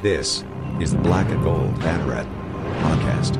[0.00, 0.44] This
[0.80, 2.24] is the Black and Gold Banneret
[2.82, 3.34] podcast.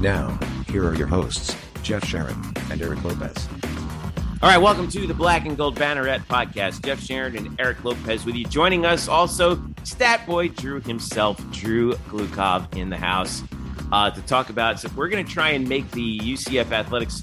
[0.00, 0.36] Now,
[0.68, 2.34] here are your hosts, Jeff Sharon
[2.72, 3.48] and Eric Lopez.
[4.42, 6.84] All right, welcome to the Black and Gold Banneret podcast.
[6.84, 8.44] Jeff Sharon and Eric Lopez with you.
[8.46, 13.44] Joining us also, Stat Boy Drew himself, Drew Glukov in the house
[13.92, 14.80] uh, to talk about.
[14.80, 17.22] So we're going to try and make the UCF Athletics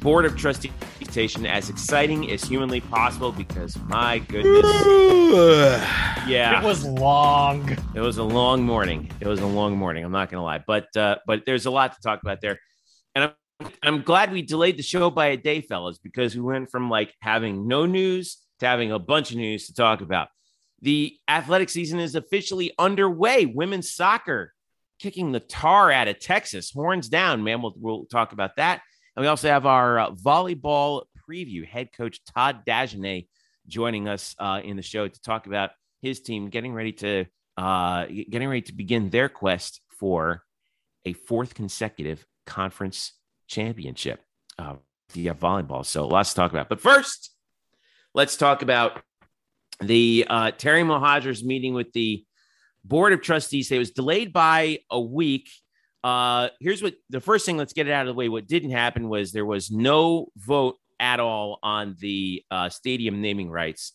[0.00, 0.72] Board of Trustees
[1.18, 4.64] presentation as exciting as humanly possible because my goodness,
[6.28, 7.68] yeah, It was long.
[7.92, 9.10] it was a long morning.
[9.18, 10.04] It was a long morning.
[10.04, 12.60] I'm not going to lie, but uh, but there's a lot to talk about there,
[13.16, 13.24] and
[13.60, 16.88] I'm I'm glad we delayed the show by a day, fellas, because we went from
[16.88, 20.28] like having no news to having a bunch of news to talk about.
[20.82, 23.44] The athletic season is officially underway.
[23.44, 24.52] Women's soccer
[25.00, 26.70] kicking the tar out of Texas.
[26.70, 27.60] Horns down, man.
[27.60, 28.82] We'll we'll talk about that.
[29.16, 31.66] And we also have our uh, volleyball preview.
[31.66, 33.28] Head coach Todd Dagenais
[33.66, 38.06] joining us uh, in the show to talk about his team getting ready to uh,
[38.06, 40.42] getting ready to begin their quest for
[41.04, 43.12] a fourth consecutive conference
[43.48, 44.20] championship
[44.58, 44.76] uh,
[45.12, 45.84] via volleyball.
[45.84, 46.68] So lots to talk about.
[46.68, 47.34] But first,
[48.14, 49.02] let's talk about
[49.80, 52.24] the uh, Terry Mohajir's meeting with the
[52.84, 53.70] board of trustees.
[53.70, 55.48] It was delayed by a week.
[56.04, 57.56] Uh, here's what the first thing.
[57.56, 58.28] Let's get it out of the way.
[58.28, 63.50] What didn't happen was there was no vote at all on the uh, stadium naming
[63.50, 63.92] rights.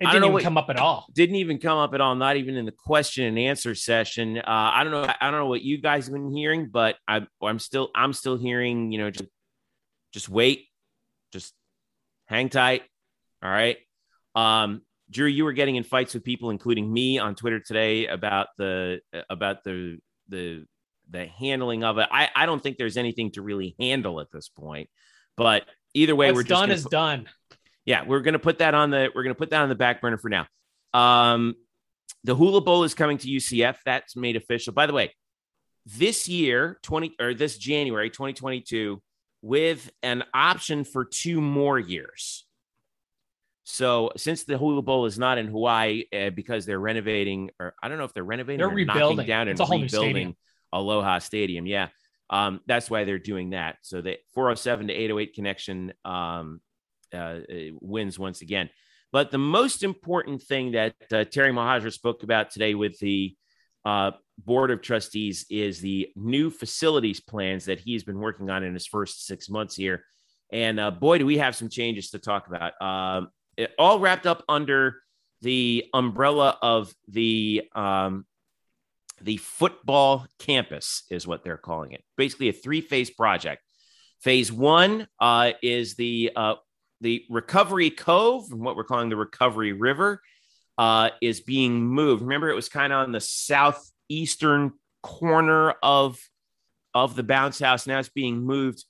[0.00, 1.06] It didn't even what- come up at all.
[1.12, 2.14] Didn't even come up at all.
[2.14, 4.38] Not even in the question and answer session.
[4.38, 5.02] Uh, I don't know.
[5.20, 8.38] I don't know what you guys have been hearing, but I, I'm still I'm still
[8.38, 8.92] hearing.
[8.92, 9.28] You know, just
[10.12, 10.68] just wait,
[11.32, 11.52] just
[12.26, 12.82] hang tight.
[13.42, 13.76] All right.
[14.34, 18.48] Um, Drew, you were getting in fights with people, including me, on Twitter today about
[18.56, 19.98] the about the
[20.28, 20.64] the
[21.10, 22.08] the handling of it.
[22.10, 24.88] I, I don't think there's anything to really handle at this point.
[25.40, 27.26] But either way, What's we're just done is put- done.
[27.86, 30.18] yeah, we're gonna put that on the we're gonna put that on the back burner
[30.18, 30.46] for now.
[30.92, 31.54] Um,
[32.24, 33.78] the Hula Bowl is coming to UCF.
[33.86, 34.74] That's made official.
[34.74, 35.14] By the way,
[35.86, 39.00] this year, 20 or this January 2022,
[39.40, 42.44] with an option for two more years.
[43.64, 47.88] So since the Hula Bowl is not in Hawaii uh, because they're renovating, or I
[47.88, 49.26] don't know if they're renovating, They're or knocking rebuilding.
[49.26, 50.36] down and It's a rebuilding.
[50.70, 51.66] Aloha Stadium.
[51.66, 51.88] Yeah,
[52.30, 53.78] um, that's why they're doing that.
[53.82, 56.60] So the 407 to 808 connection um,
[57.12, 57.40] uh, uh,
[57.80, 58.70] wins once again.
[59.12, 63.36] But the most important thing that uh, Terry Mohajir spoke about today with the
[63.84, 68.72] uh, board of trustees is the new facilities plans that he's been working on in
[68.72, 70.04] his first six months here.
[70.52, 72.80] And uh, boy, do we have some changes to talk about.
[72.80, 75.00] Um, it all wrapped up under
[75.42, 78.26] the umbrella of the um,
[79.22, 82.02] the football campus is what they're calling it.
[82.16, 83.62] Basically, a three phase project.
[84.20, 86.54] Phase one uh, is the uh,
[87.00, 90.20] the Recovery Cove, and what we're calling the Recovery River,
[90.76, 92.22] uh, is being moved.
[92.22, 94.72] Remember, it was kind of on the southeastern
[95.02, 96.18] corner of
[96.94, 97.86] of the bounce house.
[97.86, 98.84] Now it's being moved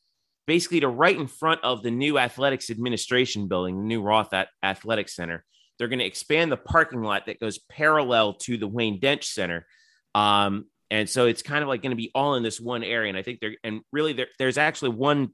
[0.47, 4.49] basically to right in front of the new athletics administration building, the new Roth At-
[4.63, 5.45] Athletic Center.
[5.79, 9.67] They're going to expand the parking lot that goes parallel to the Wayne Densch Center.
[10.15, 13.09] Um, and so it's kind of like going to be all in this one area.
[13.09, 15.31] And I think there, and really there, there's actually one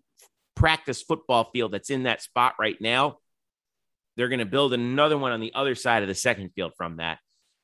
[0.55, 3.19] practice football field that's in that spot right now.
[4.17, 6.97] They're going to build another one on the other side of the second field from
[6.97, 7.19] that.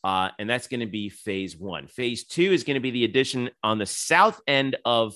[0.05, 1.87] Uh, and that's going to be phase one.
[1.87, 5.15] Phase two is going to be the addition on the south end of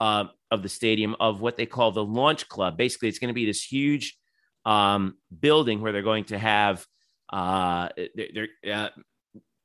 [0.00, 2.76] uh, of the stadium of what they call the launch club.
[2.76, 4.16] Basically, it's going to be this huge
[4.64, 6.84] um, building where they're going to have
[7.30, 8.88] uh, they're, they're uh,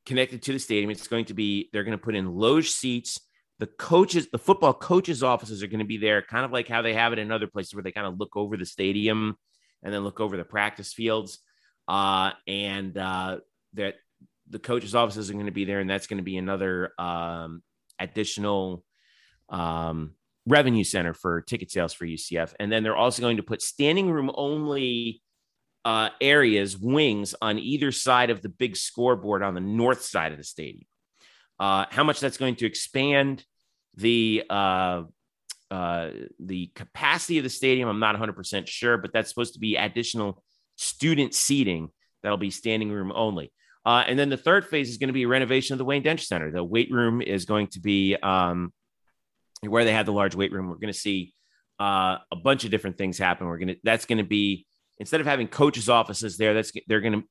[0.09, 0.89] connected to the stadium.
[0.89, 3.21] It's going to be they're going to put in loge seats.
[3.59, 6.81] The coaches, the football coaches' offices are going to be there, kind of like how
[6.81, 9.37] they have it in other places where they kind of look over the stadium
[9.83, 11.39] and then look over the practice fields.
[11.87, 13.37] Uh, and uh,
[13.73, 13.95] that
[14.49, 17.61] the coaches' offices are going to be there, and that's going to be another um,
[17.99, 18.83] additional
[19.49, 20.15] um,
[20.47, 22.53] revenue center for ticket sales for UCF.
[22.59, 25.21] And then they're also going to put standing room only
[25.89, 30.37] uh, areas, wings on either side of the big scoreboard on the north side of
[30.37, 30.85] the stadium.
[31.59, 33.43] Uh, how much that's going to expand
[33.95, 35.01] the uh,
[35.71, 36.09] uh,
[36.39, 40.43] the capacity of the stadium, I'm not 100% sure, but that's supposed to be additional
[40.75, 41.89] student seating
[42.21, 43.51] that'll be standing room only.
[43.83, 46.03] Uh, and then the third phase is going to be a renovation of the Wayne
[46.03, 46.51] Densch Center.
[46.51, 48.71] The weight room is going to be um,
[49.61, 50.67] where they have the large weight room.
[50.67, 51.33] We're going to see
[51.79, 53.47] uh, a bunch of different things happen.
[53.47, 54.67] We're going to that's going to be
[54.99, 57.23] instead of having coaches' offices there, that's they're going to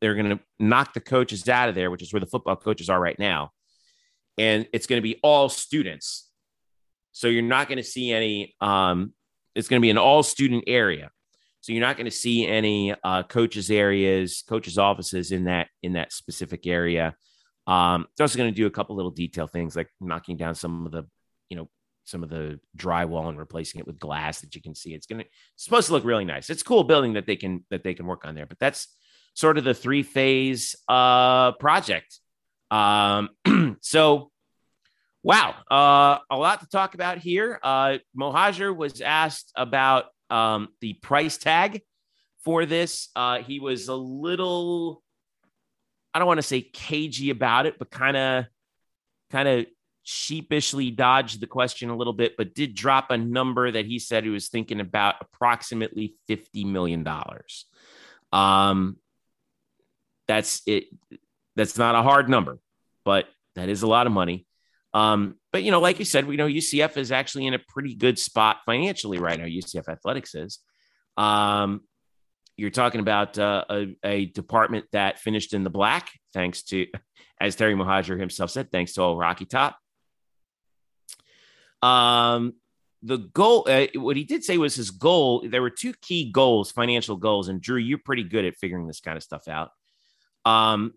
[0.00, 2.88] they're going to knock the coaches out of there, which is where the football coaches
[2.88, 3.52] are right now,
[4.38, 6.28] and it's going to be all students.
[7.12, 8.54] So you're not going to see any.
[8.60, 9.12] Um,
[9.54, 11.10] it's going to be an all student area.
[11.60, 15.92] So you're not going to see any uh, coaches areas, coaches offices in that in
[15.92, 17.14] that specific area.
[17.68, 20.84] Um, it's also going to do a couple little detail things like knocking down some
[20.86, 21.06] of the,
[21.48, 21.68] you know,
[22.04, 24.94] some of the drywall and replacing it with glass that you can see.
[24.94, 26.50] It's going to supposed to look really nice.
[26.50, 28.46] It's a cool building that they can that they can work on there.
[28.46, 28.88] But that's
[29.34, 32.18] sort of the three phase uh, project.
[32.70, 33.30] Um,
[33.80, 34.32] so
[35.24, 37.60] Wow, uh, a lot to talk about here.
[37.62, 41.82] Uh, Mohajir was asked about um, the price tag
[42.42, 43.08] for this.
[43.14, 45.00] Uh, he was a little,
[46.12, 48.46] I don't want to say cagey about it, but kind of,
[49.30, 49.66] kind of
[50.04, 54.24] sheepishly dodged the question a little bit, but did drop a number that he said
[54.24, 57.66] he was thinking about approximately fifty million dollars.
[58.32, 58.96] Um,
[60.28, 60.84] that's it.
[61.56, 62.58] That's not a hard number,
[63.04, 64.46] but that is a lot of money.
[64.94, 67.94] Um, but you know, like you said, we know UCF is actually in a pretty
[67.94, 69.44] good spot financially right now.
[69.44, 70.58] UCF athletics is.
[71.16, 71.82] Um,
[72.56, 76.86] you're talking about uh, a, a, department that finished in the black, thanks to,
[77.40, 79.76] as Terry Mohajir himself said, thanks to old Rocky Top.
[81.82, 82.54] Um,
[83.02, 85.44] the goal, uh, what he did say was his goal.
[85.48, 89.00] There were two key goals, financial goals, and Drew, you're pretty good at figuring this
[89.00, 89.70] kind of stuff out.
[90.44, 90.94] Um,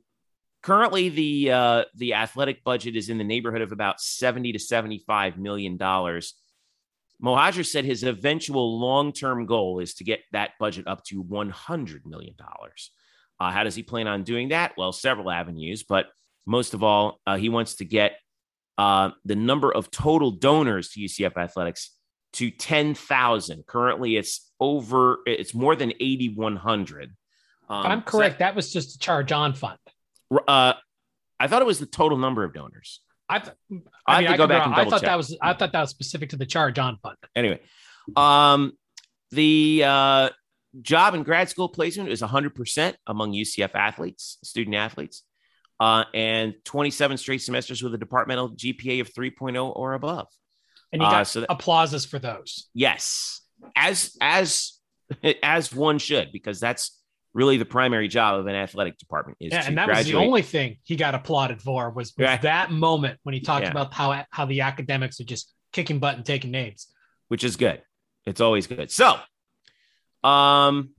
[0.61, 4.97] Currently, the uh, the athletic budget is in the neighborhood of about seventy to seventy
[4.97, 6.33] five million dollars.
[7.23, 11.51] Mohajir said his eventual long term goal is to get that budget up to one
[11.51, 12.89] hundred million dollars.
[13.39, 14.73] Uh, how does he plan on doing that?
[14.75, 16.07] Well, several avenues, but
[16.47, 18.13] most of all, uh, he wants to get
[18.77, 21.91] uh, the number of total donors to UCF athletics
[22.33, 23.65] to 10,000.
[23.65, 27.15] Currently, it's over, it's more than 8,100.
[27.67, 28.35] Um, I'm correct.
[28.35, 29.77] So that, that, was just a charge on fund.
[30.31, 30.73] Uh,
[31.39, 33.01] I thought it was the total number of donors.
[33.27, 33.55] I, th-
[34.05, 35.09] I, I mean, have to I go back and double I thought check.
[35.09, 37.17] that was I thought that was specific to the charge on fund.
[37.35, 37.59] Anyway,
[38.15, 38.73] um,
[39.31, 40.29] the uh,
[40.81, 45.23] job and grad school placement is 100% among UCF athletes, student athletes,
[45.79, 50.27] uh, and 27 straight semesters with a departmental GPA of 3.0 or above.
[50.91, 52.69] And you got uh, so that, applauses for those.
[52.73, 53.41] Yes,
[53.75, 54.79] as as
[55.43, 57.01] as one should, because that's
[57.35, 60.15] really the primary job of an athletic department is yeah, and that graduate.
[60.15, 62.37] was the only thing he got applauded for was, was yeah.
[62.37, 63.71] that moment when he talked yeah.
[63.71, 66.87] about how how the academics are just kicking butt and taking names
[67.27, 67.83] which is good
[68.25, 69.19] it's always good so
[70.23, 70.91] um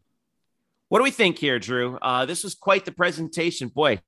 [0.90, 3.98] what do we think here drew uh this was quite the presentation boy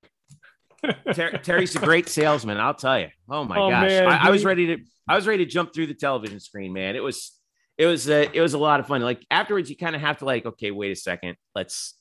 [1.13, 4.31] Ter- terry's a great salesman i'll tell you oh my oh, gosh man, I, I
[4.31, 7.39] was ready to i was ready to jump through the television screen man it was
[7.79, 9.01] it was a, it was a lot of fun.
[9.01, 11.95] Like afterwards, you kind of have to like, okay, wait a second, let's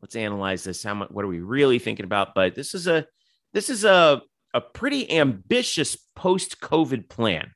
[0.00, 0.82] let's analyze this.
[0.84, 1.10] How much?
[1.10, 2.28] What are we really thinking about?
[2.34, 3.04] But this is a
[3.52, 4.22] this is a
[4.54, 7.50] a pretty ambitious post COVID plan.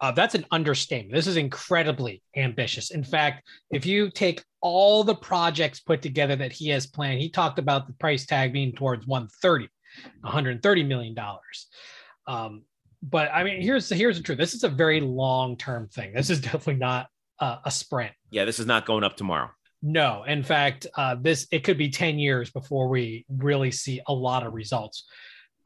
[0.00, 1.14] Uh, that's an understatement.
[1.14, 2.90] This is incredibly ambitious.
[2.90, 7.30] In fact, if you take all the projects put together that he has planned, he
[7.30, 9.68] talked about the price tag being towards 130,
[10.20, 11.66] 130 million dollars.
[12.26, 12.62] Um,
[13.02, 14.38] but I mean, here's here's the truth.
[14.38, 16.12] This is a very long term thing.
[16.14, 17.08] This is definitely not
[17.38, 18.12] uh, a sprint.
[18.30, 19.50] Yeah, this is not going up tomorrow.
[19.82, 24.12] No, in fact, uh, this it could be ten years before we really see a
[24.12, 25.04] lot of results.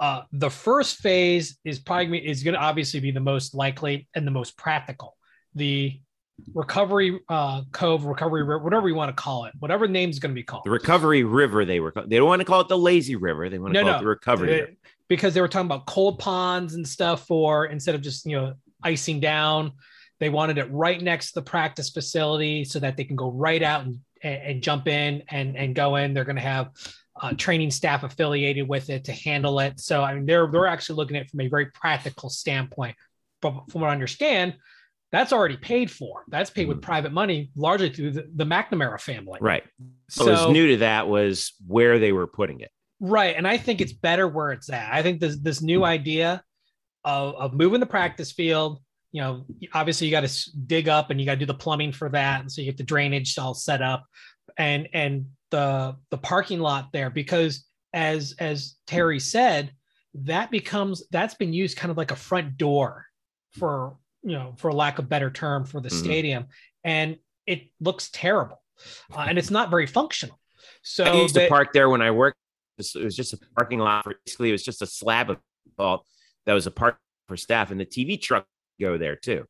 [0.00, 4.26] Uh, the first phase is probably is going to obviously be the most likely and
[4.26, 5.16] the most practical.
[5.54, 6.00] The
[6.54, 10.18] recovery uh, cove, recovery river, whatever you want to call it, whatever the name is
[10.18, 10.64] going to be called.
[10.64, 11.64] The recovery river.
[11.64, 11.92] They were.
[12.06, 13.48] They don't want to call it the lazy river.
[13.48, 14.52] They want to no, call no, it the recovery.
[14.60, 14.78] It,
[15.08, 18.54] because they were talking about cold ponds and stuff for instead of just you know
[18.82, 19.72] icing down.
[20.20, 23.62] They wanted it right next to the practice facility so that they can go right
[23.62, 26.12] out and and, and jump in and, and go in.
[26.12, 26.70] They're going to have
[27.20, 29.80] uh, training staff affiliated with it to handle it.
[29.80, 32.96] So I mean, they're they're actually looking at it from a very practical standpoint.
[33.40, 34.54] But from what I understand,
[35.10, 36.24] that's already paid for.
[36.28, 36.82] That's paid with mm.
[36.82, 39.38] private money, largely through the, the McNamara family.
[39.40, 39.64] Right.
[40.10, 42.70] So, so was new to that was where they were putting it.
[43.00, 44.92] Right, and I think it's better where it's at.
[44.92, 46.42] I think this this new idea
[47.04, 48.80] of, of moving the practice field,
[49.12, 51.92] you know, obviously you got to dig up and you got to do the plumbing
[51.92, 52.40] for that.
[52.40, 54.04] And so you get the drainage all set up
[54.58, 59.72] and, and the, the parking lot there, because as, as Terry said,
[60.14, 63.06] that becomes, that's been used kind of like a front door
[63.52, 66.04] for, you know, for lack of better term for the mm-hmm.
[66.04, 66.46] stadium.
[66.84, 68.60] And it looks terrible
[69.14, 70.38] uh, and it's not very functional.
[70.82, 72.38] So I used that, to park there when I worked.
[72.78, 74.04] It was just a parking lot.
[74.04, 75.38] For, basically, it was just a slab of
[75.76, 76.06] fault
[76.46, 78.46] that was a park for staff, and the TV truck
[78.80, 79.44] go there too.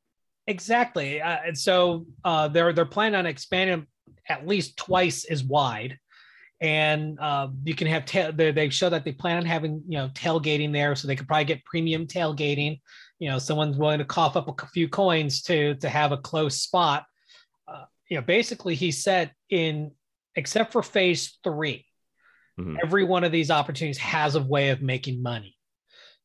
[0.46, 3.87] Exactly, uh, and so uh, they're they're planning on expanding
[4.28, 5.98] at least twice as wide,
[6.60, 9.98] and uh, you can have ta- they, they show that they plan on having you
[9.98, 12.80] know tailgating there, so they could probably get premium tailgating.
[13.18, 16.60] You know, someone's willing to cough up a few coins to to have a close
[16.60, 17.04] spot.
[17.66, 19.92] Uh, you know, basically he said in
[20.34, 21.84] except for phase 3
[22.58, 22.76] Mhm.
[22.82, 25.56] every one of these opportunities has a way of making money.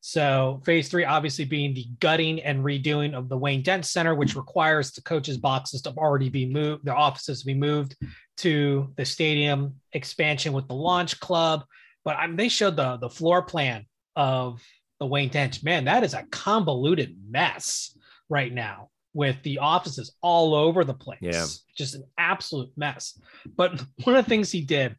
[0.00, 4.34] So phase three, obviously being the gutting and redoing of the Wayne Densch Center, which
[4.36, 7.96] requires the coaches' boxes to already be moved, their offices to be moved
[8.38, 11.64] to the stadium expansion with the launch club.
[12.04, 13.86] But I mean, they showed the the floor plan
[14.16, 14.62] of
[15.00, 15.62] the Wayne Densch.
[15.64, 17.96] Man, that is a convoluted mess
[18.28, 21.18] right now with the offices all over the place.
[21.22, 21.46] Yeah.
[21.76, 23.18] Just an absolute mess.
[23.56, 23.72] But
[24.04, 24.96] one of the things he did,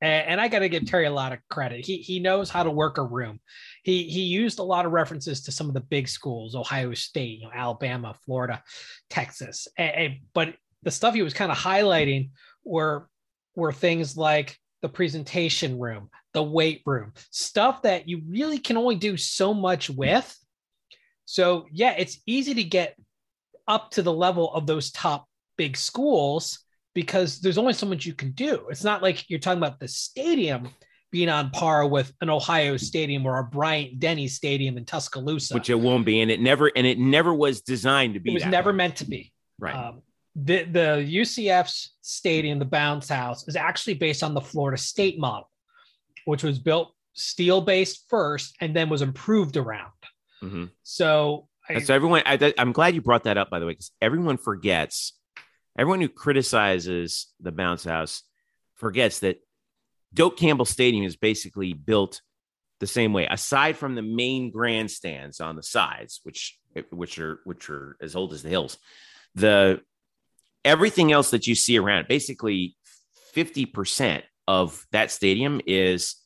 [0.00, 1.84] and, and I got to give Terry a lot of credit.
[1.84, 3.40] He he knows how to work a room.
[3.84, 7.40] He he used a lot of references to some of the big schools, Ohio State,
[7.40, 8.62] you know, Alabama, Florida,
[9.10, 9.68] Texas.
[9.76, 10.54] And, and- but
[10.84, 12.30] the stuff he was kind of highlighting
[12.68, 13.08] were
[13.54, 18.96] were things like the presentation room, the weight room, stuff that you really can only
[18.96, 20.36] do so much with.
[21.24, 22.96] So yeah, it's easy to get
[23.66, 26.60] up to the level of those top big schools
[26.94, 28.66] because there's only so much you can do.
[28.70, 30.68] It's not like you're talking about the stadium
[31.10, 35.54] being on par with an Ohio Stadium or a Bryant Denny Stadium in Tuscaloosa.
[35.54, 38.30] which it won't be, and it never and it never was designed to be.
[38.30, 38.76] it was never way.
[38.76, 39.32] meant to be.
[39.58, 39.74] right.
[39.74, 40.02] Um,
[40.44, 45.50] the the UCF's stadium, the Bounce House, is actually based on the Florida State model,
[46.24, 49.92] which was built steel based first and then was improved around.
[50.42, 50.70] Mhm.
[50.82, 53.90] So I- So everyone, I, I'm glad you brought that up, by the way, because
[54.00, 55.14] everyone forgets.
[55.76, 58.22] Everyone who criticizes the bounce house
[58.74, 59.40] forgets that
[60.14, 62.22] Doak Campbell Stadium is basically built
[62.80, 66.58] the same way, aside from the main grandstands on the sides, which
[66.90, 68.78] which are which are as old as the hills.
[69.34, 69.82] The
[70.64, 72.76] everything else that you see around, basically
[73.36, 76.16] 50% of that stadium is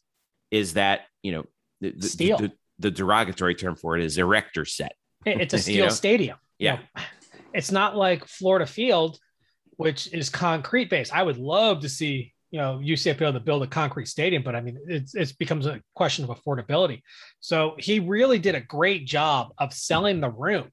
[0.51, 1.45] is that you know
[1.81, 4.95] the, the- the- the derogatory term for it is erector set.
[5.25, 5.91] It's a You steel know?
[5.93, 6.37] stadium.
[6.59, 6.77] You Yeah.
[6.77, 7.03] know,
[7.55, 9.19] it's not like Florida Field,
[9.77, 11.15] which is concrete based.
[11.15, 14.43] I would love to see, you know, UCF be able to build a concrete stadium,
[14.43, 17.03] but I mean, it's it becomes a question of affordability.
[17.41, 20.69] So he really did a great job of selling the room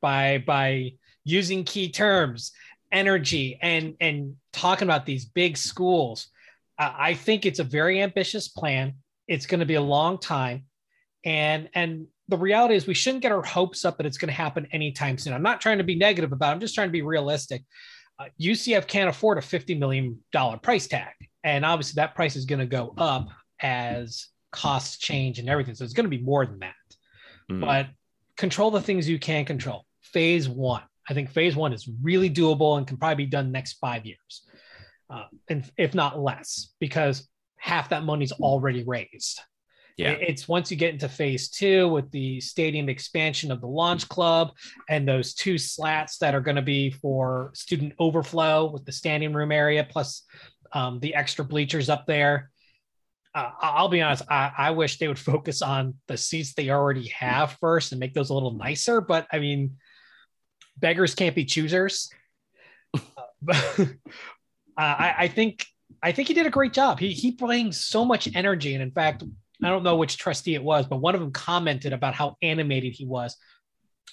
[0.00, 0.92] by by
[1.24, 2.52] using key terms,
[2.92, 6.28] energy, and and talking about these big schools.
[6.78, 8.94] Uh, I think it's a very ambitious plan.
[9.28, 10.64] It's going to be a long time.
[11.24, 14.34] And and the reality is we shouldn't get our hopes up that it's going to
[14.34, 15.32] happen anytime soon.
[15.32, 16.52] I'm not trying to be negative about it.
[16.52, 17.62] I'm just trying to be realistic.
[18.18, 21.12] Uh, ucf can't afford a 50 million dollar price tag.
[21.44, 23.28] And obviously that price is going to go up
[23.60, 25.74] as costs change and everything.
[25.74, 26.74] So it's going to be more than that.
[27.50, 27.60] Mhm.
[27.60, 27.86] but
[28.36, 29.84] control the things you can control.
[30.00, 33.74] Phase one i think phase one is really doable and can probably be done next
[33.74, 34.46] five years
[35.10, 39.40] uh, and if not less because half that money's already raised
[39.96, 40.28] Yeah.
[40.28, 44.52] It's once you get into phase two with the stadium expansion of the launch club
[44.90, 49.32] and those two slats that are going to be for student overflow with the standing
[49.32, 50.22] room area plus
[50.72, 52.50] um, the extra bleachers up there.
[53.34, 57.08] Uh, I'll be honest, I, I wish they would focus on the seats they already
[57.08, 59.00] have first and make those a little nicer.
[59.00, 59.76] But I mean,
[60.78, 62.10] beggars can't be choosers.
[62.94, 63.00] Uh,
[63.48, 63.84] uh,
[64.76, 65.66] I, I think
[66.02, 66.98] I think he did a great job.
[66.98, 69.22] He he brings so much energy, and in fact,
[69.62, 72.92] I don't know which trustee it was, but one of them commented about how animated
[72.92, 73.36] he was.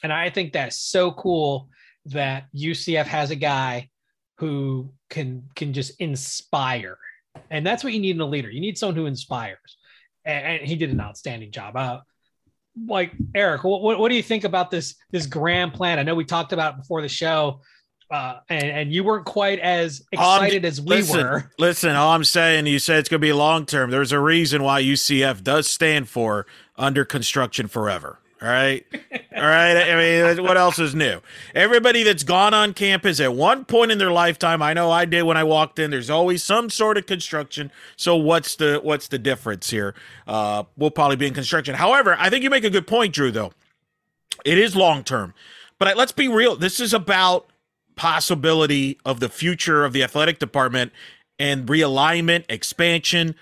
[0.02, 1.70] And I think that's so cool
[2.06, 3.90] that UCF has a guy
[4.38, 6.98] who can can just inspire.
[7.50, 8.50] And that's what you need in a leader.
[8.50, 9.78] You need someone who inspires.
[10.26, 11.76] And, and he did an outstanding job.
[11.76, 12.00] Uh,
[12.88, 16.00] like Eric, what, what, what do you think about this this grand plan?
[16.00, 17.62] I know we talked about it before the show,
[18.12, 21.52] uh, and, and you weren't quite as excited as we listen, were.
[21.60, 23.92] Listen, all I'm saying, you said it's going to be long term.
[23.92, 28.20] There's a reason why UCF does stand for under construction forever.
[28.44, 28.86] All right.
[29.34, 29.78] All right.
[29.90, 29.96] I
[30.36, 31.22] mean, what else is new?
[31.56, 35.24] Everybody that's gone on campus at one point in their lifetime, I know I did
[35.24, 37.72] when I walked in, there's always some sort of construction.
[37.96, 39.96] So what's the what's the difference here?
[40.28, 41.76] Uh, we'll probably be in construction.
[41.76, 43.54] However, I think you make a good point, Drew, though.
[44.44, 45.34] It is long term.
[45.80, 46.58] But I- let's be real.
[46.58, 47.48] This is about
[47.96, 50.92] possibility of the future of the athletic department
[51.40, 53.36] and realignment, expansion.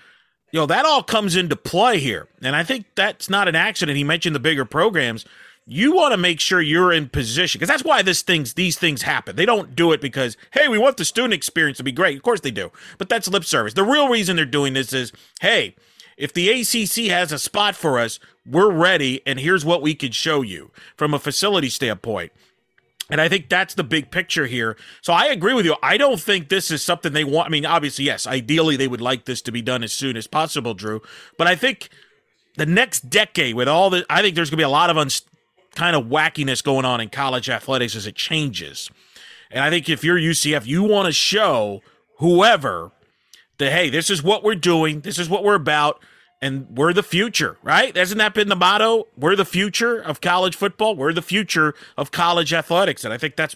[0.52, 2.28] You know, that all comes into play here.
[2.42, 3.96] And I think that's not an accident.
[3.96, 5.24] He mentioned the bigger programs.
[5.66, 9.02] You want to make sure you're in position because that's why this things these things
[9.02, 9.36] happen.
[9.36, 12.16] They don't do it because hey, we want the student experience to be great.
[12.16, 13.74] Of course they do, but that's lip service.
[13.74, 15.76] The real reason they're doing this is hey,
[16.16, 20.14] if the ACC has a spot for us, we're ready, and here's what we could
[20.14, 22.32] show you from a facility standpoint.
[23.12, 24.74] And I think that's the big picture here.
[25.02, 25.76] So I agree with you.
[25.82, 27.46] I don't think this is something they want.
[27.46, 30.26] I mean, obviously, yes, ideally they would like this to be done as soon as
[30.26, 31.02] possible, Drew.
[31.36, 31.90] But I think
[32.56, 34.96] the next decade, with all the, I think there's going to be a lot of
[34.96, 35.20] uns
[35.74, 38.88] kind of wackiness going on in college athletics as it changes.
[39.50, 41.82] And I think if you're UCF, you want to show
[42.16, 42.92] whoever
[43.58, 46.02] that hey, this is what we're doing, this is what we're about,
[46.42, 47.96] and we're the future, right?
[47.96, 49.06] Hasn't that been the motto?
[49.16, 50.96] We're the future of college football.
[50.96, 53.54] We're the future of college athletics, and I think that's,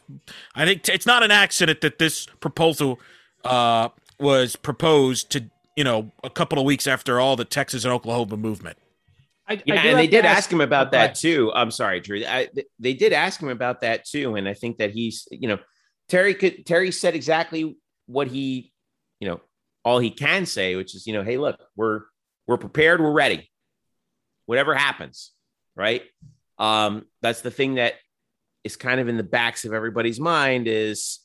[0.55, 3.01] I think it's not an accident that this proposal
[3.45, 3.89] uh,
[4.21, 8.37] was proposed to you know a couple of weeks after all the Texas and Oklahoma
[8.37, 8.79] movement.
[9.49, 11.15] I, Yeah, I do and they did ask him about that ahead.
[11.17, 11.53] too.
[11.55, 12.25] I'm sorry, Drew.
[12.25, 15.59] I, they did ask him about that too, and I think that he's, you know,
[16.09, 17.77] Terry could Terry said exactly
[18.07, 18.73] what he,
[19.21, 19.41] you know,
[19.85, 22.03] all he can say, which is, you know, hey, look, we're
[22.47, 23.51] we're prepared, we're ready,
[24.47, 25.33] whatever happens,
[25.75, 26.03] right?
[26.59, 27.95] Um, that's the thing that
[28.65, 31.21] is kind of in the backs of everybody's mind is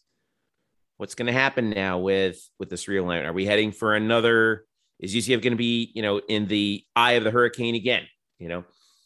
[0.97, 3.25] what's going to happen now with with this realignment.
[3.25, 4.65] Are we heading for another?
[4.99, 8.03] Is UCF going to be, you know, in the eye of the hurricane again?
[8.37, 8.63] You know,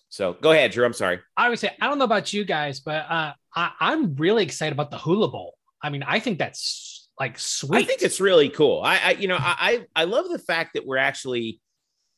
[0.10, 0.86] so go ahead, Drew.
[0.86, 1.20] I'm sorry.
[1.38, 4.74] I would say I don't know about you guys, but uh, I, I'm really excited
[4.74, 5.56] about the Hula Bowl.
[5.82, 7.84] I mean, I think that's like sweet.
[7.84, 8.82] I think it's really cool.
[8.82, 11.62] I, I you know, I, I I love the fact that we're actually,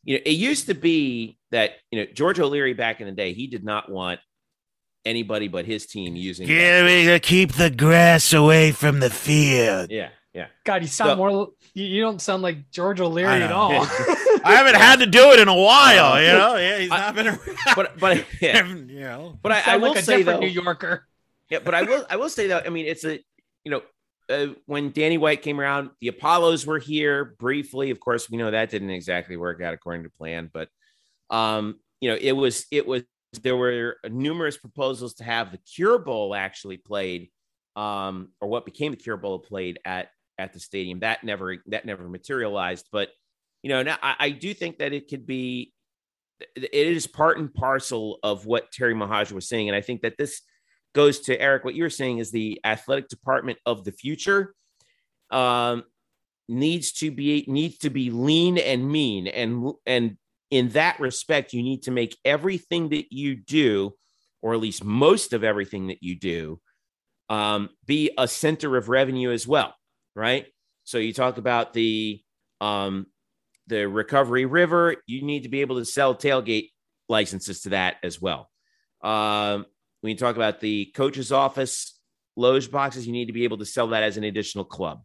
[0.04, 3.34] you know, it used to be that you know George O'Leary back in the day,
[3.34, 4.20] he did not want
[5.06, 6.48] anybody but his team using.
[6.48, 6.54] that.
[6.54, 9.90] Give me to keep the grass away from the field.
[9.92, 10.48] Yeah, yeah.
[10.66, 11.48] God, you sound So- more.
[11.74, 13.72] You, you don't sound like George O'Leary at all.
[14.44, 16.56] I haven't had to do it in a while, Uh, you know.
[16.56, 17.40] Yeah, he's I- not been around.
[17.76, 19.38] but but yeah, you know.
[19.42, 21.08] but I, I will like a say different though, New Yorker.
[21.50, 23.20] Yeah, but I will I will say that I mean it's a
[23.64, 23.82] you know
[24.30, 27.92] uh, when Danny White came around, the Apollos were here briefly.
[27.92, 30.70] Of course, we know that didn't exactly work out according to plan, but
[31.30, 33.04] um, you know it was it was
[33.42, 37.30] there were numerous proposals to have the Cure Bowl actually played,
[37.76, 41.00] um, or what became the Cure Bowl played at at the stadium.
[41.00, 43.10] That never that never materialized, but
[43.64, 45.74] you know now I, I do think that it could be
[46.56, 50.18] it is part and parcel of what Terry Mahaj was saying, and I think that
[50.18, 50.42] this
[50.98, 51.64] goes to Eric.
[51.64, 54.56] What you're saying is the athletic department of the future
[55.30, 55.84] um,
[56.50, 60.18] needs to be needs to be lean and mean, and and
[60.50, 63.94] in that respect, you need to make everything that you do,
[64.42, 66.60] or at least most of everything that you do,
[67.30, 69.76] um, be a center of revenue as well,
[70.16, 70.48] right?
[70.84, 72.22] So you talk about the
[72.60, 73.06] um,
[73.68, 76.72] the Recovery River, you need to be able to sell tailgate
[77.08, 78.50] licenses to that as well.
[79.04, 79.68] Um,
[80.02, 82.00] when you talk about the coach's office
[82.36, 85.02] loge boxes, you need to be able to sell that as an additional club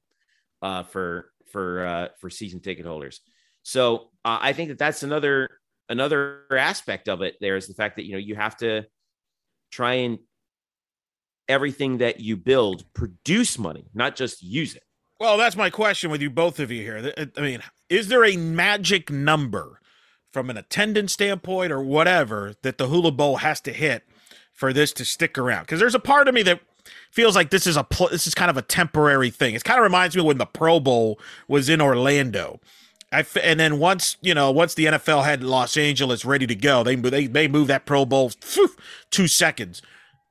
[0.60, 3.20] uh, for for uh, for season ticket holders.
[3.62, 5.48] So uh, I think that that's another
[5.88, 7.36] another aspect of it.
[7.40, 8.86] There is the fact that you know you have to
[9.70, 10.18] try and
[11.48, 14.82] everything that you build produce money, not just use it.
[15.18, 17.12] Well, that's my question with you both of you here.
[17.36, 19.80] I mean, is there a magic number
[20.32, 24.04] from an attendance standpoint or whatever that the Hula Bowl has to hit
[24.52, 25.62] for this to stick around?
[25.62, 26.60] Because there's a part of me that
[27.10, 29.54] feels like this is a pl- this is kind of a temporary thing.
[29.54, 32.60] It kind of reminds me when the Pro Bowl was in Orlando.
[33.12, 36.54] I f- and then once you know once the NFL had Los Angeles ready to
[36.54, 38.74] go, they they they moved that Pro Bowl phew,
[39.10, 39.82] two seconds.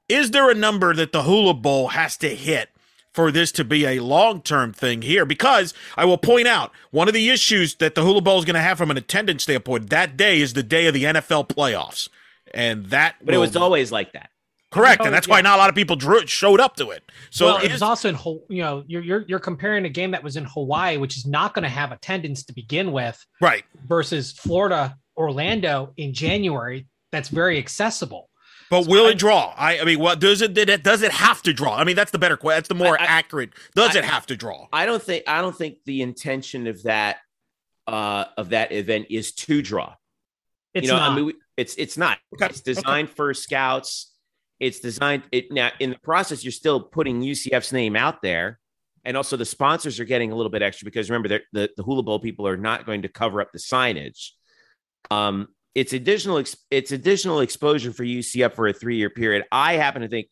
[0.09, 2.69] Is there a number that the Hula Bowl has to hit
[3.13, 5.25] for this to be a long term thing here?
[5.25, 8.55] Because I will point out one of the issues that the Hula Bowl is going
[8.55, 12.09] to have from an attendance standpoint that day is the day of the NFL playoffs,
[12.53, 14.29] and that But it was always like that.
[14.71, 17.03] correct, Oh, and that's why not a lot of people drew, showed up to it.
[17.29, 19.89] So well, it is- was also in Haw- you know you're you're you're comparing a
[19.89, 23.23] game that was in Hawaii, which is not going to have attendance to begin with,
[23.41, 23.63] right.
[23.87, 26.87] versus Florida, Orlando in January.
[27.11, 28.29] That's very accessible.
[28.69, 29.53] But will it draw?
[29.57, 30.81] I, I mean, what does it, did it?
[30.81, 31.75] Does it have to draw?
[31.75, 32.55] I mean, that's the better question.
[32.59, 33.49] That's the more I- I- accurate.
[33.75, 34.67] Does I- it have to draw?
[34.71, 37.17] I don't think I don't think the intention of that
[37.87, 39.95] uh of that event is to draw.
[40.73, 41.11] It's you know, not.
[41.11, 42.17] I mean, we- it's it's not.
[42.33, 44.13] Okay, It's designed for scouts.
[44.59, 46.43] It's designed it now in the process.
[46.43, 48.59] You're still putting UCF's name out there,
[49.05, 52.03] and also the sponsors are getting a little bit extra because remember the the Hula
[52.03, 54.31] Bowl people are not going to cover up the signage.
[55.09, 59.45] Um, it's additional it's additional exposure for UCF for a three year period.
[59.51, 60.27] I happen to think,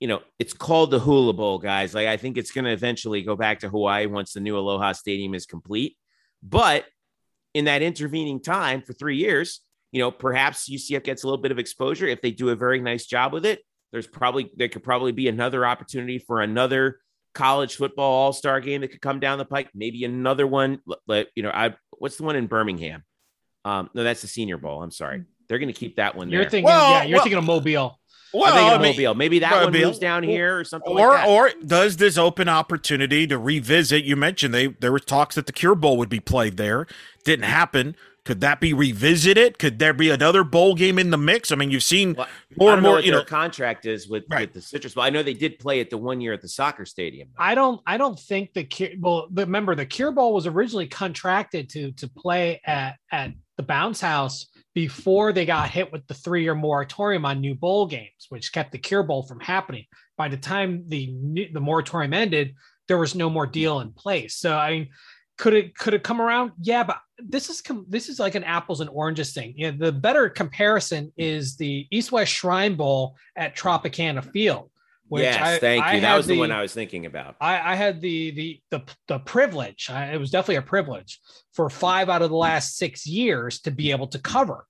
[0.00, 1.94] you know, it's called the Hula Bowl, guys.
[1.94, 4.92] Like I think it's going to eventually go back to Hawaii once the new Aloha
[4.92, 5.96] Stadium is complete,
[6.42, 6.84] but
[7.54, 9.60] in that intervening time for three years,
[9.92, 12.06] you know, perhaps UCF gets a little bit of exposure.
[12.06, 13.60] If they do a very nice job with it,
[13.92, 16.98] there's probably there could probably be another opportunity for another
[17.34, 19.68] college football all star game that could come down the pike.
[19.74, 20.80] Maybe another one.
[21.06, 23.04] Like you know, I what's the one in Birmingham?
[23.64, 24.82] Um, no, that's the Senior Bowl.
[24.82, 27.38] I'm sorry, they're going to keep that one you're thinking, Well, yeah, you're well- thinking
[27.38, 27.98] of Mobile.
[28.34, 29.14] Well, I'm thinking I of mean, Mobile.
[29.14, 31.28] Maybe that one moves down here or something or like that.
[31.28, 34.04] or does this open opportunity to revisit?
[34.04, 36.86] You mentioned they there were talks that the Cure Bowl would be played there.
[37.24, 37.94] Didn't happen.
[38.24, 39.58] Could that be revisited?
[39.58, 41.50] Could there be another bowl game in the mix?
[41.50, 42.96] I mean, you've seen Well, more I and don't know more.
[42.98, 44.42] what You their know, contract is with, Right.
[44.42, 45.02] with the Citrus Bowl.
[45.02, 47.28] I know they did play it the one year at the soccer stadium.
[47.36, 47.42] though.
[47.42, 51.68] I don't I don't think the Cure well remember the Cure Bowl was originally contracted
[51.70, 56.44] to to play at at the Bounce House before they got hit with the three
[56.44, 59.84] year moratorium on new bowl games, which kept the Cure Bowl from happening.
[60.16, 62.54] By the time the the moratorium ended,
[62.86, 64.36] there was no more deal in place.
[64.36, 64.88] So I mean,
[65.38, 66.52] could it could it come around?
[66.60, 69.54] Yeah, but this is com- this is like an apples and oranges thing.
[69.56, 74.70] You know, the better comparison is the East West Shrine Bowl at Tropicana Field.
[75.08, 76.00] which yes, I- thank I you.
[76.00, 77.36] That was the, one I was thinking about.
[77.40, 79.88] I, I had the the the the privilege.
[79.90, 81.20] I, it was definitely a privilege
[81.52, 84.66] for five out of the last six years to be able to cover,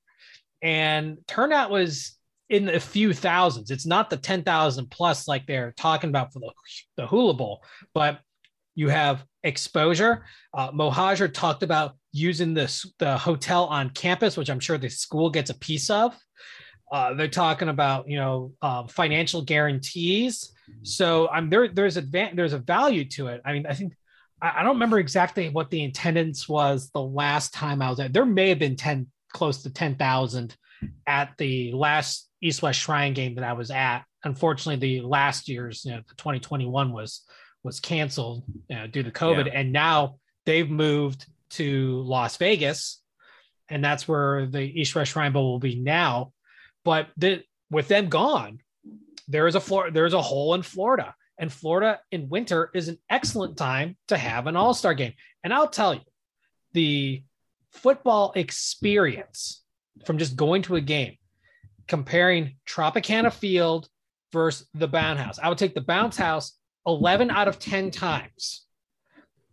[0.60, 2.18] and turnout was
[2.50, 3.70] in the few thousands.
[3.70, 6.52] It's not the ten thousand plus like they're talking about for the
[6.96, 7.62] the Hula Bowl,
[7.94, 8.20] but
[8.74, 10.24] you have exposure.
[10.54, 15.30] Uh, Mohajir talked about using this the hotel on campus, which I'm sure the school
[15.30, 16.16] gets a piece of.
[16.90, 20.52] Uh, they're talking about you know uh, financial guarantees.
[20.82, 21.68] So I'm there.
[21.68, 23.40] There's advan- There's a value to it.
[23.44, 23.94] I mean, I think
[24.40, 28.08] I, I don't remember exactly what the attendance was the last time I was there.
[28.08, 30.56] There may have been ten, close to ten thousand,
[31.06, 34.02] at the last East West Shrine game that I was at.
[34.24, 37.22] Unfortunately, the last year's, you know, the 2021 was
[37.64, 39.52] was canceled you know, due to COVID, Yeah.
[39.54, 43.00] and now they've moved to Las Vegas,
[43.68, 46.32] and that's where the East West Shrine Bowl will be now.
[46.84, 48.58] But the, with them gone,
[49.28, 52.88] there is a Flor- there is a hole in Florida, and Florida in winter is
[52.88, 55.14] an excellent time to have an All Star game.
[55.44, 56.00] And I'll tell you,
[56.72, 57.22] the
[57.70, 59.62] football experience
[60.04, 61.16] from just going to a game,
[61.86, 63.88] comparing Tropicana Field
[64.32, 65.38] versus the Bounce House.
[65.38, 68.66] I would take the Bounce House 11 out of 10 times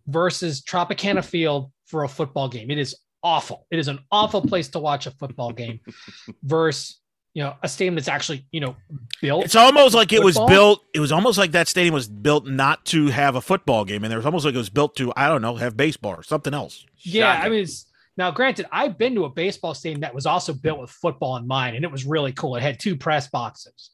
[0.07, 2.71] versus Tropicana Field for a football game.
[2.71, 3.65] It is awful.
[3.71, 5.79] It is an awful place to watch a football game
[6.43, 6.99] versus
[7.33, 8.75] you know a stadium that's actually you know
[9.21, 9.45] built.
[9.45, 10.83] It's almost like it was built.
[10.93, 14.11] It was almost like that stadium was built not to have a football game, and
[14.11, 16.53] there was almost like it was built to I don't know have baseball or something
[16.53, 16.85] else.
[16.97, 17.85] Yeah, I mean, it's,
[18.17, 21.47] now granted, I've been to a baseball stadium that was also built with football in
[21.47, 22.55] mind, and it was really cool.
[22.55, 23.91] It had two press boxes.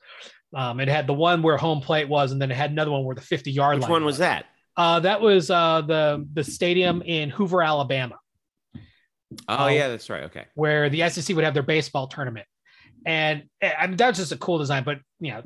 [0.54, 3.04] Um, it had the one where home plate was, and then it had another one
[3.04, 3.82] where the 50 yard line.
[3.82, 4.46] Which one was that?
[4.78, 8.18] Uh, that was uh, the the stadium in Hoover, Alabama,
[8.76, 8.80] Oh,
[9.48, 9.68] Oh.
[9.68, 10.24] yeah, that's right.
[10.24, 10.46] Okay.
[10.56, 12.46] where the SEC would have their baseball tournament.
[13.06, 15.42] And eh, I mean, that was just a cool design, but you know,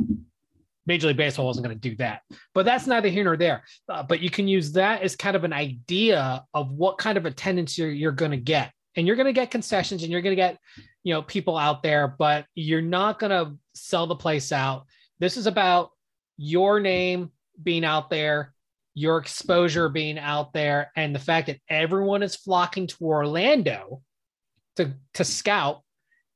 [0.86, 2.22] Major League Baseball wasn't going to do that.
[2.54, 3.64] But that's neither here nor there.
[3.88, 7.26] Uh, but you can use that as kind of an idea of what kind of
[7.26, 8.72] attendance you're, you're going to get.
[9.00, 10.60] And you're going to get concessions and you're going to get,
[11.04, 14.86] you know, people out there, but you're not going to sell the place out.
[15.20, 15.92] This is about
[16.38, 17.32] your name
[17.64, 18.54] being out there,
[18.94, 24.02] your exposure being out there, and the fact that everyone is flocking to Orlando
[24.76, 25.82] to to scout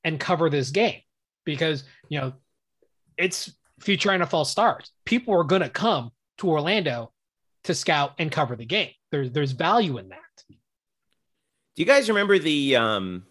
[0.06, 1.02] and cover this game
[1.46, 2.34] because you know
[3.18, 4.92] it's future NFL stars.
[5.06, 7.12] People are going to come to Orlando
[7.66, 8.92] to scout and cover the game.
[9.12, 10.23] There's there's value in that.
[11.76, 13.24] Do you guys remember the um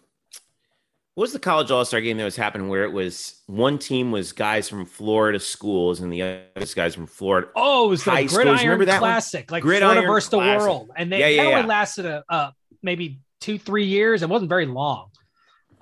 [1.15, 4.31] what was the college all-star game that was happening where it was one team was
[4.31, 7.49] guys from Florida schools and the other was guys from Florida?
[7.55, 8.11] Oh, it was the.
[8.11, 9.11] Gridiron Remember that one?
[9.11, 11.67] Classic, like Gridiron Florida versus the world, and they Yeah, yeah, that only yeah.
[11.67, 12.51] lasted a uh,
[12.81, 14.23] maybe two three years.
[14.23, 15.09] It wasn't very long.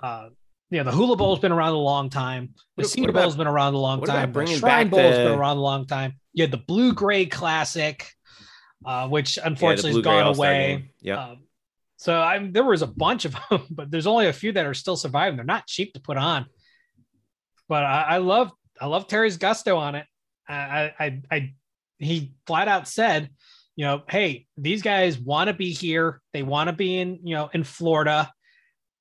[0.03, 0.29] Uh,
[0.69, 2.53] you know, the Hula Bowl's been around a long time.
[2.75, 4.33] The Senior Bowl's been around a long time.
[4.33, 6.15] The Shrine Bowl's the- been around a long time.
[6.33, 8.05] You had the Blue Gray Classic,
[8.85, 10.91] uh, which unfortunately has gone away.
[11.01, 11.23] Yeah.
[11.23, 11.39] Um,
[12.01, 14.73] so I'm there was a bunch of them, but there's only a few that are
[14.73, 15.35] still surviving.
[15.35, 16.47] They're not cheap to put on.
[17.69, 20.07] But I, I love I love Terry's gusto on it.
[20.49, 21.53] I, I I
[21.99, 23.29] he flat out said,
[23.75, 26.23] you know, hey, these guys want to be here.
[26.33, 28.33] They want to be in, you know, in Florida.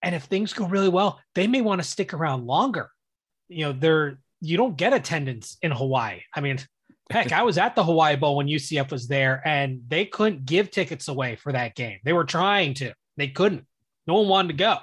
[0.02, 2.90] And if things go really well, they may want to stick around longer.
[3.48, 6.20] You know, they're you don't get attendance in Hawaii.
[6.34, 6.58] I mean,
[7.10, 10.70] heck, I was at the Hawaii Bowl when UCF was there, and they couldn't give
[10.70, 11.98] tickets away for that game.
[12.04, 13.66] They were trying to, they couldn't.
[14.06, 14.76] No one wanted to go.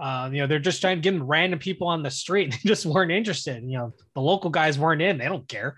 [0.00, 2.54] Uh, you know, they're just trying to give random people on the street.
[2.62, 3.62] They just weren't interested.
[3.64, 5.18] You know, the local guys weren't in.
[5.18, 5.76] They don't care.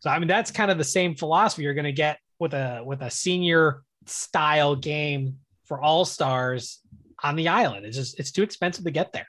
[0.00, 2.82] So I mean, that's kind of the same philosophy you're going to get with a
[2.84, 6.80] with a senior style game for all stars
[7.22, 7.86] on the island.
[7.86, 9.26] It's just it's too expensive to get there.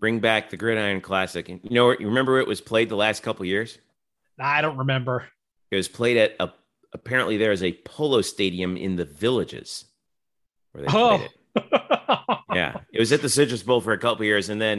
[0.00, 1.48] Bring back the Gridiron Classic.
[1.48, 3.78] And you know, you remember it was played the last couple years?
[4.38, 5.28] I don't remember.
[5.70, 6.52] It was played at a
[6.92, 9.84] apparently there is a polo stadium in the villages
[10.72, 11.18] where they Oh.
[11.18, 11.30] played it.
[12.54, 14.78] Yeah, it was at the Citrus Bowl for a couple years, and then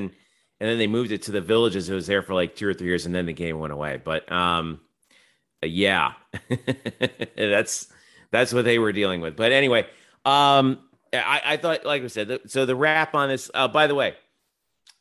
[0.62, 1.90] and then they moved it to the villages.
[1.90, 4.00] It was there for like two or three years, and then the game went away.
[4.02, 4.80] But um,
[5.62, 6.14] yeah,
[7.36, 7.88] that's
[8.32, 9.36] that's what they were dealing with.
[9.36, 9.88] But anyway,
[10.24, 10.80] um,
[11.14, 13.52] I, I thought, like I said, the, so the wrap on this.
[13.54, 14.16] Uh, by the way,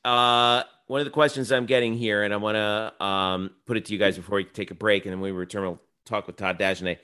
[0.05, 3.87] uh, one of the questions I'm getting here, and I want to um, put it
[3.87, 5.63] to you guys before we take a break, and then we return.
[5.63, 6.99] We'll talk with Todd Dagenais.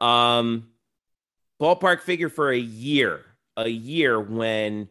[0.00, 0.68] Um,
[1.60, 3.24] ballpark figure for a year,
[3.56, 4.88] a year when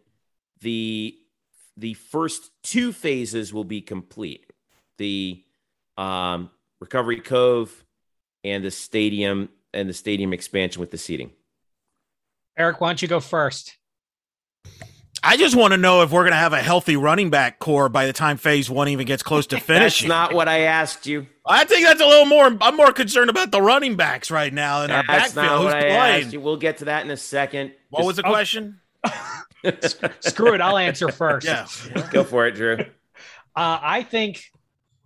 [0.61, 1.17] the
[1.77, 4.45] the first two phases will be complete.
[4.97, 5.43] The
[5.97, 7.83] um, Recovery Cove
[8.43, 11.31] and the stadium and the stadium expansion with the seating.
[12.57, 13.77] Eric, why don't you go first?
[15.23, 17.89] I just want to know if we're going to have a healthy running back core
[17.89, 20.09] by the time phase one even gets close to finishing.
[20.09, 21.27] That's not what I asked you.
[21.45, 22.57] I think that's a little more.
[22.59, 25.35] I'm more concerned about the running backs right now than our backfield.
[25.45, 26.23] not Who's what I playing?
[26.23, 26.41] asked you.
[26.41, 27.73] We'll get to that in a second.
[27.89, 28.29] What was the Oh.
[28.31, 28.79] question?
[30.21, 31.45] Screw it, I'll answer first.
[31.45, 31.67] Yeah.
[32.11, 32.77] Go for it, Drew.
[33.53, 34.45] Uh, I think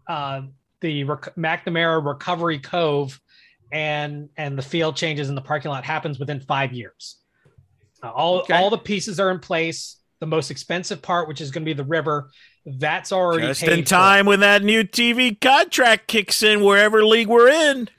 [0.08, 0.42] uh,
[0.80, 3.20] the Rec- McNamara Recovery Cove
[3.72, 7.18] and and the field changes in the parking lot happens within five years.
[8.04, 8.54] Uh, all Okay.
[8.56, 9.98] all the pieces are in place.
[10.20, 12.30] The most expensive part, which is going to be the river,
[12.66, 13.90] that's already Just paid in for.
[13.90, 17.90] time when that new TV contract kicks in, wherever league we're in.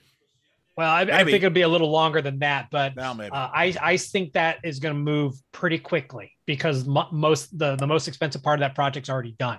[0.76, 2.98] Well, I, I think it'll be a little longer than that, but.
[2.98, 7.76] Uh, I I think that is going to move pretty quickly because mo- most the
[7.76, 9.58] the most expensive part of that project's already done,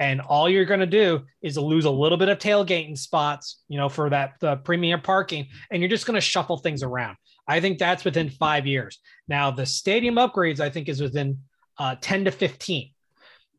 [0.00, 3.76] and all you're going to do is lose a little bit of tailgating spots, you
[3.76, 7.16] know, for that the premier parking, and you're just going to shuffle things around.
[7.48, 8.98] I think that's within five years.
[9.26, 11.38] Now the stadium upgrades, I think, is within
[11.78, 12.90] uh, ten to fifteen.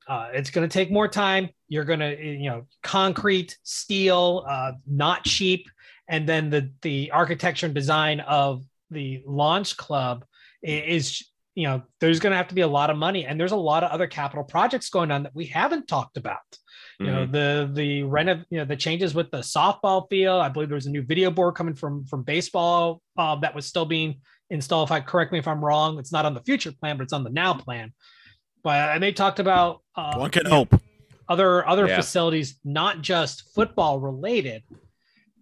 [0.07, 1.49] Uh, it's going to take more time.
[1.67, 5.67] You're going to, you know, concrete, steel, uh, not cheap,
[6.07, 10.25] and then the the architecture and design of the launch club
[10.63, 11.23] is,
[11.53, 13.55] you know, there's going to have to be a lot of money, and there's a
[13.55, 16.39] lot of other capital projects going on that we haven't talked about.
[16.99, 17.31] You know, Mhm.
[17.31, 20.41] the the renov, you know, the changes with the softball field.
[20.41, 23.65] I believe there was a new video board coming from from baseball uh, that was
[23.65, 24.89] still being installed.
[24.89, 27.13] If I correct me if I'm wrong, it's not on the future plan, but it's
[27.13, 27.93] on the now plan.
[28.63, 30.81] But and they talked about uh, One can you know, hope.
[31.29, 31.95] other other Yeah.
[31.95, 34.63] facilities, not just football related,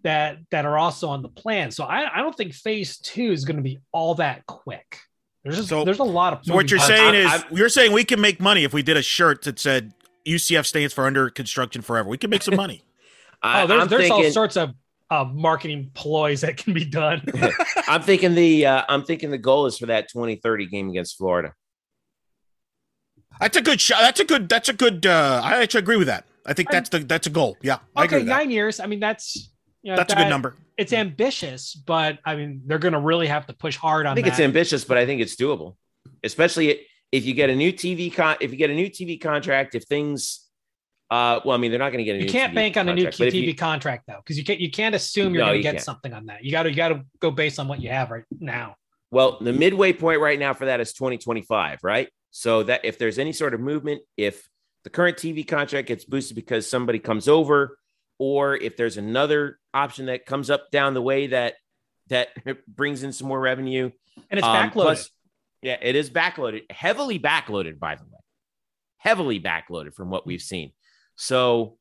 [0.04, 1.72] that that are also on the plan.
[1.72, 5.00] So I, I don't think phase two is going to be all that quick.
[5.42, 6.94] There's just So- there's a lot of So what you're parts.
[6.94, 9.58] saying I- is you're saying we can make money if we did a shirt that
[9.58, 9.92] said
[10.28, 12.08] UCF stands for under construction forever.
[12.08, 12.82] We can make some money.
[13.42, 14.74] I, oh, there's I'm there's all sorts of
[15.10, 17.22] uh, marketing ploys that can be done.
[17.88, 21.54] I'm thinking the uh, I'm thinking the goal is for that 2030 game against Florida.
[23.40, 24.00] That's a good shot.
[24.00, 24.48] That's a good.
[24.48, 25.06] That's a good.
[25.06, 26.26] Uh, I actually agree with that.
[26.44, 27.56] I think that's the that's a goal.
[27.62, 28.38] Yeah, I agree okay, with that.
[28.38, 28.80] nine years.
[28.80, 29.50] I mean, that's
[29.82, 30.54] you know, That's a good number.
[30.76, 34.14] It's ambitious, but I mean, they're going to really have to push hard on I
[34.14, 34.32] think that.
[34.32, 35.76] it's ambitious, but I think it's doable,
[36.24, 39.74] especially if you get a new TV con if you get a new TV contract.
[39.74, 40.46] If things,
[41.10, 42.76] uh, well, I mean, they're not going to get a you new can't TV bank
[42.76, 44.94] on a new contract, but if TV you- contract though, because you can't you can't
[44.94, 45.84] assume you're No, going to you get can't.
[45.84, 46.44] something on that.
[46.44, 48.76] You got to you got to go based on what you have right now.
[49.10, 52.08] Well, the midway point right now for that is 2025, right?
[52.30, 54.46] So that if there's any sort of movement, if
[54.84, 57.78] the current TV contract gets boosted because somebody comes over,
[58.18, 61.54] or if there's another option that comes up down the way that
[62.08, 62.28] that
[62.68, 63.90] brings in some more revenue,
[64.30, 64.72] And it's um, backloaded.
[64.72, 65.10] plus-
[65.62, 68.18] yeah, it is backloaded, heavily backloaded, by the way,
[68.98, 70.72] heavily backloaded from what we've seen.
[71.16, 71.76] So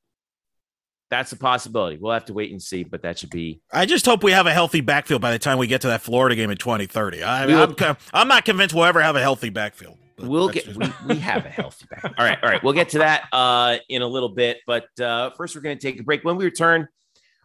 [1.09, 1.97] that's a possibility.
[1.97, 4.45] We'll have to wait and see, but that should be I just hope we have
[4.47, 7.23] a healthy backfield by the time we get to that Florida game in 2030.
[7.23, 9.97] I, will- I'm, I'm not convinced we'll ever have a healthy backfield.
[10.19, 12.03] We'll get just- we, we have a healthy back.
[12.03, 12.61] All right, all right.
[12.63, 15.81] We'll get to that uh in a little bit, but uh first we're going to
[15.81, 16.23] take a break.
[16.25, 16.87] When we return,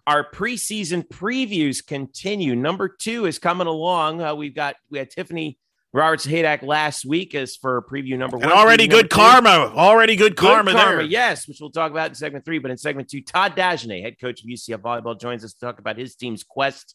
[0.07, 2.57] our preseason previews continue.
[2.57, 4.21] Number two is coming along.
[4.23, 5.59] Uh, we've got we had Tiffany
[5.95, 8.45] Roberts Sahaydak last week as for preview number one.
[8.45, 9.17] and already good two.
[9.17, 9.73] karma.
[9.77, 11.03] Already good Good karma, karma, there.
[11.03, 12.59] yes, which we'll talk about in segment three.
[12.59, 15.79] But in segment two, Todd Dagenais, head coach of UCF volleyball, joins us to talk
[15.79, 16.95] about his team's quest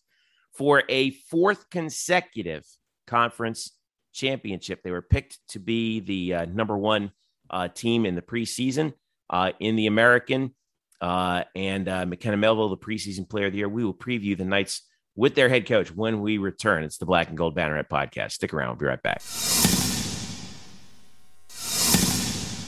[0.55, 2.65] for a fourth consecutive
[3.05, 3.71] conference
[4.13, 4.81] championship.
[4.83, 7.11] They were picked to be the uh, number one
[7.51, 8.93] uh, team in the preseason
[9.29, 10.55] uh, in the American.
[10.99, 13.69] Uh, and uh, McKenna Melville, the preseason player of the year.
[13.69, 14.81] We will preview the Knights
[15.17, 16.83] with their head coach when we return.
[16.83, 18.33] It's the Black and Gold Banneret podcast.
[18.33, 18.69] Stick around.
[18.69, 19.21] We'll be right back.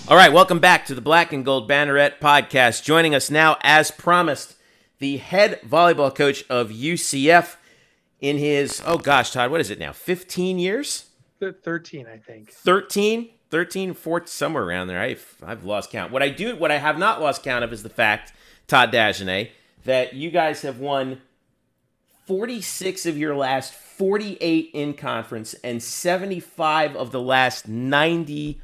[0.09, 2.83] All right, welcome back to the Black and Gold Banneret podcast.
[2.83, 4.55] Joining us now, as promised,
[4.97, 7.57] the head volleyball coach of UCF
[8.19, 9.93] in his, oh gosh, Todd, what is it now?
[9.93, 11.05] 15 years?
[11.39, 12.51] 13, I think.
[12.51, 13.29] 13?
[13.51, 14.99] 13, 14, somewhere around there.
[14.99, 16.12] I've, I've lost count.
[16.12, 18.33] What I do, what I have not lost count of is the fact,
[18.67, 19.51] Todd Dagenais,
[19.85, 21.21] that you guys have won
[22.29, 28.61] 46 of your last 48 in conference and 75 of the last 90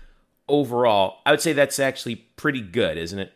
[0.47, 1.17] overall.
[1.25, 3.33] I would say that's actually pretty good, isn't it?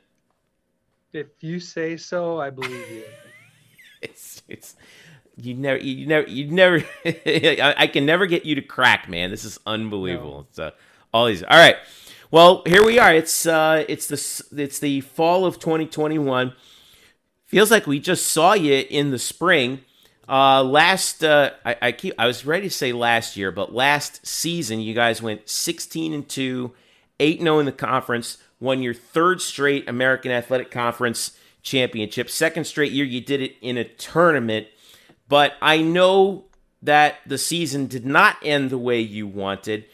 [1.14, 3.04] If you say so, I believe you.
[4.02, 4.76] It's it's
[5.36, 6.86] You never, you never, you never.
[7.06, 9.32] I, I can never get you to crack, man.
[9.32, 10.32] This is unbelievable.
[10.32, 10.46] No.
[10.48, 10.72] It's uh,
[11.12, 11.42] all these.
[11.42, 11.76] All right.
[12.30, 13.14] Well, here we are.
[13.14, 16.54] It's uh, it's the it's the fall of 2021.
[17.48, 19.82] Feels like we just saw you in the spring.
[20.30, 24.26] Uh, last, uh, I, I keep, I was ready to say last year, but last
[24.28, 26.74] season you guys went 16 and two,
[27.20, 32.30] eight 0 in the conference, won your third straight American Athletic Conference championship.
[32.30, 34.68] Second straight year you did it in a tournament,
[35.28, 36.46] but I know
[36.84, 39.86] that the season did not end the way you wanted.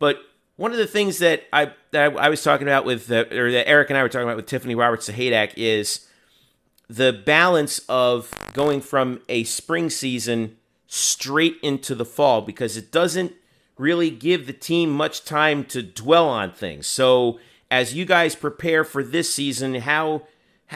[0.00, 0.18] But
[0.56, 3.68] one of the things that I that I was talking about with, uh, or that
[3.68, 6.08] Eric and I were talking about with Tiffany Roberts Sahaydak is
[6.88, 13.32] the balance of going from a spring season straight into the fall because it doesn't
[13.78, 16.86] really give the team much time to dwell on things.
[16.86, 20.26] So as you guys prepare for this season, how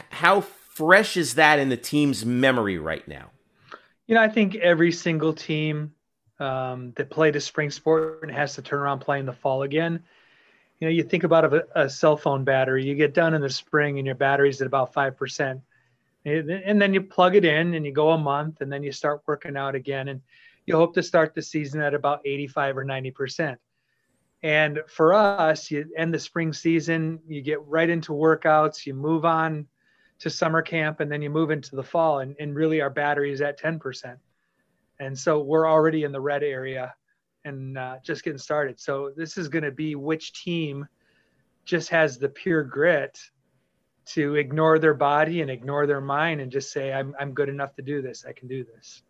[0.09, 3.31] how fresh is that in the team's memory right now?
[4.07, 5.93] You know, I think every single team
[6.39, 10.03] um, that played a spring sport and has to turn around playing the fall again.
[10.79, 12.85] You know, you think about a, a cell phone battery.
[12.85, 15.61] You get done in the spring and your battery's at about five percent
[16.25, 19.21] and then you plug it in and you go a month and then you start
[19.25, 20.21] working out again and
[20.65, 23.59] you hope to start the season at about 85 or 90 percent.
[24.43, 29.25] And for us you end the spring season you get right into workouts you move
[29.25, 29.67] on
[30.19, 33.31] to summer camp and then you move into the fall and, and really our battery
[33.31, 34.19] is at 10 percent.
[34.99, 36.93] And so we're already in the red area
[37.45, 38.79] and uh, just getting started.
[38.79, 40.87] So this is going to be which team
[41.63, 43.17] just has the pure grit
[44.13, 47.75] to ignore their body and ignore their mind and just say I'm I'm good enough
[47.75, 48.25] to do this.
[48.27, 49.01] I can do this.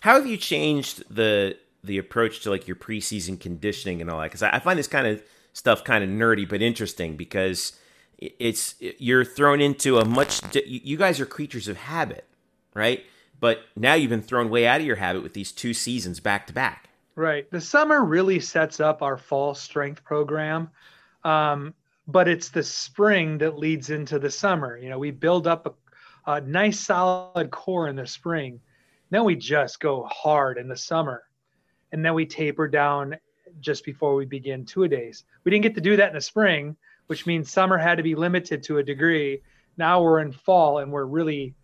[0.00, 4.26] How have you changed the the approach to like your preseason conditioning and all that?
[4.26, 7.72] Because I, I find this kind of stuff kind of nerdy but interesting because
[8.18, 12.26] it's you're thrown into a much you guys are creatures of habit,
[12.74, 13.04] right?
[13.40, 16.46] But now you've been thrown way out of your habit with these two seasons back
[16.46, 16.88] to back.
[17.14, 17.50] Right.
[17.50, 20.70] The summer really sets up our fall strength program.
[21.24, 21.74] Um,
[22.06, 24.76] but it's the spring that leads into the summer.
[24.76, 25.66] You know, we build up
[26.26, 28.60] a, a nice solid core in the spring.
[29.10, 31.22] Then we just go hard in the summer.
[31.92, 33.16] And then we taper down
[33.60, 35.24] just before we begin two a days.
[35.44, 38.14] We didn't get to do that in the spring, which means summer had to be
[38.14, 39.42] limited to a degree.
[39.76, 41.54] Now we're in fall and we're really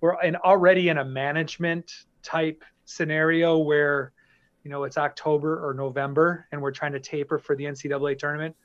[0.00, 4.12] we're in already in a management type scenario where
[4.62, 8.56] you know it's October or November and we're trying to taper for the NCAA tournament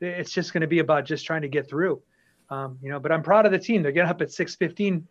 [0.00, 2.02] it's just going to be about just trying to get through.
[2.50, 3.82] Um, you know, but I'm proud of the team.
[3.82, 5.02] They're getting up at 6:15,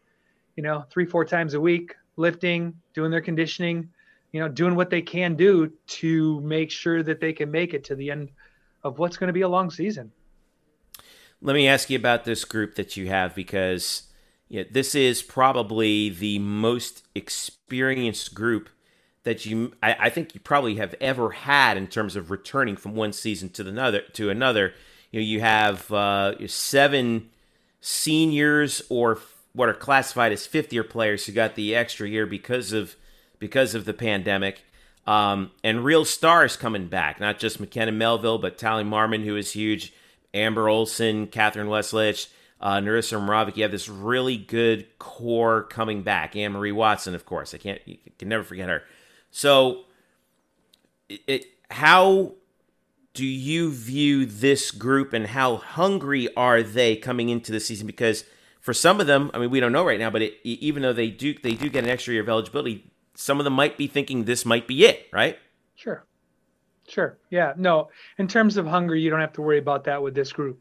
[0.55, 3.89] you know, three four times a week, lifting, doing their conditioning,
[4.31, 7.83] you know, doing what they can do to make sure that they can make it
[7.85, 8.29] to the end
[8.83, 10.11] of what's going to be a long season.
[11.41, 14.03] Let me ask you about this group that you have because
[14.47, 18.69] yeah, this is probably the most experienced group
[19.25, 22.95] that you I, I, think you probably have ever had in terms of returning from
[22.95, 24.73] one season to another to another.
[25.11, 27.29] You know, you have uh, seven
[27.81, 29.19] seniors or
[29.53, 32.95] what are classified as fifth year players who got the extra year because of
[33.39, 34.63] because of the pandemic.
[35.07, 39.51] Um, and real stars coming back, not just McKenna Melville, but Tally Marmon, who is
[39.51, 39.93] huge,
[40.33, 42.27] Amber Olson, Catherine Leslich,
[42.59, 43.55] uh, Narissa Moravec.
[43.55, 46.35] You have this really good core coming back.
[46.35, 47.53] Anne Marie Watson, of course.
[47.53, 48.81] I can't, you can never forget her.
[49.35, 49.83] So,
[51.09, 52.35] it, how
[53.13, 57.85] do you view this group and how hungry are they coming into the season?
[57.85, 58.23] Because
[58.61, 60.93] for some of them, I mean, we don't know right now, but it, even though
[60.93, 63.87] they do they do get an extra year of eligibility, some of them might be
[63.87, 65.37] thinking this might be it, right?
[65.75, 66.05] Sure,
[66.87, 67.51] sure, yeah.
[67.57, 70.57] No, in terms of hunger, you don't have to worry about that with this group.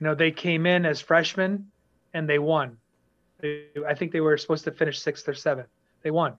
[0.00, 1.68] You know, they came in as freshmen
[2.14, 2.78] and they won.
[3.44, 5.68] I think they were supposed to finish sixth or seventh.
[6.02, 6.36] They won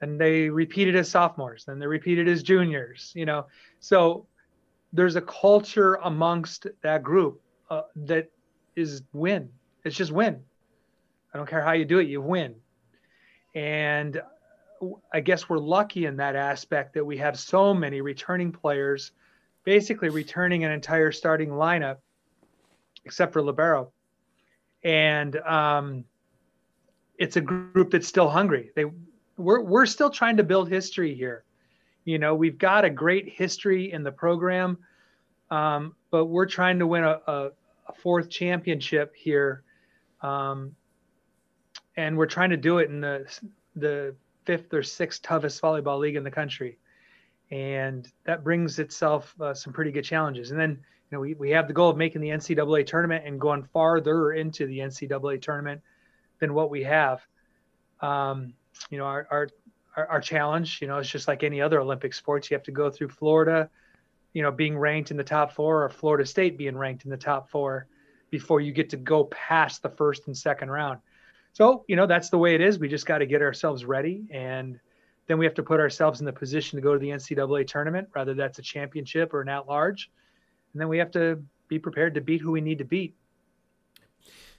[0.00, 3.46] and they repeated as sophomores then they repeated as juniors you know.
[3.80, 4.26] So
[4.92, 8.30] there's a culture amongst that group uh, that
[8.76, 9.50] is win.
[9.84, 10.40] It's just win.
[11.32, 12.54] I don't care how you do it you win.
[13.54, 14.22] And
[15.12, 19.12] i guess we're lucky in that aspect that we have so many returning players
[19.62, 21.98] basically returning an entire starting lineup
[23.04, 23.92] except for libero.
[24.82, 26.04] And um,
[27.18, 28.70] it's a group that's still hungry.
[28.76, 28.84] They
[29.36, 31.44] we're we're still trying to build history here.
[32.04, 34.78] You know, we've got a great history in the program,
[35.50, 37.50] um, but we're trying to win a, a,
[37.86, 39.62] a fourth championship here,
[40.20, 40.74] um,
[41.96, 43.26] and we're trying to do it in the
[43.76, 44.14] the
[44.44, 46.78] fifth or sixth toughest volleyball league in the country,
[47.50, 50.50] and that brings itself uh, some pretty good challenges.
[50.50, 53.40] And then you know we we have the goal of making the NCAA tournament and
[53.40, 55.80] going farther into the NCAA tournament
[56.38, 57.20] than what we have.
[58.00, 58.52] Um,
[58.90, 59.48] you know, our, our,
[59.96, 60.80] our, our challenge.
[60.80, 62.50] You know, it's just like any other Olympic sports.
[62.50, 63.68] You have to go through Florida,
[64.32, 67.16] you know, being ranked in the top four, or Florida State being ranked in the
[67.16, 67.86] top four,
[68.30, 70.98] before you get to go past the first and second round.
[71.52, 72.78] So, you know, that's the way it is.
[72.80, 74.80] We just got to get ourselves ready, and
[75.28, 78.08] then we have to put ourselves in the position to go to the NCAA tournament,
[78.12, 80.10] whether that's a championship or an at large,
[80.72, 83.14] and then we have to be prepared to beat who we need to beat.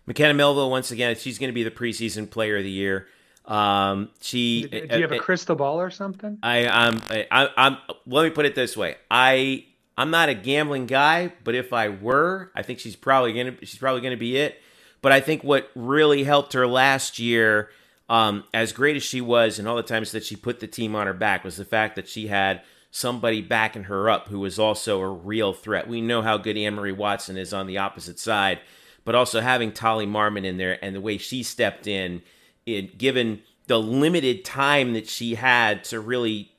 [0.05, 3.07] McKenna Melville, once again, she's going to be the preseason player of the year.
[3.47, 4.67] Um, she.
[4.67, 6.39] Do you have a crystal ball or something?
[6.41, 7.77] I, I'm, I, I'm.
[8.07, 8.95] Let me put it this way.
[9.09, 9.65] I,
[9.97, 13.55] I'm not a gambling guy, but if I were, I think she's probably gonna.
[13.61, 14.59] She's probably gonna be it.
[15.01, 17.69] But I think what really helped her last year,
[18.09, 20.95] um, as great as she was, and all the times that she put the team
[20.95, 24.57] on her back, was the fact that she had somebody backing her up who was
[24.57, 25.87] also a real threat.
[25.87, 28.61] We know how good Anne Marie Watson is on the opposite side,
[29.03, 32.23] but also having Tolly Marmon in there and the way she stepped in
[32.65, 36.51] it, given the limited time that she had to really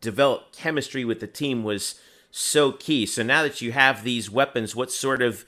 [0.00, 2.00] develop chemistry with the team was
[2.30, 3.06] so key.
[3.06, 5.44] So now that you have these weapons, what sort of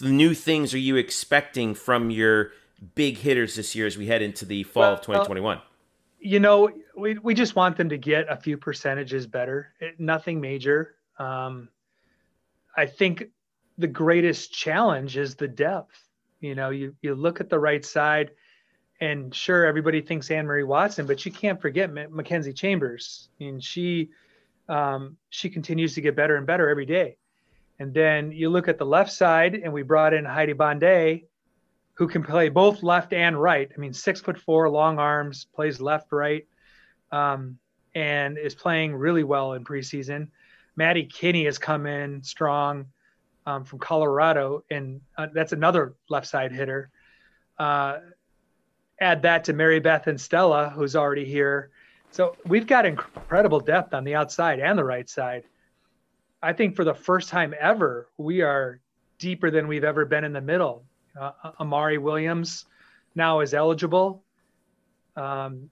[0.00, 2.52] new things are you expecting from your
[2.94, 5.56] big hitters this year as we head into the fall well, of 2021?
[5.56, 5.66] Well,
[6.20, 10.40] you know, we, we just want them to get a few percentages better, it, nothing
[10.40, 10.94] major.
[11.18, 11.68] Um,
[12.76, 13.24] I think
[13.78, 15.98] the greatest challenge is the depth.
[16.40, 18.30] You know, you, you look at the right side
[19.00, 23.28] and sure, everybody thinks Anne Marie Watson, but you can't forget Mackenzie Chambers.
[23.40, 24.10] I mean, she
[24.68, 27.16] um, she continues to get better and better every day.
[27.78, 31.24] And then you look at the left side, and we brought in Heidi Bonday,
[31.94, 33.70] who can play both left and right.
[33.74, 36.46] I mean, six foot four, long arms, plays left, right,
[37.10, 37.58] um,
[37.94, 40.28] and is playing really well in preseason.
[40.76, 42.86] Maddie Kinney has come in strong
[43.46, 46.90] um, from Colorado, and uh, that's another left side hitter.
[47.58, 47.98] Uh,
[49.00, 51.70] add that to Mary Beth and Stella, who's already here.
[52.10, 55.44] So we've got incredible depth on the outside and the right side.
[56.42, 58.80] I think for the first time ever, we are
[59.18, 60.84] deeper than we've ever been in the middle.
[61.18, 62.66] Uh, Amari Williams
[63.14, 64.22] now is eligible.
[65.16, 65.70] Um,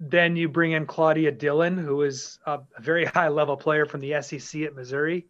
[0.00, 4.20] then you bring in Claudia Dillon, who is a, very high level player from the
[4.22, 5.26] SEC at Missouri.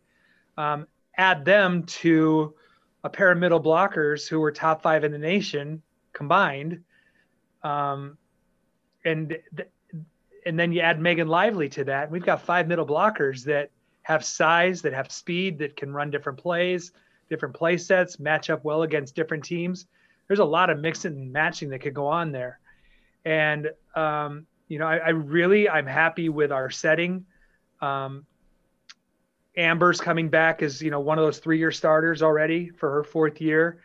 [0.57, 0.87] Um,
[1.17, 2.55] add them to
[3.03, 5.83] a pair of middle blockers who were top five in the nation
[6.21, 6.85] combined.
[7.63, 8.19] Um,
[9.07, 9.69] and th-
[10.45, 12.11] and then you add Megan Lively to that.
[12.11, 13.71] We've got five middle blockers that
[14.03, 16.93] have size, that have speed, that can run different plays,
[17.31, 19.87] different play sets, match up well against different teams.
[20.27, 22.61] There's a lot of mixing and matching that could go on there.
[23.25, 27.25] And um, you know, I, I, really I'm happy with our setting.
[27.81, 28.25] Um,
[29.57, 33.41] Amber's coming back as you know one of those three-year starters already for her fourth
[33.41, 33.81] year.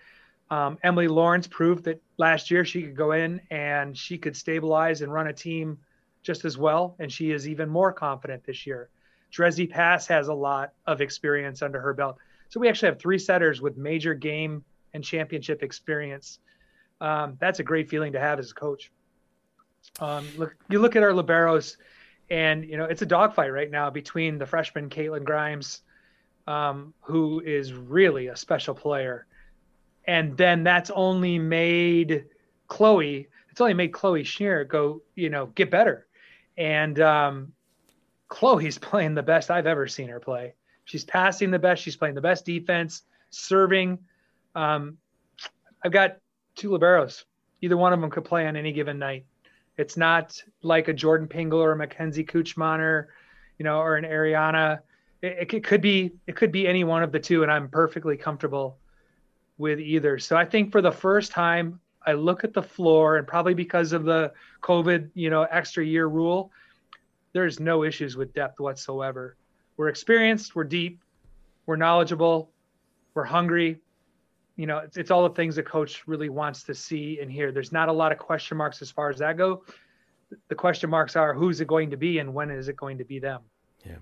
[0.51, 5.01] Um, Emily Lawrence proved that last year she could go in and she could stabilize
[5.01, 5.79] and run a team
[6.21, 8.89] just as well, and she is even more confident this year.
[9.31, 12.17] Dresdy Pass has a lot of experience under her belt.
[12.49, 16.39] So we actually have three setters with major game and championship experience.
[17.01, 18.91] Um, that's a great feeling to have as a coach.
[19.99, 21.77] Um, look, you look at our liberos,
[22.29, 25.81] and you know it's a dogfight right now between the freshman Caitlin Grimes,
[26.47, 29.27] um, who is really a special player,
[30.07, 32.25] and then that's only made
[32.67, 33.27] Chloe.
[33.49, 36.07] It's only made Chloe Schneer go, you know, get better.
[36.57, 37.53] And um,
[38.27, 40.53] Chloe's playing the best I've ever seen her play.
[40.85, 41.81] She's passing the best.
[41.81, 43.99] She's playing the best defense, serving.
[44.53, 44.97] Um,
[45.83, 46.17] I've got
[46.55, 47.23] two liberos.
[47.61, 49.25] Either one of them could play on any given night.
[49.77, 53.07] It's not like a Jordan Pingle or a Mackenzie Kuchmaner,
[53.57, 54.79] you know, or an Ariana.
[55.21, 58.15] It, it, could be it could be any one of the two, and I'm perfectly
[58.15, 58.77] comfortable
[59.57, 60.19] with either.
[60.19, 63.93] So I think for the first time, I look at the floor, and probably because
[63.93, 64.31] of the
[64.61, 66.51] COVID, you know, extra year rule,
[67.33, 69.35] there's no issues with depth whatsoever.
[69.77, 71.01] We're experienced, we're deep,
[71.65, 72.51] we're knowledgeable,
[73.13, 73.81] we're hungry.
[74.55, 77.51] You know, it's, it's all the things the coach really wants to see and hear.
[77.51, 79.63] There's not a lot of question marks as far as that go.
[80.47, 83.03] The question marks are who's it going to be and when is it going to
[83.03, 83.41] be them?
[83.85, 83.95] Yeah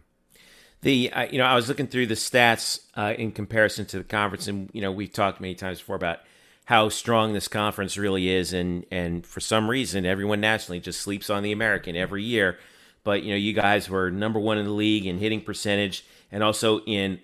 [0.83, 4.03] the uh, you know I was looking through the stats uh, in comparison to the
[4.03, 6.19] conference, and you know we've talked many times before about
[6.65, 11.29] how strong this conference really is, and and for some reason everyone nationally just sleeps
[11.29, 12.59] on the American every year.
[13.03, 16.43] But you know you guys were number one in the league in hitting percentage, and
[16.43, 17.19] also in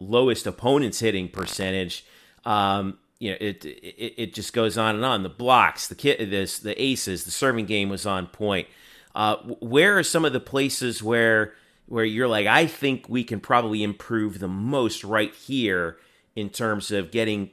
[0.00, 2.04] lowest opponents hitting percentage.
[2.44, 5.22] Um, you know it, it it just goes on and on.
[5.22, 8.66] The blocks, the kit, this the aces, the serving game was on point.
[9.14, 11.54] Uh, where are some of the places where
[11.88, 15.98] where you're like, I think we can probably improve the most right here
[16.36, 17.50] in terms of getting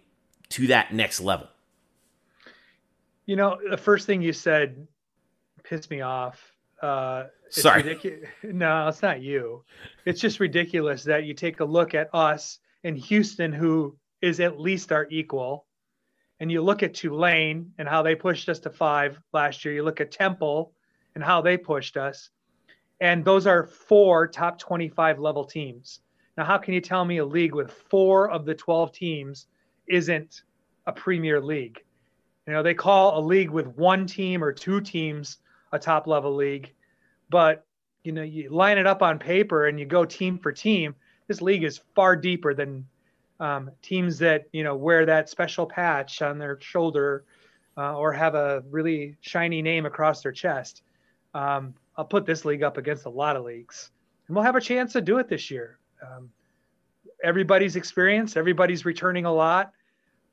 [0.49, 1.47] to that next level?
[3.25, 4.87] You know, the first thing you said
[5.63, 6.39] pissed me off.
[6.81, 7.81] Uh, it's Sorry.
[7.81, 9.63] ridicu- No, it's not you.
[10.05, 14.59] It's just ridiculous that you take a look at us in Houston, who is at
[14.59, 15.65] least our equal,
[16.39, 19.73] and you look at Tulane and how they pushed us to five last year.
[19.73, 20.73] You look at Temple
[21.15, 22.29] and how they pushed us,
[22.99, 25.99] and those are four top 25 level teams.
[26.37, 29.47] Now, how can you tell me a league with four of the 12 teams
[29.87, 30.41] isn't
[30.85, 31.83] a premier league?
[32.45, 35.37] You know, they call a league with one team or two teams
[35.71, 36.73] a top level league,
[37.29, 37.65] but
[38.03, 40.93] you know, you line it up on paper and you go team for team.
[41.27, 42.85] This league is far deeper than
[43.39, 47.25] um, teams that you know wear that special patch on their shoulder
[47.77, 50.83] uh, or have a really shiny name across their chest.
[51.33, 53.91] Um, I'll put this league up against a lot of leagues,
[54.27, 55.79] and we'll have a chance to do it this year.
[56.05, 56.29] Um,
[57.23, 59.71] everybody's experienced, everybody's returning a lot.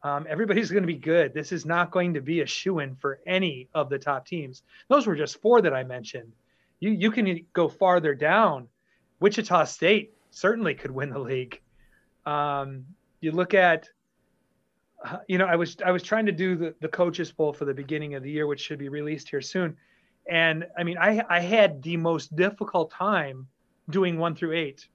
[0.05, 1.33] Um, everybody's going to be good.
[1.33, 4.65] This is not going to be a shoe in for any of the top teams.
[4.89, 6.33] Those were just four that I mentioned.
[6.81, 8.67] You you can go farther down.
[9.21, 11.61] Wichita State certainly could win the league.
[12.27, 12.85] Um,
[13.21, 13.89] you look at,
[15.29, 17.75] you know, I was I was trying to do the the coaches poll for the
[17.75, 19.77] beginning of the year, which should be released here soon,
[20.29, 23.49] and I mean, I I had the most difficult time
[23.91, 24.89] doing one through eight.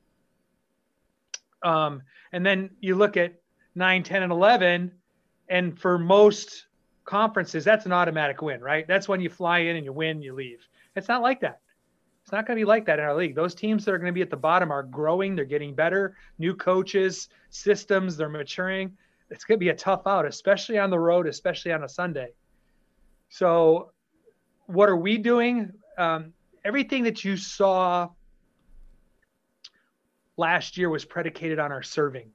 [1.64, 2.02] Um,
[2.32, 3.36] and then you look at
[3.76, 4.92] 9, 10, and 11,
[5.50, 6.68] and for most
[7.06, 8.88] conferences, that's an automatic win, right?
[8.88, 10.68] That's when you fly in and you win, you leave.
[10.96, 11.62] It's not like that.
[12.24, 13.36] It's not going to be like that in our league.
[13.36, 16.18] Those teams that are going to be at the bottom are growing, they're getting better,
[16.38, 18.98] new coaches, systems, they're maturing.
[19.30, 22.34] It's going to be a tough out, especially on the road, especially on a Sunday.
[23.30, 23.92] So,
[24.68, 25.74] what are we doing?
[25.98, 28.10] Um, everything that you saw
[30.36, 32.30] last year was predicated on our serving,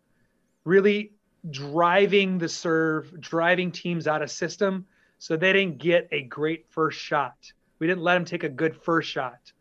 [0.64, 1.12] really
[1.50, 4.86] driving the serve, driving teams out of system
[5.18, 7.36] so they didn't get a great first shot.
[7.78, 9.52] We didn't let them take a good first shot.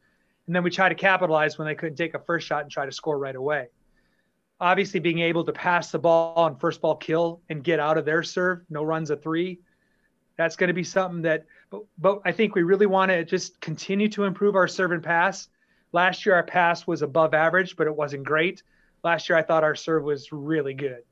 [0.47, 2.85] And then we tried to capitalize when they couldn't take a first shot and try
[2.85, 3.67] to score right away.
[4.59, 8.05] Obviously, being able to pass the ball on first ball kill and get out of
[8.05, 9.59] their serve, no runs a three,
[10.37, 13.59] that's going to be something that, but, but I think we really want to just
[13.61, 15.47] continue to improve our serve and pass.
[15.93, 18.61] Last year, our pass was above average, but it wasn't great.
[19.03, 21.03] Last year, I thought our serve was really good.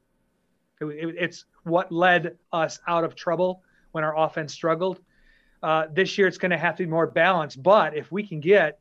[0.81, 4.99] It, it, it's what led us out of trouble when our offense struggled.
[5.63, 7.61] Uh, this year, it's going to have to be more balanced.
[7.63, 8.79] But if we can get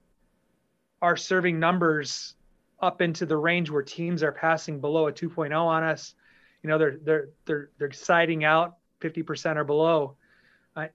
[1.01, 2.35] our serving numbers
[2.81, 6.15] up into the range where teams are passing below a 2.0 on us,
[6.63, 10.17] you know, they're they're they're they're siding out 50% or below,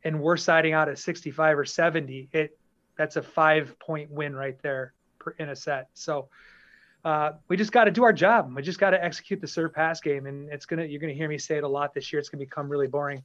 [0.03, 2.29] and we're siding out at 65 or 70.
[2.31, 2.57] It
[2.97, 5.89] that's a five point win right there per, in a set.
[5.93, 6.29] So
[7.03, 8.53] uh, we just got to do our job.
[8.55, 11.27] We just got to execute the serve pass game, and it's gonna you're gonna hear
[11.27, 12.19] me say it a lot this year.
[12.19, 13.23] It's gonna become really boring,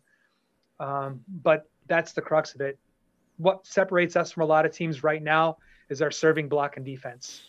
[0.81, 2.79] um, but that's the crux of it.
[3.37, 6.85] What separates us from a lot of teams right now is our serving block and
[6.85, 7.43] defense.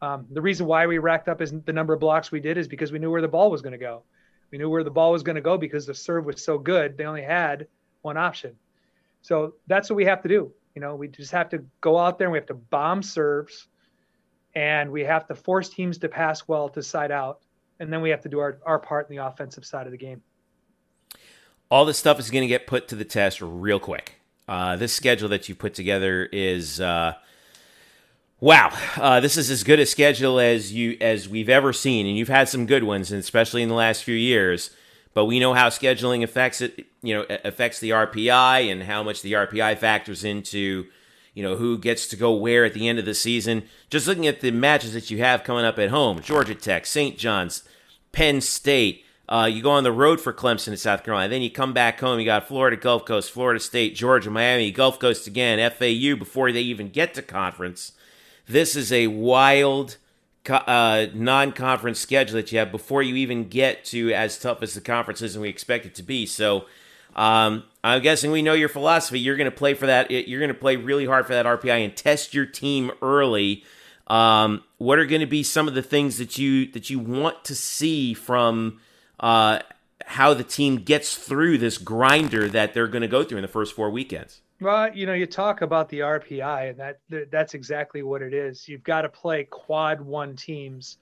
[0.00, 2.68] Um, the reason why we racked up is the number of blocks we did is
[2.68, 4.02] because we knew where the ball was going to go.
[4.50, 6.96] We knew where the ball was going to go because the serve was so good.
[6.96, 7.66] They only had
[8.04, 8.56] one option.
[9.22, 10.52] So that's what we have to do.
[10.74, 13.68] You know, we just have to go out there and we have to bomb serves
[14.54, 17.40] and we have to force teams to pass well to side out.
[17.80, 19.98] And then we have to do our, our part in the offensive side of the
[19.98, 20.22] game.
[21.70, 24.20] All this stuff is going to get put to the test real quick.
[24.46, 27.14] Uh, this schedule that you put together is uh,
[28.40, 28.76] wow.
[28.96, 32.28] Uh, this is as good a schedule as you as we've ever seen, and you've
[32.28, 34.70] had some good ones, and especially in the last few years.
[35.14, 36.86] But we know how scheduling affects it.
[37.02, 40.86] You know, affects the RPI and how much the RPI factors into
[41.34, 43.64] you know who gets to go where at the end of the season.
[43.90, 47.16] Just looking at the matches that you have coming up at home: Georgia Tech, St.
[47.16, 47.62] John's,
[48.12, 49.04] Penn State.
[49.26, 51.30] Uh, you go on the road for Clemson and South Carolina.
[51.30, 52.18] Then you come back home.
[52.18, 56.60] You got Florida Gulf Coast, Florida State, Georgia, Miami, Gulf Coast again, FAU before they
[56.60, 57.92] even get to conference.
[58.46, 59.96] This is a wild
[60.48, 64.80] uh, non-conference schedule that you have before you even get to as tough as the
[64.80, 66.26] conference is, and we expect it to be.
[66.26, 66.66] So
[67.16, 69.20] um, I'm guessing we know your philosophy.
[69.20, 70.10] You're going to play for that.
[70.10, 73.64] You're going to play really hard for that RPI and test your team early.
[74.06, 77.44] Um, what are going to be some of the things that you that you want
[77.44, 78.80] to see from
[79.20, 79.60] uh,
[80.04, 83.48] how the team gets through this grinder that they're going to go through in the
[83.48, 84.40] first four weekends?
[84.60, 88.68] Well, you know, you talk about the RPI, and that that's exactly what it is.
[88.68, 90.98] You've got to play quad one teams.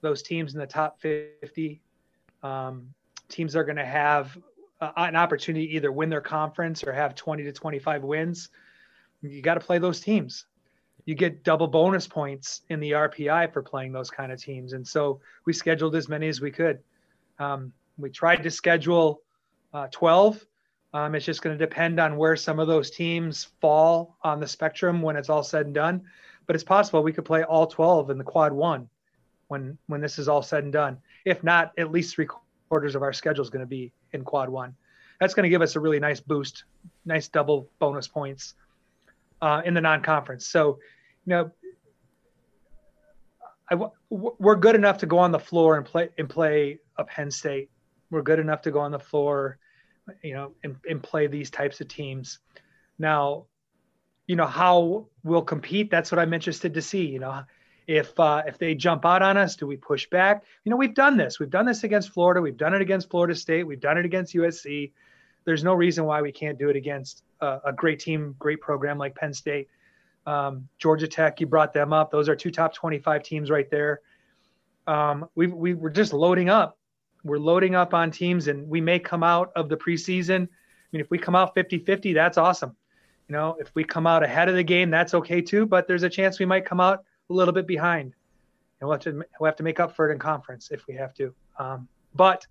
[0.00, 1.80] Those teams in the top 50
[2.42, 2.94] um,
[3.28, 4.38] teams are going to have
[4.80, 8.50] uh, an opportunity to either win their conference or have 20 to 25 wins.
[9.22, 10.46] You got to play those teams.
[11.06, 14.86] You get double bonus points in the RPI for playing those kind of teams, and
[14.86, 16.78] so we scheduled as many as we could.
[17.38, 19.20] Um, we tried to schedule
[19.72, 20.44] uh, 12
[20.94, 24.46] Um, it's just going to depend on where some of those teams fall on the
[24.46, 26.02] spectrum when it's all said and done.
[26.46, 28.88] But it's possible we could play all 12 in the quad one
[29.48, 30.98] when when this is all said and done.
[31.24, 32.28] If not, at least three
[32.68, 34.76] quarters of our schedule is going to be in quad one.
[35.18, 36.64] That's going to give us a really nice boost,
[37.04, 38.54] nice double bonus points
[39.42, 40.46] uh, in the non-conference.
[40.46, 40.78] So,
[41.26, 41.50] you know,
[43.70, 47.30] I, we're good enough to go on the floor and play and play a Penn
[47.30, 47.70] State.
[48.10, 49.58] We're good enough to go on the floor,
[50.22, 52.38] you know, and, and play these types of teams.
[52.98, 53.46] Now,
[54.26, 55.90] you know how we'll compete.
[55.90, 57.06] That's what I'm interested to see.
[57.06, 57.42] You know,
[57.86, 60.44] if uh, if they jump out on us, do we push back?
[60.64, 61.38] You know, we've done this.
[61.38, 62.40] We've done this against Florida.
[62.40, 63.64] We've done it against Florida State.
[63.64, 64.92] We've done it against USC.
[65.44, 68.96] There's no reason why we can't do it against a, a great team, great program
[68.96, 69.68] like Penn State.
[70.26, 72.10] Um, Georgia Tech, you brought them up.
[72.10, 74.00] Those are two top 25 teams right there.
[74.86, 76.78] Um, we, we we're just loading up.
[77.24, 80.42] We're loading up on teams, and we may come out of the preseason.
[80.42, 82.76] I mean, if we come out 50 50, that's awesome.
[83.28, 85.66] You know, if we come out ahead of the game, that's okay too.
[85.66, 88.12] But there's a chance we might come out a little bit behind,
[88.80, 90.94] and we'll have to we'll have to make up for it in conference if we
[90.94, 91.34] have to.
[91.58, 92.46] Um, but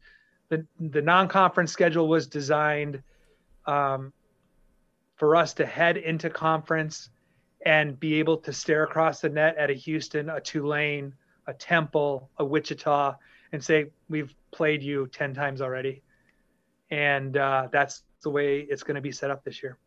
[0.50, 3.04] the the non-conference schedule was designed
[3.66, 4.12] um,
[5.16, 7.10] for us to head into conference
[7.66, 11.14] and be able to stare across the net at a Houston, a Tulane,
[11.48, 13.16] a Temple, a Wichita,
[13.52, 16.02] and say, We've played you 10 times already.
[16.90, 19.78] And uh, that's the way it's going to be set up this year.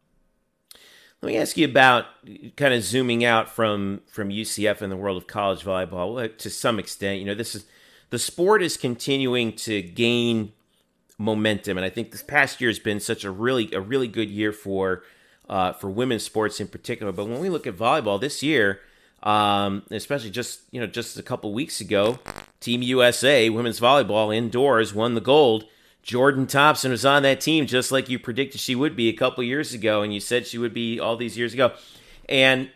[1.22, 2.04] Let me ask you about
[2.56, 6.78] kind of zooming out from from UCF in the world of college volleyball to some
[6.78, 7.20] extent.
[7.20, 7.64] You know, this is
[8.10, 10.52] the sport is continuing to gain
[11.16, 14.28] momentum, and I think this past year has been such a really a really good
[14.28, 15.04] year for
[15.48, 17.12] uh, for women's sports in particular.
[17.12, 18.80] But when we look at volleyball this year,
[19.22, 22.18] um, especially just you know just a couple weeks ago,
[22.66, 25.66] Team USA women's volleyball indoors won the gold.
[26.02, 29.44] Jordan Thompson was on that team just like you predicted she would be a couple
[29.44, 31.74] years ago, and you said she would be all these years ago.
[32.28, 32.70] And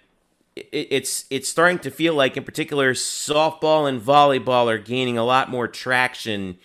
[0.54, 5.50] it's it's starting to feel like, in particular, softball and volleyball are gaining a lot
[5.50, 6.58] more traction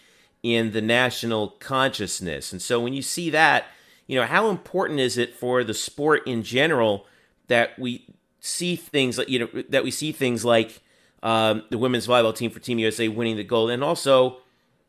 [0.43, 2.51] in the national consciousness.
[2.51, 3.65] And so when you see that,
[4.05, 7.07] you know, how important is it for the sport in general
[7.47, 8.05] that we
[8.39, 10.83] see things like, you know, that we see things like
[11.25, 14.37] um, the women's volleyball team for Team USA winning the gold, and also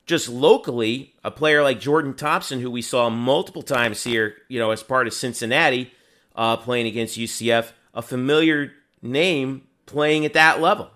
[0.05, 4.71] just locally, a player like Jordan Thompson, who we saw multiple times here, you know,
[4.71, 5.91] as part of Cincinnati,
[6.37, 10.91] uh, playing against UCF, a familiar name playing at that level.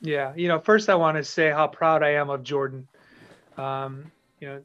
[0.00, 2.88] Yeah, you know, first I want to say how proud I am of Jordan.
[3.58, 4.62] Um, you know,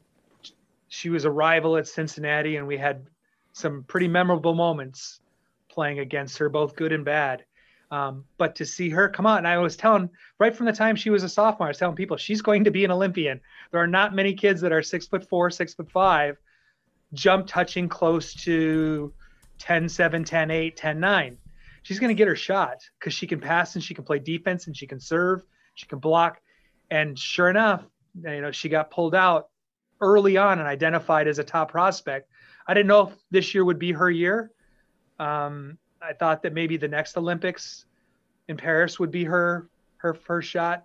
[0.88, 3.06] she was a rival at Cincinnati, and we had
[3.52, 5.20] some pretty memorable moments
[5.68, 7.44] playing against her, both good and bad.
[7.92, 10.96] Um, but to see her come out, and I was telling right from the time
[10.96, 13.38] she was a sophomore, I was telling people she's going to be an Olympian.
[13.70, 16.38] There are not many kids that are six foot four, six foot five,
[17.12, 19.12] jump touching close to
[19.58, 21.38] 10 7, 10 8, 10 9.
[21.82, 24.68] She's going to get her shot because she can pass and she can play defense
[24.68, 25.42] and she can serve,
[25.74, 26.40] she can block.
[26.90, 27.84] And sure enough,
[28.14, 29.48] you know, she got pulled out
[30.00, 32.30] early on and identified as a top prospect.
[32.66, 34.50] I didn't know if this year would be her year.
[35.18, 37.86] Um, I thought that maybe the next Olympics
[38.48, 40.84] in Paris would be her her first shot,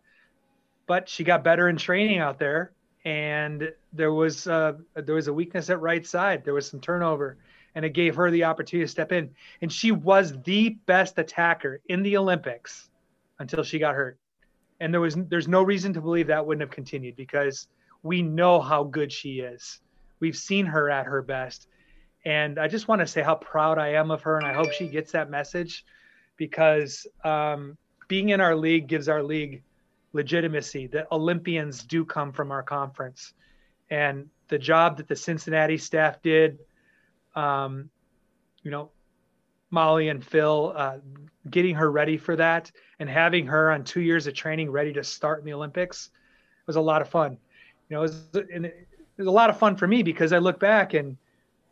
[0.85, 2.71] but she got better in training out there,
[3.03, 4.75] and there was there
[5.07, 6.43] was a weakness at right side.
[6.45, 7.37] There was some turnover,
[7.73, 9.29] and it gave her the opportunity to step in.
[9.61, 12.89] And she was the best attacker in the Olympics
[13.39, 14.17] until she got hurt.
[14.79, 17.67] And there was there's no reason to believe that wouldn't have continued because
[18.03, 19.79] we know how good she is.
[20.19, 21.67] We've seen her at her best.
[22.27, 24.35] And I just want to say how proud I am of her.
[24.35, 25.85] And I hope she gets that message
[26.35, 27.77] because um,
[28.09, 29.63] being in our league gives our league
[30.11, 33.33] legitimacy that Olympians do come from our conference.
[33.89, 36.59] And the job that the Cincinnati staff did,
[37.33, 37.89] um,
[38.61, 38.91] you know,
[39.69, 40.97] Molly and Phil, uh,
[41.49, 45.03] getting her ready for that and having her on two years of training ready to
[45.03, 46.09] start in the Olympics
[46.65, 47.37] was a lot of fun
[47.89, 50.59] you know, it was, it was a lot of fun for me because I look
[50.59, 51.17] back and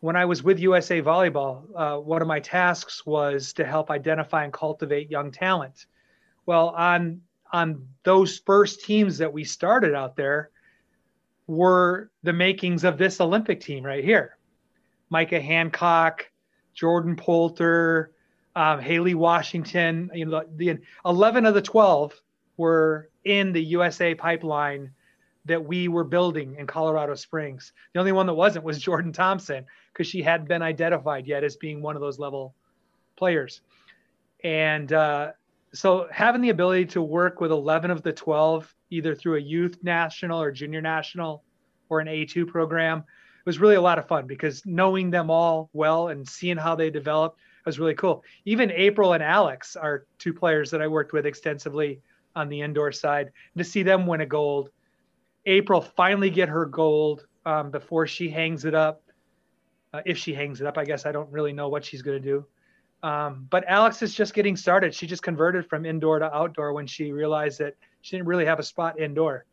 [0.00, 4.44] when I was with USA Volleyball, uh, one of my tasks was to help identify
[4.44, 5.86] and cultivate young talent.
[6.44, 7.22] Well, on
[7.52, 10.50] on those first teams that we started out there
[11.46, 14.36] were the makings of this Olympic team right here.
[15.12, 16.28] Micha Hancock,
[16.76, 18.12] Jordyn Poulter,
[18.56, 20.10] um, Haleigh Washington.
[20.12, 22.20] You know, the, the 11 of the 12
[22.56, 24.90] were in the USA pipeline
[25.46, 27.72] that we were building in Colorado Springs.
[27.94, 31.56] The only one that wasn't was Jordan Thompson because she hadn't been identified yet as
[31.56, 32.54] being one of those level
[33.16, 33.60] players.
[34.44, 35.32] And uh,
[35.72, 39.78] so having the ability to work with 11 of the 12, either through a youth
[39.82, 41.42] national or junior national
[41.88, 43.04] or an A2 program,
[43.44, 46.90] was really a lot of fun because knowing them all well and seeing how they
[46.90, 48.24] developed was really cool.
[48.44, 52.00] Even April and Alix are two players that I worked with extensively
[52.34, 53.32] on the indoor side.
[53.56, 54.70] to see them win a gold,
[55.46, 59.02] April finally get her gold um, before she hangs it up.
[59.94, 62.20] Uh, if she hangs it up, I guess I don't really know what she's going
[62.20, 62.46] to do.
[63.02, 64.94] Um, but Alix is just getting started.
[64.94, 68.58] She just converted from indoor to outdoor when she realized that she didn't really have
[68.58, 69.44] a spot indoor.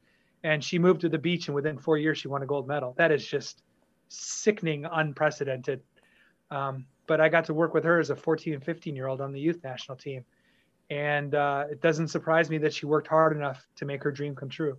[0.44, 2.94] And she moved to the beach, and within four years, she won a gold medal.
[2.98, 3.62] That is just
[4.10, 5.82] sickening, unprecedented.
[6.52, 9.22] Um, but I got to work with her as a 14 and 15 year old
[9.22, 10.26] on the youth national team.
[10.90, 14.36] And uh, it doesn't surprise me that she worked hard enough to make her dream
[14.36, 14.78] come true.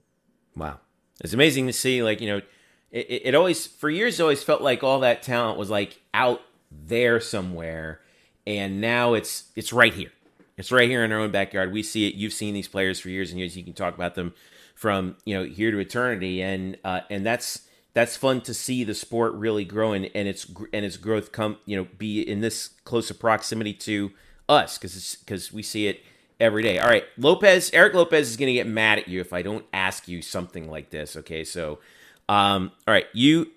[0.57, 0.81] Wow.
[1.21, 2.43] It's amazing to see, like, you know,
[2.91, 6.41] it, it always, for years, it always felt like all that talent was like out
[6.71, 8.01] there somewhere.
[8.47, 10.13] And now it's, it's right here.
[10.57, 11.73] It's right here in our own backyard.
[11.73, 12.15] We see it.
[12.15, 13.57] You've seen these players for years and years.
[13.57, 14.35] You can talk about them
[14.75, 16.43] from, you know, here to eternity.
[16.43, 17.63] And, uh, and that's,
[17.95, 21.77] that's fun to see the sport really growing and its and its growth come you
[21.77, 24.11] know be in this closer proximity to
[24.49, 26.03] us because because we see it
[26.45, 26.79] every day.
[26.79, 29.65] All right, Lopez, Eric Lopez is going to get mad at you if I don't
[29.73, 31.17] ask you something like this.
[31.17, 31.81] Okay, so
[32.29, 33.51] um, all right, you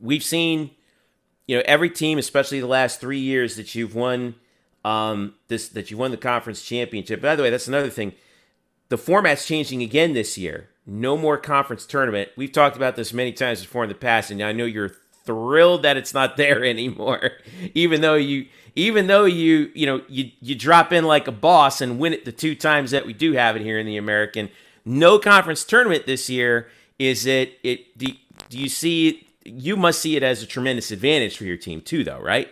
[0.00, 0.70] we've seen
[1.46, 4.34] you know every team, especially the last three years that you've won
[4.84, 7.20] um, this that you won the conference championship.
[7.20, 8.12] By the way, that's another thing.
[8.88, 12.30] The format's changing again this year no more conference tournament.
[12.34, 14.92] We've talked about this many times before in the past, and I know you're
[15.28, 17.32] thrilled that it's not there anymore.
[17.74, 21.80] even though you, even though you, you know, you you drop in like a boss
[21.80, 24.48] and win it the two times that we do have it here in the American.
[24.84, 26.68] No conference tournament this year.
[26.98, 27.58] Is it?
[27.62, 28.06] It do,
[28.48, 29.26] do you see?
[29.44, 32.48] You must see it as a tremendous advantage for your team too, though, right?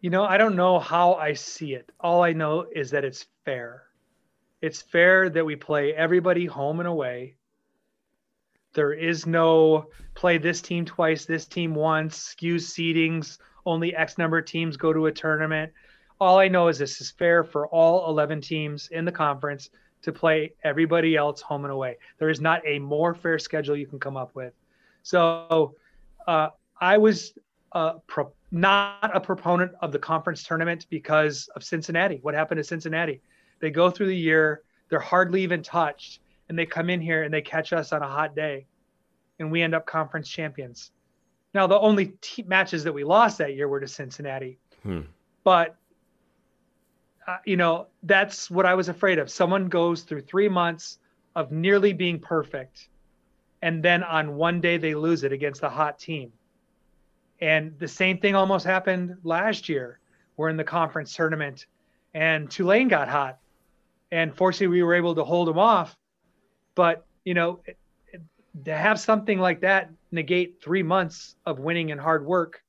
[0.00, 1.90] You know, I don't know how I see it.
[2.00, 3.84] All I know is that it's fair.
[4.60, 7.34] It's fair that we play everybody home and away
[8.78, 9.86] there is no
[10.18, 14.92] play this team twice, this team once, skews seedings, only X number of teams go
[14.92, 15.72] to a tournament.
[16.20, 19.70] All I know is this is fair for all 11 teams in the conference
[20.02, 21.98] to play everybody else home and away.
[22.18, 24.52] There is not a more fair schedule you can come up with.
[25.04, 25.76] So
[26.26, 26.48] uh,
[26.80, 27.34] I was
[27.70, 32.18] uh, pro- not a proponent of the conference tournament because of Cincinnati.
[32.22, 33.20] What happened to Cincinnati?
[33.60, 37.32] They go through the year, they're hardly even touched and they come in here and
[37.32, 38.66] they catch us on a hot day
[39.38, 40.90] and we end up conference champions.
[41.54, 44.58] Now, the only t- matches that we lost that year were to Cincinnati.
[44.82, 45.02] Hmm.
[45.44, 45.76] But,
[47.26, 49.30] uh, you know, that's what I was afraid of.
[49.30, 50.98] Someone goes through three months
[51.34, 52.88] of nearly being perfect,
[53.62, 56.32] and then on one day they lose it against a hot team.
[57.40, 60.00] And the same thing almost happened last year.
[60.36, 61.66] We're in the conference tournament,
[62.14, 63.38] and Tulane got hot.
[64.10, 65.96] And fortunately, we were able to hold them off
[66.78, 67.58] but you know,
[68.64, 72.62] to have something like that negate three months of winning and hard work,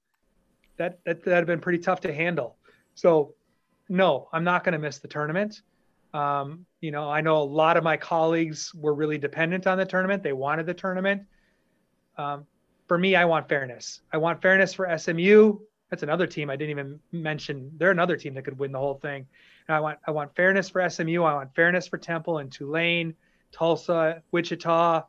[0.77, 2.57] that that that'd have been pretty tough to handle.
[2.95, 3.33] So,
[3.87, 5.61] no, I'm not going to miss the tournament.
[6.13, 9.85] Um, you know, I know a lot of my colleagues were really dependent on the
[9.85, 10.23] tournament.
[10.23, 11.23] They wanted the tournament.
[12.17, 12.45] Um,
[12.87, 14.01] for me, I want fairness.
[14.11, 15.59] I want fairness for SMU.
[15.89, 17.71] That's another team I didn't even mention.
[17.77, 19.27] They're another team that could win the whole thing.
[19.67, 21.23] And I want I want fairness for SMU.
[21.23, 23.15] I want fairness for Temple and Tulane.
[23.51, 25.03] Tulsa, Wichita,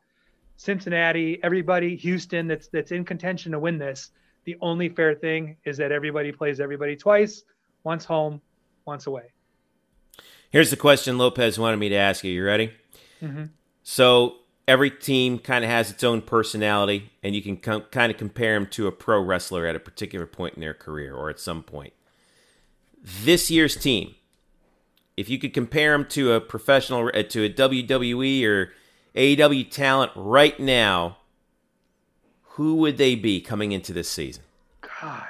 [0.60, 4.10] Cincinnati, everybody, Houston that's that's in contention to win this.
[4.44, 7.44] The only fair thing is that everybody plays everybody twice,
[7.82, 8.42] once home,
[8.84, 9.32] once away.
[10.50, 12.32] Here's the question Lopez wanted me to ask you.
[12.32, 12.72] You ready?
[13.22, 13.44] Mm-hmm.
[13.84, 14.34] So
[14.68, 18.52] every team kind of has its own personality, and you can com- kind of compare
[18.52, 21.62] them to a pro wrestler at a particular point in their career or at some
[21.62, 21.94] point.
[23.02, 24.14] This year's team,
[25.16, 28.74] if you could compare them to a professional uh, to a WWE or
[29.14, 31.18] AEW talent right now,
[32.42, 34.44] who would they be coming into this season?
[35.00, 35.26] God,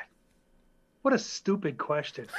[1.03, 2.27] what a stupid question.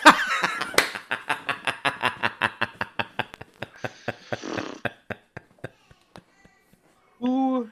[7.20, 7.70] Who?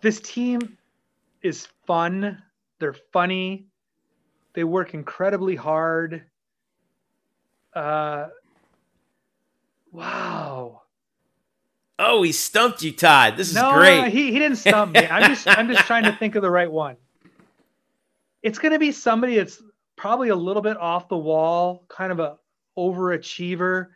[0.00, 0.78] This team
[1.42, 2.42] is fun.
[2.78, 3.66] They're funny.
[4.54, 6.24] They work incredibly hard.
[7.74, 8.28] Uh,
[9.92, 10.81] Wow.
[12.04, 13.36] Oh, he stumped you, Todd.
[13.36, 14.00] This is no, great.
[14.00, 15.06] No, he, he didn't stump me.
[15.06, 16.96] I'm just I'm just trying to think of the right one.
[18.42, 19.62] It's gonna be somebody that's
[19.96, 22.38] probably a little bit off the wall, kind of a
[22.76, 23.88] overachiever.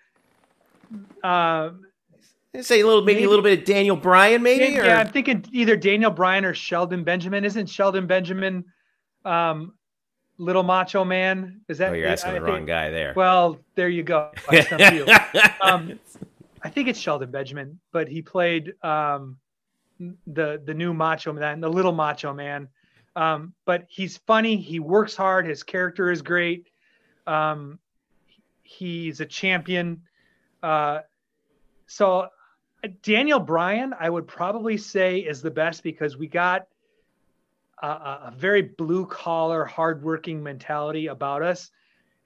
[1.25, 1.87] Um,
[2.61, 4.75] say a little, maybe, maybe, a little bit of Daniel Bryan, maybe.
[4.75, 4.99] Yeah?
[4.99, 7.45] I'm thinking either Daniel Bryan or Shelton Benjamin.
[7.45, 8.65] Isn't Shelton Benjamin
[9.25, 9.75] um,
[10.39, 11.61] Little Macho Man.
[11.69, 11.91] Is that?
[11.91, 13.13] Oh, you're asking I, the I wrong think, guy there.
[13.17, 14.31] Well, there you go.
[14.49, 15.07] I, stumped you.
[15.61, 15.99] um,
[16.63, 19.39] I think it's Shelton Benjamin, but he played um,
[20.27, 22.69] the the new Macho Man, the Little Macho Man.
[23.15, 24.57] Um, but he's funny.
[24.57, 25.47] He works hard.
[25.47, 26.69] His character is great.
[27.27, 27.79] Um,
[28.63, 30.03] he's a champion.
[30.63, 31.01] Uh,
[31.87, 32.29] so
[33.03, 36.67] Daniel Bryan, I would probably say is the best because we got
[37.83, 41.71] a, a very blue collar, hardworking mentality about us.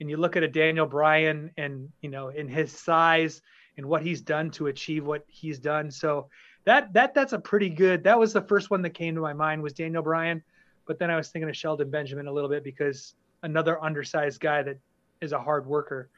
[0.01, 3.43] And you look at a Daniel Bryan and, you know, in his size
[3.81, 5.91] and what he's done to achieve what he's done.
[5.91, 6.29] So
[6.65, 9.33] that, that, that's a pretty good, that was the first one that came to my
[9.33, 10.43] mind was Daniel Bryan.
[10.87, 14.63] But then I was thinking of Shelton Benjamin a little bit because another undersized guy
[14.65, 14.77] that
[15.23, 16.11] is a hard worker.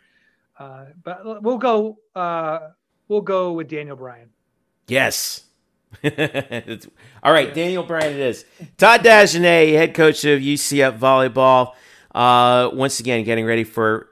[0.58, 2.70] Uh, but we'll go, uh,
[3.06, 4.30] we'll go with Daniel Bryan.
[4.88, 5.44] Yes.
[7.22, 8.44] All right, Daniel Bryan it is.
[8.76, 11.74] Todd Dagenais, head coach of UCF volleyball.
[12.12, 14.08] Uh, once again, getting ready for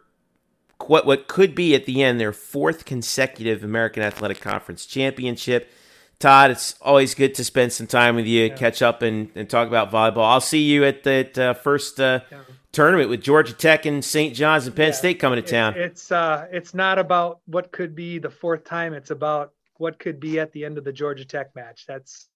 [0.88, 5.70] what what could be at the end their fourth consecutive American Athletic Conference championship.
[6.18, 8.54] Todd, it's always good to spend some time with you, yeah.
[8.54, 10.26] catch up, and, and talk about volleyball.
[10.30, 12.40] I'll see you at the uh, first uh, yeah.
[12.72, 14.34] tournament with Georgia Tech and St.
[14.34, 14.92] John's and Penn yeah.
[14.92, 15.76] State coming to town.
[15.76, 18.92] It, it's uh, it's not about what could be the fourth time.
[18.92, 21.86] It's about what could be at the end of the Georgia Tech match.
[21.86, 22.28] That's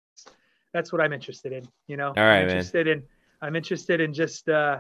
[0.72, 1.68] that's what I'm interested in.
[1.86, 2.98] You know, all right, I'm interested man.
[2.98, 3.02] in
[3.42, 4.78] I'm interested in just uh,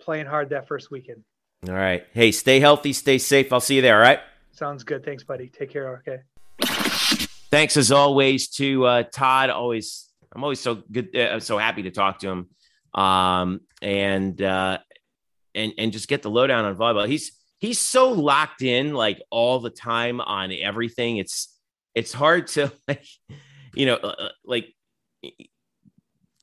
[0.00, 1.22] playing hard that first weekend.
[1.68, 2.06] All right.
[2.12, 3.52] Hey, stay healthy, stay safe.
[3.52, 3.96] I'll see you there.
[3.96, 4.20] All right.
[4.52, 5.04] Sounds good.
[5.04, 5.48] Thanks, buddy.
[5.48, 6.02] Take care.
[6.06, 6.20] Okay.
[7.50, 9.50] Thanks as always to uh, Todd.
[9.50, 14.78] Always, I'm always so good, uh, so happy to talk to him, um, and uh,
[15.54, 17.08] and and just get the lowdown on volleyball.
[17.08, 21.16] He's he's so locked in like all the time on everything.
[21.16, 21.56] It's
[21.94, 23.04] it's hard to like
[23.74, 24.74] you know uh, uh, like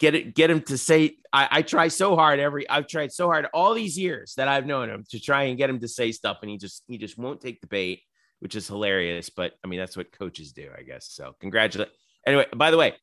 [0.01, 3.27] get it get him to say I, I try so hard every I've tried so
[3.27, 6.11] hard all these years that I've known him to try and get him to say
[6.11, 8.01] stuff and he just he just won't take the bait,
[8.39, 9.29] which is hilarious.
[9.29, 11.07] But I mean that's what coaches do, I guess.
[11.11, 11.89] So congratulate.
[12.25, 12.95] Anyway, by the way,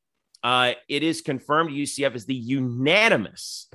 [0.43, 3.71] uh, it is confirmed UCF is the unanimous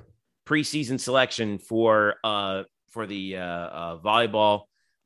[0.45, 4.63] preseason selection for uh, for the uh, uh, volleyball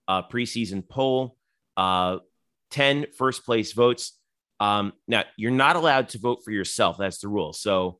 [0.07, 1.37] uh, preseason poll.
[1.77, 2.17] Uh,
[2.71, 4.17] 10 first place votes.
[4.59, 6.97] Um, now, you're not allowed to vote for yourself.
[6.97, 7.53] That's the rule.
[7.53, 7.99] So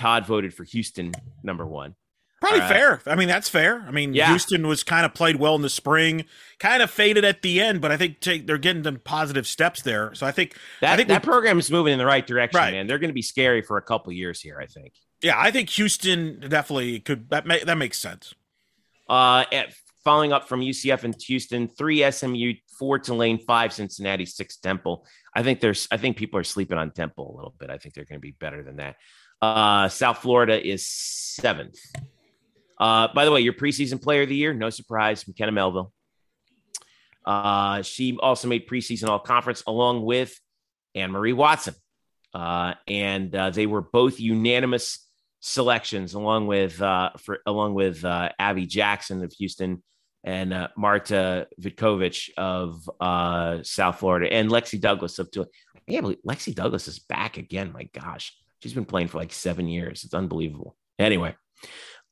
[0.00, 1.94] Todd voted for Houston number one.
[2.40, 3.02] Probably fair.
[3.04, 3.84] I mean, that's fair.
[3.86, 4.30] I mean, yeah.
[4.30, 6.24] Houston was kind of played well in the spring,
[6.58, 10.14] kind of faded at the end, but I think they're getting some positive steps there.
[10.14, 12.72] So I think that I think that program is moving in the right direction, right.
[12.72, 12.86] man.
[12.86, 14.58] They're going to be scary for a couple years here.
[14.58, 14.94] I think.
[15.22, 17.28] Yeah, I think Houston definitely could.
[17.28, 18.34] That may, that makes sense.
[19.06, 24.56] Uh, at, following up from UCF and Houston, three SMU, four Tulane, five Cincinnati, six
[24.56, 25.06] Temple.
[25.34, 27.70] I think there's, I think people are sleeping on Temple a little bit.
[27.70, 28.96] I think they're going to be better than that.
[29.40, 31.78] Uh, South Florida is seventh.
[32.78, 35.92] Uh, by the way, your preseason player of the year, no surprise, McKenna Melville.
[37.24, 40.38] Uh, she also made preseason all conference along with
[40.94, 41.74] Anne Marie Watson.
[42.32, 45.06] Uh, and uh, they were both unanimous
[45.40, 49.82] selections along with uh, for along with uh, Abby Jackson of Houston
[50.22, 55.48] and uh, Marta Vitkovich of uh, South Florida and Lexi Douglas of Tulane.
[55.86, 57.72] Yeah, Lexi Douglas is back again.
[57.72, 60.04] My gosh, she's been playing for like seven years.
[60.04, 60.76] It's unbelievable.
[60.98, 61.34] Anyway,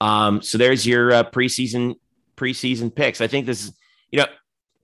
[0.00, 1.94] um, so there's your uh, preseason
[2.36, 3.20] preseason picks.
[3.20, 3.72] I think this is
[4.10, 4.26] you know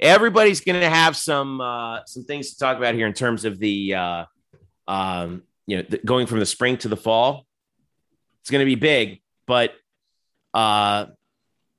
[0.01, 3.59] everybody's going to have some uh, some things to talk about here in terms of
[3.59, 4.25] the uh,
[4.89, 7.47] um, you know the, going from the spring to the fall
[8.45, 9.73] it's going to be big, but
[10.53, 11.07] uh,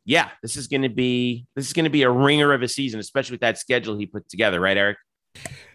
[0.03, 2.67] yeah, this is going to be this is going to be a ringer of a
[2.67, 4.97] season, especially with that schedule he put together, right, Eric?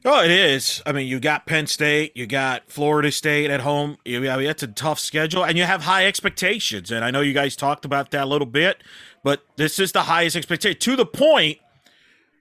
[0.02, 0.82] Oh, it is.
[0.86, 3.98] I mean, you got Penn State, you got Florida State at home.
[4.04, 6.90] You, I mean, that's a tough schedule, and you have high expectations.
[6.90, 8.82] And I know you guys talked about that a little bit,
[9.22, 11.58] but this is the highest expectation to the point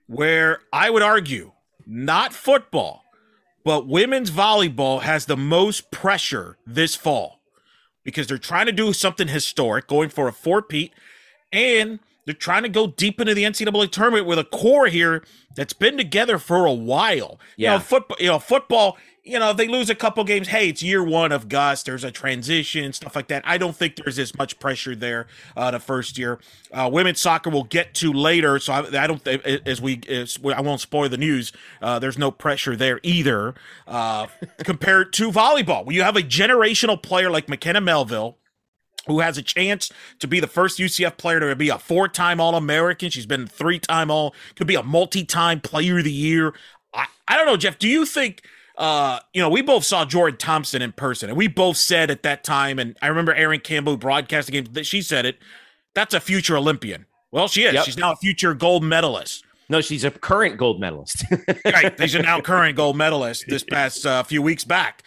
[0.06, 1.52] where I would argue
[1.86, 3.04] not football,
[3.62, 7.40] but women's volleyball has the most pressure this fall
[8.04, 10.94] because they're trying to do something historic, going for a four-peat,
[11.52, 12.00] and
[12.30, 15.24] they're trying to go deep into the NCAA tournament with a core here
[15.56, 17.40] that's been together for a while.
[17.56, 18.16] Yeah, you know, football.
[18.20, 21.30] You know, football you know, if they lose a couple games, hey, it's year one
[21.30, 21.82] of Gus.
[21.82, 23.42] There's a transition, stuff like that.
[23.46, 25.26] I don't think there's as much pressure there
[25.56, 26.40] uh, the first year.
[26.72, 29.26] Uh, women's soccer we'll get to later, so I, I don't.
[29.26, 31.52] As we, as I won't spoil the news.
[31.82, 33.54] Uh, there's no pressure there either
[33.86, 34.26] uh,
[34.58, 35.84] compared to volleyball.
[35.84, 38.38] When you have a generational player like McKenna Melville,
[39.10, 43.10] who has a chance to be the first UCF player to be a four-time All-American.
[43.10, 46.54] She's been three-time All, could be a multi-time Player of the Year.
[46.94, 47.78] I, I don't know, Jeff.
[47.78, 48.42] Do you think?
[48.80, 52.22] uh, you know, we both saw Jordan Thompson in person, and we both said at
[52.22, 55.38] that time, and I remember Erin Campbell broadcasting game that she said it.
[55.94, 57.04] That's a future Olympian.
[57.30, 57.74] Well, she is.
[57.74, 57.84] Yep.
[57.84, 59.44] She's now a future gold medalist.
[59.68, 61.24] No, she's a current gold medalist.
[61.64, 63.44] right, she's a now current gold medalist.
[63.48, 65.02] This past uh, few weeks back.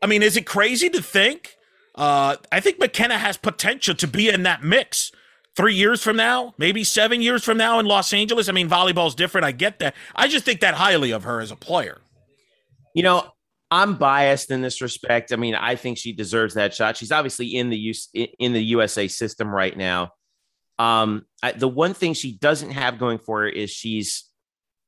[0.00, 1.56] I mean, is it crazy to think
[1.94, 5.12] Uh, I think McKenna has potential to be in that mix
[5.54, 8.48] three years from now, maybe seven years from now in Los Angeles.
[8.48, 9.44] I mean, volleyball's different.
[9.44, 9.94] I get that.
[10.14, 12.00] I just think that highly of her as a player.
[12.94, 13.30] You know,
[13.70, 15.32] I'm biased in this respect.
[15.32, 16.96] I mean, I think she deserves that shot.
[16.96, 20.12] She's obviously in the use in the USA system right now.
[20.78, 24.24] Um, I, the one thing she doesn't have going for her is she's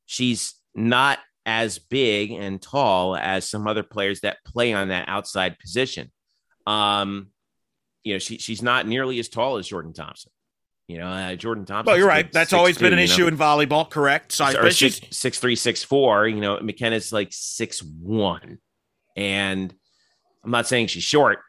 [0.06, 5.58] she's not as big and tall as some other players that play on that outside
[5.58, 6.10] position.
[6.66, 7.28] Um,
[8.02, 10.30] you know, she she's not nearly as tall as Jordan Thompson.
[10.86, 11.90] You know, uh, Jordan Thompson.
[11.90, 12.30] Well, you're right.
[12.30, 13.28] That's six, always two, been an issue know?
[13.28, 13.88] in volleyball.
[13.88, 14.32] Correct.
[14.32, 16.28] Size, or six, six three, six four.
[16.28, 18.58] You know, McKenna's like six one,
[19.16, 19.74] and
[20.44, 21.40] I'm not saying she's short,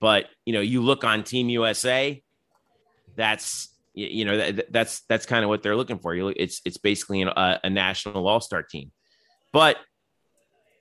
[0.00, 2.20] but you know, you look on Team USA.
[3.14, 6.14] That's you know that, that's that's kind of what they're looking for.
[6.14, 8.90] You look, it's it's basically an, a, a national all star team,
[9.52, 9.76] but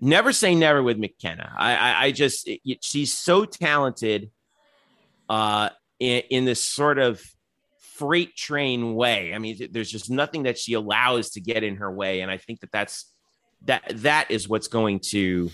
[0.02, 1.54] never say never with McKenna.
[1.56, 4.32] I I, I just it, she's so talented,
[5.30, 7.24] uh, in, in this sort of
[8.02, 9.34] freight train way.
[9.34, 12.38] I mean, there's just nothing that she allows to get in her way, and I
[12.38, 13.06] think that that's
[13.66, 15.52] that that is what's going to,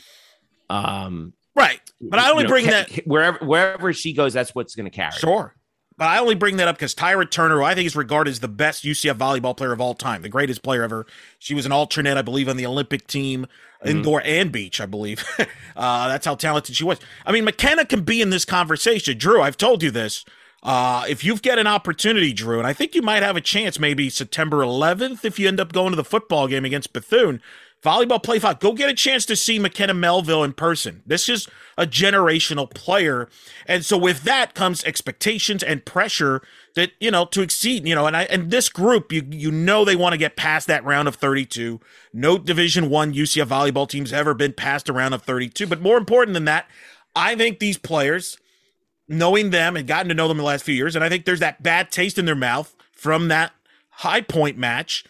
[0.70, 1.82] um, right.
[2.00, 4.96] But I only know, bring ca- that wherever wherever she goes, that's what's going to
[4.96, 5.12] carry.
[5.12, 5.54] Sure.
[5.98, 8.40] But I only bring that up because Tyra Turner, who I think is regarded as
[8.40, 11.08] the best UCF volleyball player of all time, the greatest player ever.
[11.40, 13.48] She was an alternate, I believe, on the Olympic team,
[13.80, 13.98] mm-hmm.
[13.98, 15.26] indoor and beach, I believe.
[15.76, 17.00] uh, that's how talented she was.
[17.26, 19.18] I mean, McKenna can be in this conversation.
[19.18, 20.26] Drew, I've told you this.
[20.64, 23.80] Uh, if you get an opportunity, Drew, and I think you might have a chance
[23.80, 27.42] maybe September 11th if you end up going to the football game against Bethune,
[27.84, 31.04] volleyball play five, go get a chance to see McKenna Melville in person.
[31.06, 31.48] This is
[31.78, 33.30] a generational player.
[33.66, 36.42] And so with that comes expectations and pressure
[36.76, 39.86] that, you know, to exceed, you know, and I, and this group, you, you know,
[39.86, 41.80] they want to get past that round of 32.
[42.14, 45.68] No division one UCF volleyball team's ever been past a round of 32.
[45.68, 46.68] But more important than that,
[47.16, 48.38] I think these players,
[49.08, 50.96] knowing them and gotten to know them in the last few years.
[50.96, 53.54] And I think there's that bad taste in their mouth from that
[53.90, 55.06] high point match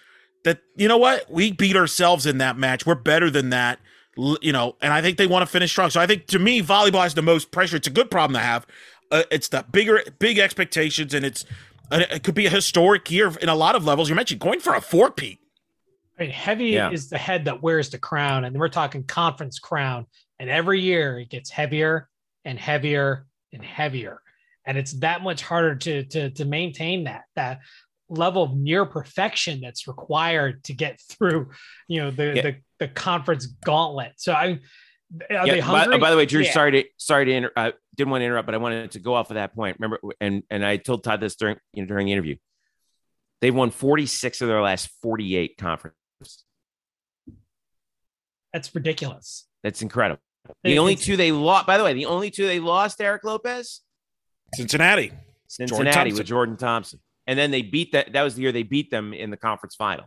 [0.47, 1.29] that, you know what?
[1.29, 2.85] We beat ourselves in that match.
[2.85, 3.79] We're better than that.
[4.15, 5.89] You know, and I think they want to finish strong.
[5.91, 7.75] So I think to me, volleyball is the most pressure.
[7.75, 8.65] It's a good problem to have.
[9.11, 11.45] Uh, it's the bigger, big expectations, and it's
[11.91, 14.09] uh, it could be a historic year in a lot of levels.
[14.09, 15.39] You mentioned going for a four peat.
[16.17, 16.89] I mean, heavy yeah.
[16.89, 20.07] is the head that wears the crown, and we're talking conference crown.
[20.39, 22.09] And every year it gets heavier
[22.43, 24.21] and heavier and heavier
[24.67, 27.61] and it's that much harder to to to maintain that that
[28.09, 31.49] level of near perfection that's required to get through
[31.87, 32.41] you know the yeah.
[32.41, 34.59] the, the conference gauntlet so i
[35.31, 35.97] are yeah, they hungry?
[35.97, 36.51] By, by, the way, Drew, yeah.
[36.51, 39.13] sorry to sorry to inter- I didn't want to interrupt, but I wanted to go
[39.13, 39.77] off of that point.
[39.79, 42.35] Remember, and and I told Todd this during you know during the interview.
[43.39, 46.43] They've won 46 of their last 48 conferences.
[48.51, 49.47] That's ridiculous.
[49.63, 50.21] That's incredible.
[50.63, 53.81] The only two they lost, by the way, the only two they lost, Eric Lopez,
[54.55, 55.11] Cincinnati,
[55.47, 58.13] Cincinnati Jordan with Jordan Thompson, and then they beat that.
[58.13, 60.05] That was the year they beat them in the conference final.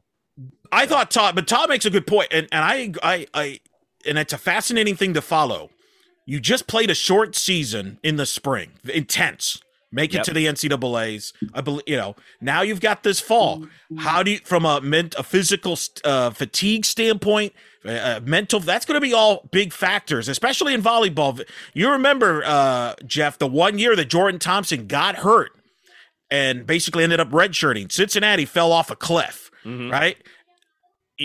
[0.73, 3.61] I thought Todd, but Todd makes a good point, and and I I I,
[4.07, 5.71] and it's a fascinating thing to follow.
[6.27, 9.61] You just played a short season in the spring, intense.
[9.93, 10.21] Make yep.
[10.21, 11.33] it to the NCAA's.
[11.53, 12.15] I believe you know.
[12.41, 13.67] Now you've got this fall.
[13.99, 17.53] How do you, from a ment, a physical uh, fatigue standpoint,
[17.85, 18.61] uh, uh, mental?
[18.61, 21.45] That's going to be all big factors, especially in volleyball.
[21.75, 25.51] You remember, uh, Jeff, the one year that Jordan Thompson got hurt
[26.31, 27.91] and basically ended up redshirting.
[27.91, 29.91] Cincinnati fell off a cliff, mm-hmm.
[29.91, 30.17] right?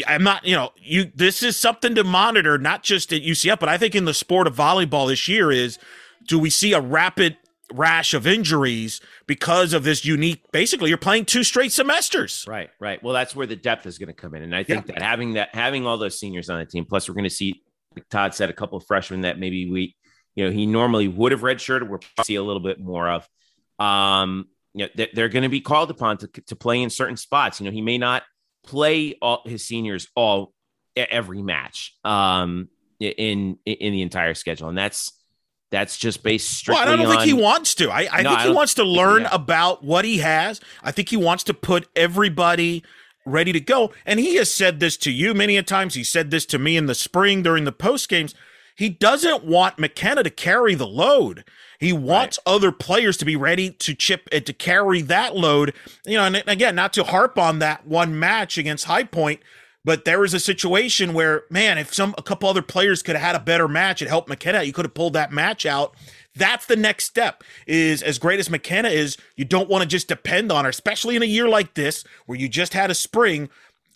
[0.07, 1.11] I'm not, you know, you.
[1.15, 4.45] This is something to monitor, not just at UCF, but I think in the sport
[4.45, 5.79] of volleyball this year is
[6.27, 7.37] do we see a rapid
[7.73, 13.01] rash of injuries because of this unique basically you're playing two straight semesters right right
[13.01, 14.93] well that's where the depth is going to come in and i think yeah.
[14.93, 17.63] that having that having all those seniors on the team plus we're going to see
[17.95, 19.95] like todd said a couple of freshmen that maybe we
[20.35, 23.27] you know he normally would have redshirted we're see a little bit more of
[23.79, 24.45] um
[24.75, 27.65] you know they're going to be called upon to, to play in certain spots you
[27.65, 28.23] know he may not
[28.63, 30.53] play all his seniors all
[30.95, 32.69] every match um
[32.99, 35.11] in in the entire schedule and that's
[35.71, 36.85] that's just based strictly.
[36.85, 37.11] Well, I don't on...
[37.11, 37.89] think he wants to.
[37.89, 39.29] I, I no, think I he wants to learn yeah.
[39.33, 40.61] about what he has.
[40.83, 42.83] I think he wants to put everybody
[43.25, 43.91] ready to go.
[44.05, 45.95] And he has said this to you many a times.
[45.95, 48.35] He said this to me in the spring during the post games.
[48.75, 51.45] He doesn't want McKenna to carry the load.
[51.79, 52.53] He wants right.
[52.53, 55.73] other players to be ready to chip and to carry that load.
[56.05, 59.39] You know, and again, not to harp on that one match against High Point,
[59.85, 63.25] but there was a situation where, man, if some a couple other players could have
[63.25, 64.63] had a better match, it helped McKenna.
[64.63, 65.95] You could have pulled that match out.
[66.35, 67.43] That's the next step.
[67.65, 71.15] Is as great as McKenna is, you don't want to just depend on her, especially
[71.15, 73.49] in a year like this where you just had a spring.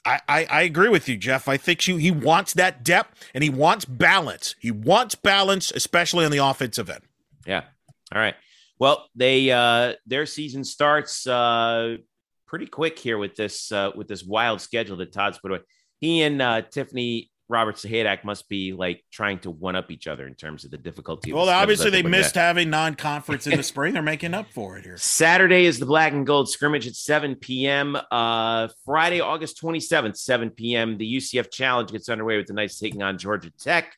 [0.05, 1.47] I, I, I agree with you, Jeff.
[1.47, 4.55] I think she, he wants that depth and he wants balance.
[4.59, 7.01] He wants balance, especially on the offensive end.
[7.45, 7.63] Yeah.
[8.13, 8.35] All right.
[8.79, 11.97] Well, they uh, their season starts uh,
[12.47, 15.59] pretty quick here with this uh, with this wild schedule that Todd's put away.
[15.99, 20.27] He and uh, Tiffany Robert Sahaydak must be like trying to one up each other
[20.27, 21.31] in terms of the difficulty.
[21.31, 22.45] of Well, the obviously they missed together.
[22.45, 23.93] having non-conference in the spring.
[23.93, 24.97] They're making up for it here.
[24.97, 27.97] Saturday is the black and gold scrimmage at 7 p.m.
[28.11, 30.97] Uh, Friday, August 27th, 7 p.m.
[30.99, 33.95] The UCF Challenge gets underway with the Knights taking on Georgia Tech.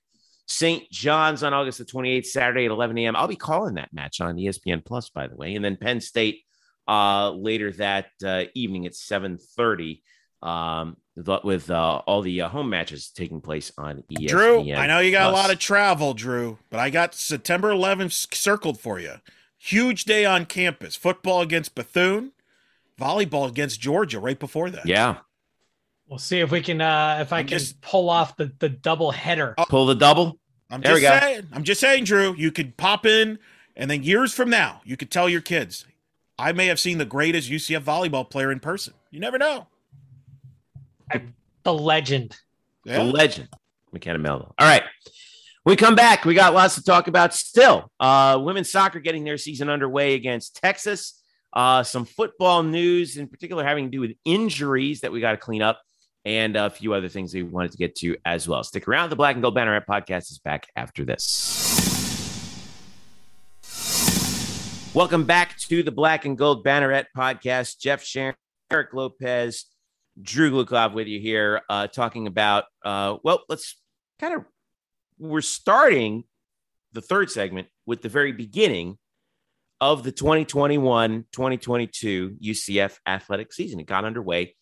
[0.48, 0.90] St.
[0.90, 3.16] John's on August the 28th, Saturday at 11 a.m.
[3.18, 5.56] I'll be calling that match on ESPN Plus, by the way.
[5.56, 6.44] And then Penn State
[6.88, 10.02] uh, later that uh, evening at 7:30
[10.42, 14.28] um, with- with uh, all the uh, home matches taking place on ESPN.
[14.28, 18.34] Drew, I know you got a lot of travel, Drew, but I got September 11th
[18.34, 19.16] circled for you.
[19.58, 20.96] Huge day on campus.
[20.96, 22.32] Football against Bethune,
[23.00, 24.86] volleyball against Georgia right before that.
[24.86, 25.18] Yeah,
[26.08, 28.68] We'll see if we can uh if I I'm can just- pull off the the
[28.70, 29.54] double header.
[29.70, 30.40] pull the double.
[30.70, 31.20] I'm There we just go.
[31.26, 31.48] saying.
[31.54, 33.40] I'm just saying, Drew, you could pop in
[33.76, 35.86] and then years from now, you could tell your kids,
[36.40, 38.94] I may have seen the greatest UCF volleyball player in person.
[39.10, 39.68] You never know.
[41.64, 42.36] The legend.
[42.86, 43.04] the Yeah.
[43.04, 43.50] legend,
[43.92, 44.54] McKenna Melville.
[44.58, 44.84] All right.
[45.64, 46.26] We come back.
[46.26, 47.92] We got lots to talk about still.
[48.00, 51.22] Uh, women's soccer getting their season underway against Texas.
[51.54, 55.38] Uh, some football news, in particular, having to do with injuries that we got to
[55.38, 55.80] clean up,
[56.26, 58.64] and a few other things we wanted to get to as well.
[58.64, 59.10] Stick around.
[59.12, 61.60] The Black and Gold Banneret podcast is back after this.
[64.94, 67.80] Welcome back to the Black and Gold Banneret podcast.
[67.80, 68.36] Jeff Sharon,
[68.72, 69.66] Eric Lopez,
[70.22, 73.78] Drew Glukov with you here, uh, talking about, uh, well, let's
[74.20, 74.46] kind of,
[75.20, 76.24] we're starting
[76.94, 78.98] the third segment with the very beginning
[79.80, 83.80] of the 2021 2022 UCF athletic season.
[83.80, 84.56] It got underway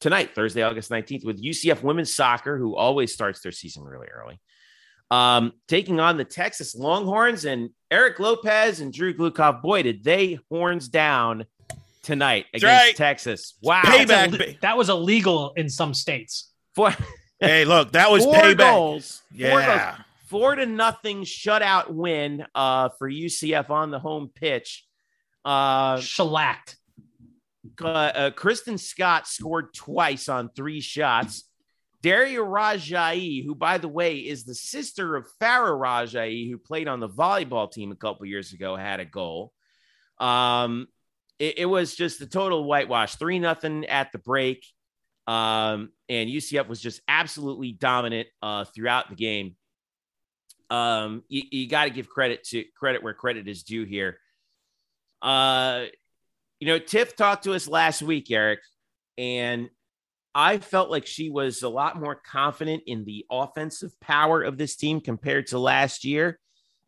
[0.00, 4.38] tonight, Thursday, August 19th, with UCF women's soccer, who always starts their season really early,
[5.10, 9.62] um, taking on the Texas Longhorns and Eric Lopez and Drew Glukov.
[9.62, 11.46] Boy, did they horns down
[12.06, 12.96] tonight That's against right.
[12.96, 13.54] Texas.
[13.62, 13.82] Wow.
[13.82, 14.06] Payback.
[14.30, 16.50] That's ill- that was illegal in some states.
[16.74, 16.94] Four,
[17.40, 18.56] Hey, look, that was four payback.
[18.58, 19.22] goals.
[19.30, 19.90] Four Yeah.
[19.90, 20.00] goals.
[20.28, 24.84] Four to nothing shutout win uh, for UCF on the home pitch.
[25.44, 26.76] Uh, Shellacked.
[27.80, 31.44] uh, uh, Kristen Scott scored twice on three shots.
[32.02, 37.00] Daria Rajai, who, by the way, is the sister of Farah Rajai, who played on
[37.00, 39.52] the volleyball team a couple years ago, had a goal.
[40.18, 40.88] Um,
[41.38, 44.66] it, it was just a total whitewash, three nothing at the break.
[45.26, 49.56] Um, and UCF was just absolutely dominant uh, throughout the game.
[50.70, 54.18] Um, you, you got to give credit to credit where credit is due here.
[55.22, 55.86] Uh,
[56.60, 58.60] you know, Tiff talked to us last week, Eric,
[59.18, 59.68] and
[60.34, 64.76] I felt like she was a lot more confident in the offensive power of this
[64.76, 66.38] team compared to last year.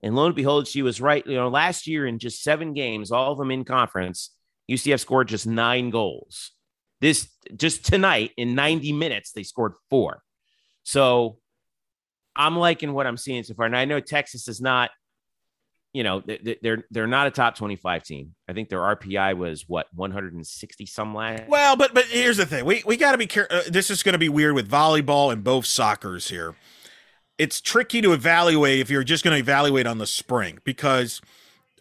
[0.02, 1.26] And lo and behold, she was right.
[1.26, 4.30] You know, last year in just seven games, all of them in conference,
[4.70, 6.52] UCF scored just nine goals.
[7.00, 10.22] This just tonight in 90 minutes, they scored four.
[10.82, 11.38] So
[12.36, 13.66] I'm liking what I'm seeing so far.
[13.66, 14.90] And I know Texas is not,
[15.92, 18.34] you know, they- they're they're not a top 25 team.
[18.48, 21.48] I think their RPI was what 160 some last.
[21.48, 22.64] Well, but but here's the thing.
[22.64, 23.56] We we got to be careful.
[23.58, 26.54] Uh, this is going to be weird with volleyball and both soccers here.
[27.38, 31.20] It's tricky to evaluate if you're just going to evaluate on the spring because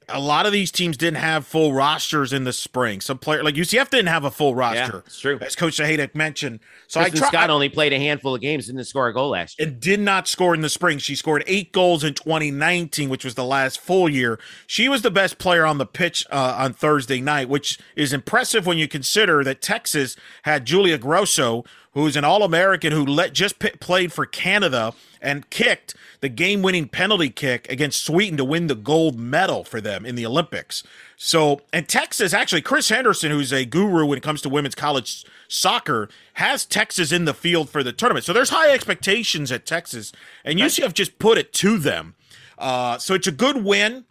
[0.10, 3.02] a lot of these teams didn't have full rosters in the spring.
[3.02, 4.80] Some player like UCF didn't have a full roster.
[4.80, 5.38] yeah, it's true.
[5.42, 6.60] as Coach Sahaydak mentioned.
[6.88, 9.30] So Kristen I try, Scott only played a handful of games, didn't score a goal
[9.30, 9.68] last year.
[9.68, 10.98] and did not score in the spring.
[10.98, 14.40] She scored eight goals in 2019, which was the last full year.
[14.66, 18.66] She was the best player on the pitch uh, on Thursday night, which is impressive
[18.66, 21.66] when you consider that Texas had Julia Grosso,
[21.98, 26.62] who's an All American who let just p- played for Canada and kicked the game
[26.62, 30.84] winning penalty kick against Sweden to win the gold medal for them in the Olympics.
[31.16, 35.26] So, and Texas actually, Chris Henderson, who's a guru when it comes to women's college
[35.48, 38.26] soccer, has Texas in the field for the tournament.
[38.26, 40.12] So there's high expectations at Texas,
[40.46, 42.14] and UCF just put it to them.
[42.60, 44.06] Uh, so it's a good win.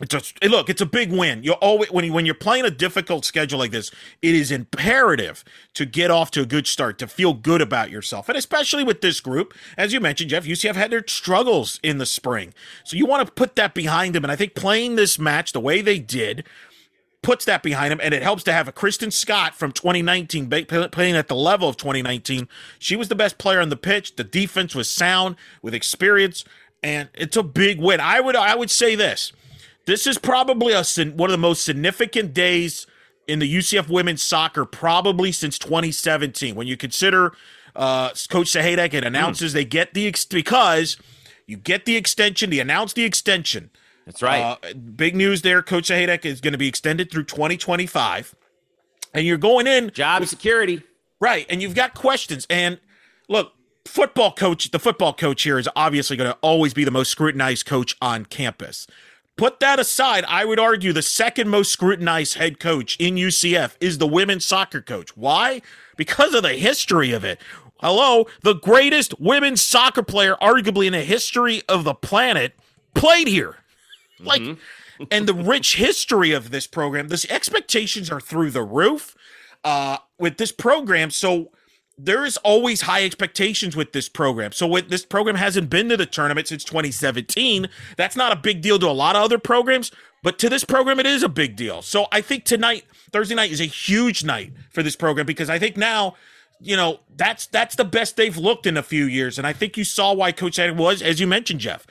[0.00, 1.44] It's a, look, it's a big win.
[1.44, 3.92] You always when you, when you're playing a difficult schedule like this,
[4.22, 5.44] it is imperative
[5.74, 9.02] to get off to a good start, to feel good about yourself, and especially with
[9.02, 10.44] this group, as you mentioned, Jeff.
[10.44, 12.52] UCF had their struggles in the spring,
[12.82, 14.24] so you want to put that behind them.
[14.24, 16.44] And I think playing this match the way they did
[17.24, 21.16] puts that behind him, and it helps to have a Kristen Scott from 2019 playing
[21.16, 22.48] at the level of 2019.
[22.78, 24.16] She was the best player on the pitch.
[24.16, 26.44] The defense was sound with experience,
[26.82, 28.00] and it's a big win.
[28.00, 29.32] I would I would say this:
[29.86, 30.82] this is probably a
[31.14, 32.86] one of the most significant days
[33.26, 36.54] in the UCF women's soccer probably since 2017.
[36.54, 37.32] When you consider
[37.74, 40.96] uh, Coach Sahaydak it announces they get the ex- because
[41.46, 43.70] you get the extension, they announce the extension
[44.06, 44.58] That's right.
[44.62, 45.62] Uh, big news there.
[45.62, 48.34] Coach Sahaydak is going to be extended through 2025.
[49.12, 50.82] And you're going in Job with- security.
[51.20, 51.46] Right.
[51.48, 52.46] And you've got questions.
[52.50, 52.78] And
[53.28, 53.52] look,
[53.86, 57.64] football coach, the football coach here is obviously going to always be the most scrutinized
[57.66, 58.86] coach on campus.
[59.36, 63.98] Put that aside, I would argue the second most scrutinized head coach in UCF is
[63.98, 65.16] the women's soccer coach.
[65.16, 65.60] Why?
[65.96, 67.40] Because of the history of it.
[67.80, 72.54] Hello, the greatest women's soccer player, arguably in the history of the planet,
[72.94, 73.56] played here.
[74.20, 74.42] Like,
[75.10, 79.16] and the rich history of this program, the expectations are through the roof
[79.64, 81.10] uh, with this program.
[81.10, 81.50] So
[81.96, 84.52] there is always high expectations with this program.
[84.52, 87.68] So with this program hasn't been to the tournament since 2017.
[87.96, 89.92] That's not a big deal to a lot of other programs,
[90.22, 91.82] but to this program it is a big deal.
[91.82, 95.58] So I think tonight, Thursday night is a huge night for this program because I
[95.58, 96.16] think now,
[96.60, 99.38] you know, that's that's the best they've looked in a few years.
[99.38, 101.86] And I think you saw why Coach Sanders was, as you mentioned, Jeff,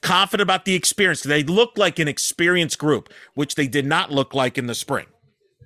[0.00, 1.22] confident about the experience.
[1.22, 5.06] They looked like an experienced group, which they did not look like in the spring.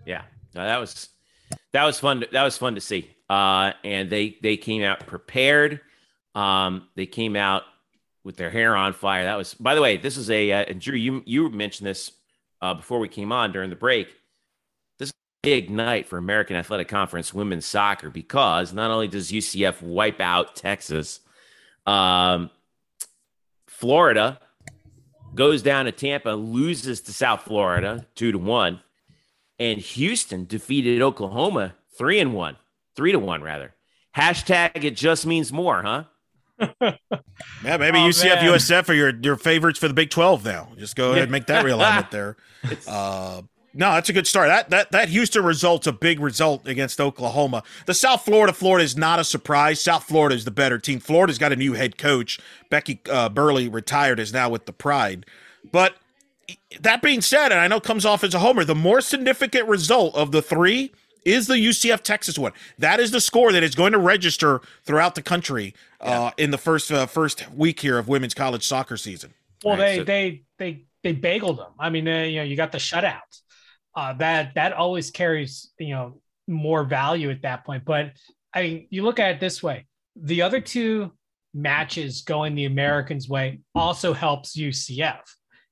[0.07, 0.23] Yeah,
[0.55, 1.09] no, that was
[1.73, 2.20] that was fun.
[2.20, 3.11] To, that was fun to see.
[3.32, 5.80] Uh, and they they came out prepared.
[6.34, 7.62] Um, they came out
[8.24, 9.24] with their hair on fire.
[9.24, 10.96] That was, by the way, this is a uh, and Drew.
[10.96, 12.12] You you mentioned this
[12.60, 14.09] uh, before we came on during the break.
[14.98, 19.32] This is a big night for American Athletic Conference women's soccer because not only does
[19.32, 21.20] UCF wipe out Texas,
[21.86, 22.50] um,
[23.66, 24.40] Florida
[25.34, 28.82] goes down to Tampa, loses to South Florida two to one
[29.59, 32.59] and Houston defeated Oklahoma three and one,
[32.97, 33.74] three to one rather.
[34.16, 36.05] Hashtag it just means more, huh?
[37.64, 38.44] Yeah, maybe Oh, UCF, man.
[38.52, 40.69] USF are your, your favorites for the Big 12 now.
[40.77, 42.36] Just go ahead and make that realignment there.
[42.86, 43.43] Uh,
[43.74, 44.47] no, that's a good start.
[44.48, 47.64] That that that Houston result's a big result against Oklahoma.
[47.86, 49.81] The South Florida Florida is not a surprise.
[49.82, 51.01] South Florida is the better team.
[51.01, 52.39] Florida's got a new head coach.
[52.70, 55.27] Becky uh, Burleigh retired is now with the Pride.
[55.73, 55.97] But
[56.81, 59.66] that being said, and I know it comes off as a homer, the more significant
[59.69, 60.93] result of the three
[61.24, 62.53] is the UCF Texas one.
[62.78, 66.59] That is the score that is going to register throughout the country uh, in the
[66.59, 69.32] first uh, first week here of women's college soccer season.
[69.65, 71.73] Well, Right, they so- they they they bageled them.
[71.78, 73.20] I mean, uh, you know, you got the shutout.
[73.94, 77.85] Uh, that that always carries you know more value at that point.
[77.85, 78.12] But
[78.55, 79.86] I mean, you look at it this way:
[80.16, 81.12] the other two
[81.55, 85.20] matches going the Americans' way also helps UCF.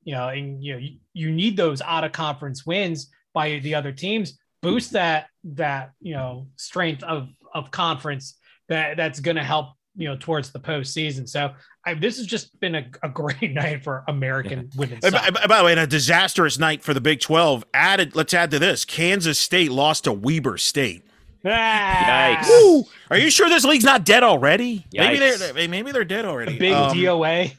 [0.04, 3.74] You know, and you know you, you need those out of conference wins by the
[3.74, 8.38] other teams boost that that you know strength of of conference
[8.68, 11.28] that that's going to help you know towards the postseason.
[11.28, 11.52] So
[11.84, 15.04] I, this has just been a, a great night for American women's.
[15.04, 17.64] And by, by the way, and a disastrous night for the Big 12.
[17.74, 21.04] Added, let's add to this Kansas State lost to Weber State.
[21.44, 22.48] Ah, Yikes.
[22.48, 22.84] Woo!
[23.10, 24.86] Are you sure this league's not dead already?
[24.92, 26.52] Maybe they're maybe they're dead already.
[26.52, 27.52] The big Um, DOA.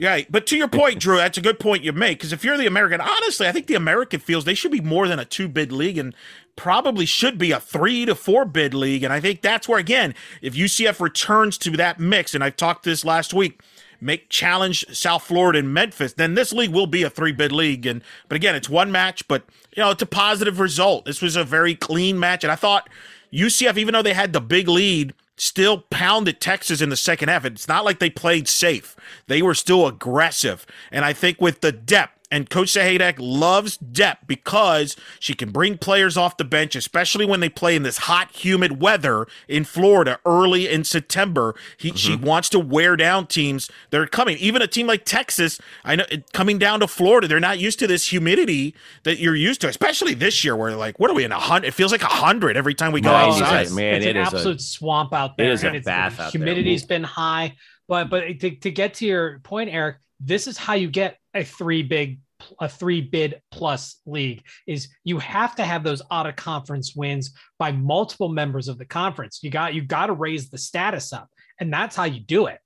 [0.00, 0.30] Right.
[0.30, 2.18] But to your point, Drew, that's a good point you make.
[2.18, 5.08] Because if you're the American, honestly, I think the American feels they should be more
[5.08, 6.14] than a two bid league and
[6.56, 9.02] probably should be a three to four bid league.
[9.02, 12.84] And I think that's where, again, if UCF returns to that mix, and I talked
[12.84, 13.60] this last week,
[14.00, 17.86] make challenge South Florida and Memphis, then this league will be a three bid league.
[17.86, 19.44] And but again, it's one match, but
[19.76, 21.04] you know, it's a positive result.
[21.04, 22.44] This was a very clean match.
[22.44, 22.88] And I thought
[23.32, 27.44] UCF, even though they had the big lead, still pounded Texas in the second half.
[27.44, 28.94] It's not like they played safe.
[29.26, 30.64] They were still aggressive.
[30.92, 35.76] And I think with the depth, and Coach Sahaydak loves depth because she can bring
[35.78, 40.18] players off the bench, especially when they play in this hot, humid weather in Florida
[40.26, 41.54] early in September.
[41.76, 42.24] He, She mm-hmm.
[42.24, 44.38] wants to wear down teams that are coming.
[44.38, 47.86] Even a team like Texas, I know coming down to Florida, they're not used to
[47.86, 51.32] this humidity that you're used to, especially this year where like, what are we in
[51.32, 51.68] a hundred?
[51.68, 53.60] It feels like a hundred every time we go Right, outside.
[53.60, 55.52] it's- man, it's it an is a- absolute swamp out there.
[55.52, 56.40] is a and it's- bath out there.
[56.40, 57.56] Humidity's been high,
[57.88, 61.44] but but to, to get to your point, Eric, this is how you get a
[61.44, 62.20] three big
[62.60, 67.32] a three bid plus league is you have to have those out of conference wins
[67.58, 69.40] by multiple members of the conference.
[69.42, 71.28] You got you got to raise the status up,
[71.60, 72.58] and that's how you do it.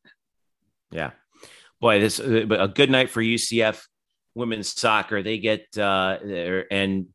[0.91, 1.11] Yeah,
[1.81, 3.83] boy, this uh, a good night for UCF
[4.35, 5.23] women's soccer.
[5.23, 6.19] They get uh,
[6.71, 7.07] and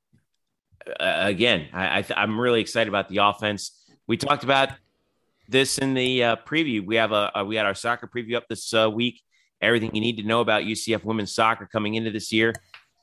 [0.87, 3.77] uh, again, I, I I'm really excited about the offense.
[4.07, 4.69] We talked about
[5.47, 6.85] this in the uh, preview.
[6.85, 9.21] We have a, uh we had our soccer preview up this uh, week.
[9.61, 12.53] Everything you need to know about UCF women's soccer coming into this year,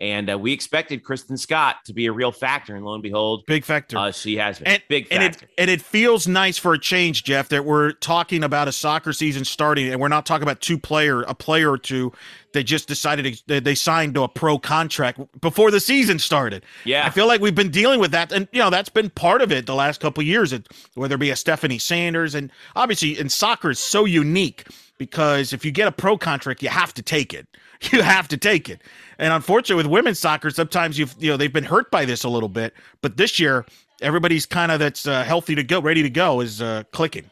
[0.01, 3.45] and uh, we expected Kristen Scott to be a real factor, and lo and behold,
[3.47, 3.99] Big factor.
[3.99, 5.47] uh, she has been and, big and factor.
[5.47, 9.13] it and it feels nice for a change, Jeff, that we're talking about a soccer
[9.13, 12.13] season starting, and we're not talking about two player, a player or two
[12.53, 16.65] that just decided to, they signed to a pro contract before the season started.
[16.85, 19.43] yeah, I feel like we've been dealing with that, and you know that's been part
[19.43, 20.53] of it the last couple of years.
[20.53, 24.65] It, whether it be a Stephanie Sanders, and obviously in soccer is so unique
[24.99, 27.47] because if you get a pro contract, you have to take it.
[27.93, 28.83] You have to take it.
[29.21, 32.29] And unfortunately, with women's soccer, sometimes you've you know they've been hurt by this a
[32.29, 32.75] little bit.
[33.03, 33.67] But this year,
[34.03, 37.31] everybody's kind of that's uh, healthy to go, ready to go, is uh, clicking.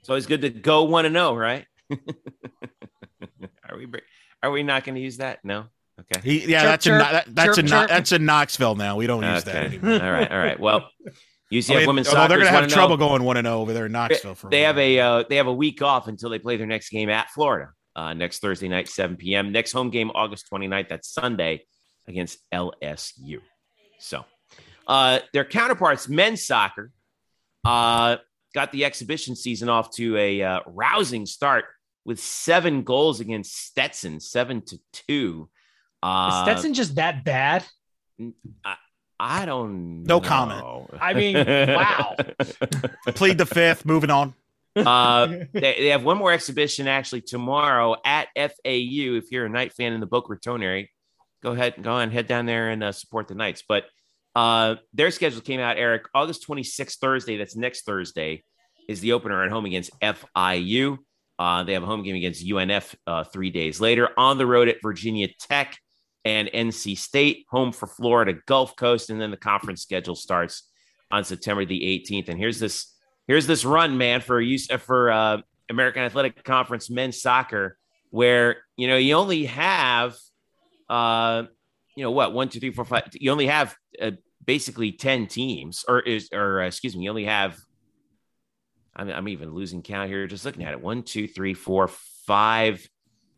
[0.00, 1.64] It's always good to go one to know, right?
[1.90, 3.86] are we
[4.42, 5.42] are we not going to use that?
[5.42, 5.64] No.
[5.98, 6.20] Okay.
[6.22, 7.88] He, yeah, Chirp, that's chirp, a that, that's chirp, a chirp.
[7.88, 8.96] that's in Knoxville now.
[8.96, 9.92] We don't use that anymore.
[9.92, 10.30] all right.
[10.30, 10.60] All right.
[10.60, 10.90] Well,
[11.52, 12.72] UCF I mean, women's although soccer they're gonna have 1-0.
[12.72, 14.34] trouble going one and zero over there in Knoxville.
[14.34, 16.66] For a They have a uh, they have a week off until they play their
[16.66, 19.52] next game at Florida uh, next Thursday night, 7 p.m.
[19.52, 20.88] Next home game, August 29th.
[20.88, 21.64] That's Sunday
[22.08, 23.40] against LSU.
[23.98, 24.24] So
[24.86, 26.90] uh, their counterparts, men's soccer,
[27.64, 28.16] uh,
[28.54, 31.66] got the exhibition season off to a uh, rousing start
[32.04, 35.48] with seven goals against Stetson, seven to two.
[36.02, 37.64] Is Uh, Stetson just that bad?
[38.64, 38.76] I
[39.46, 40.02] don't.
[40.04, 40.20] No know.
[40.20, 40.90] comment.
[41.00, 42.16] I mean, wow.
[43.14, 43.84] plead the fifth.
[43.84, 44.34] Moving on.
[44.76, 48.50] uh, they, they have one more exhibition actually tomorrow at FAU.
[49.16, 50.86] If you're a Knight fan in the Boca Raton area,
[51.42, 53.62] go ahead, go and head down there and uh, support the Knights.
[53.68, 53.84] But
[54.34, 57.36] uh, their schedule came out, Eric, August 26th, Thursday.
[57.36, 58.42] That's next Thursday,
[58.88, 60.98] is the opener at home against FIU.
[61.38, 64.08] Uh, they have a home game against UNF uh, three days later.
[64.16, 65.78] On the road at Virginia Tech
[66.24, 70.68] and NC State, home for Florida Gulf Coast, and then the conference schedule starts
[71.10, 72.28] on September the 18th.
[72.28, 72.94] And here's this
[73.26, 75.38] here's this run, man, for use for uh,
[75.68, 77.78] American Athletic Conference men's soccer,
[78.10, 80.16] where you know you only have,
[80.88, 81.44] uh,
[81.96, 83.08] you know what, one, two, three, four, five.
[83.12, 84.12] You only have uh,
[84.44, 87.58] basically ten teams, or is or uh, excuse me, you only have.
[88.96, 90.26] I'm, I'm even losing count here.
[90.28, 91.88] Just looking at it, one, two, three, four,
[92.26, 92.88] five,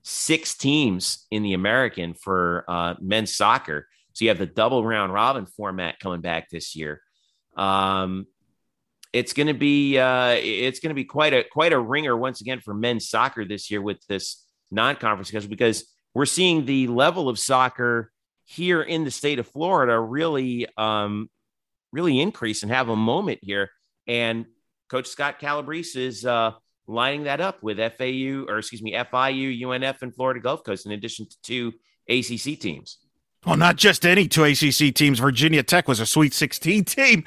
[0.09, 3.89] six teams in the American for uh, men's soccer.
[4.13, 7.03] So you have the double round robin format coming back this year.
[7.57, 8.29] Um,
[9.13, 12.41] it's going to be uh, it's going to be quite a quite a ringer once
[12.41, 15.85] again for men's soccer this year with this non-conference schedule because
[16.15, 18.13] we're seeing the level of soccer
[18.45, 21.29] here in the state of Florida really um,
[21.93, 23.71] really increase and have a moment here.
[24.07, 24.47] And
[24.89, 26.53] Coach Scott Calabrese is uh,
[26.87, 30.93] lining that up with FAU or excuse me FIU, UNF, and Florida Gulf Coast in
[30.93, 31.73] addition to two
[32.09, 32.99] ACC teams.
[33.47, 35.21] Well, not just any two ACC teams.
[35.21, 37.25] Virginia Tech was a Sweet 16 team.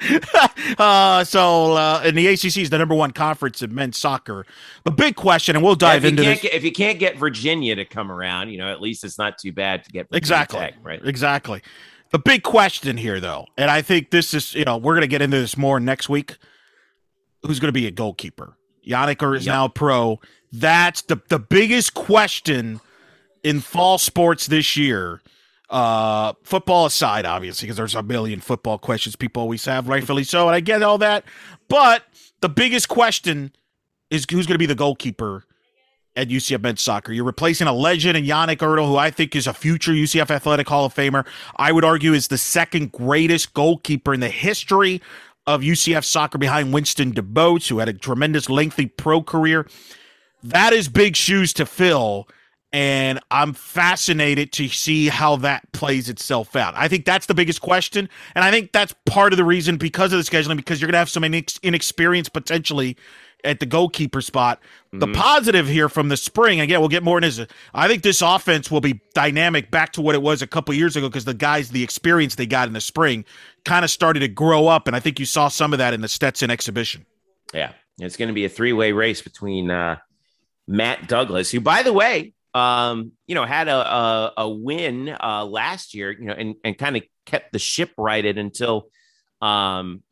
[0.78, 4.44] uh, so, uh, and the ACC is the number one conference in men's soccer.
[4.84, 6.42] The big question, and we'll dive if, you into can't this.
[6.42, 9.38] get, if you can't get Virginia to come around, you know, at least it's not
[9.38, 10.60] too bad to get Virginia Exactly.
[10.60, 11.00] Tech, right?
[11.02, 11.62] Exactly.
[12.10, 15.08] The big question here, though, and I think this is, you know, we're going to
[15.08, 16.36] get into this more next week.
[17.44, 18.58] Who's going to be a goalkeeper?
[18.90, 19.52] Yannick is Yep.
[19.52, 20.20] now pro.
[20.52, 22.80] That's the the biggest question
[23.42, 25.20] in fall sports this year.
[25.68, 30.48] Uh, football aside, obviously, because there's a million football questions people always have, rightfully so,
[30.48, 31.24] and I get all that.
[31.68, 32.02] But
[32.40, 33.52] the biggest question
[34.10, 35.44] is who's going to be the goalkeeper
[36.16, 37.12] at UCF men's soccer.
[37.12, 40.68] You're replacing a legend in Yannick Ertl, who I think is a future UCF Athletic
[40.68, 41.24] Hall of Famer.
[41.54, 45.00] I would argue is the second greatest goalkeeper in the history
[45.54, 49.66] of UCF soccer behind Winston DeBoats, who had a tremendous lengthy pro career.
[50.42, 52.28] That is big shoes to fill.
[52.72, 56.72] And I'm fascinated to see how that plays itself out.
[56.76, 58.08] I think that's the biggest question.
[58.36, 60.92] And I think that's part of the reason because of the scheduling, because you're going
[60.92, 62.96] to have some inex- inexperience potentially
[63.42, 64.60] at the goalkeeper spot.
[64.92, 65.14] The Mhm.
[65.14, 67.46] positive here from the spring, again, we'll get more into this.
[67.74, 70.94] I think this offense will be dynamic back to what it was a couple years
[70.94, 73.24] ago because the guys, the experience they got in the spring
[73.64, 74.86] kind of started to grow up.
[74.86, 77.06] And I think you saw some of that in the Stetson exhibition.
[77.52, 79.96] Yeah, it's going to be a three-way race between uh,
[80.66, 85.44] Matt Douglas, who, by the way, um, you know, had a a, a win uh,
[85.44, 88.88] last year, you know, and and kind of kept the ship righted until
[89.40, 90.02] um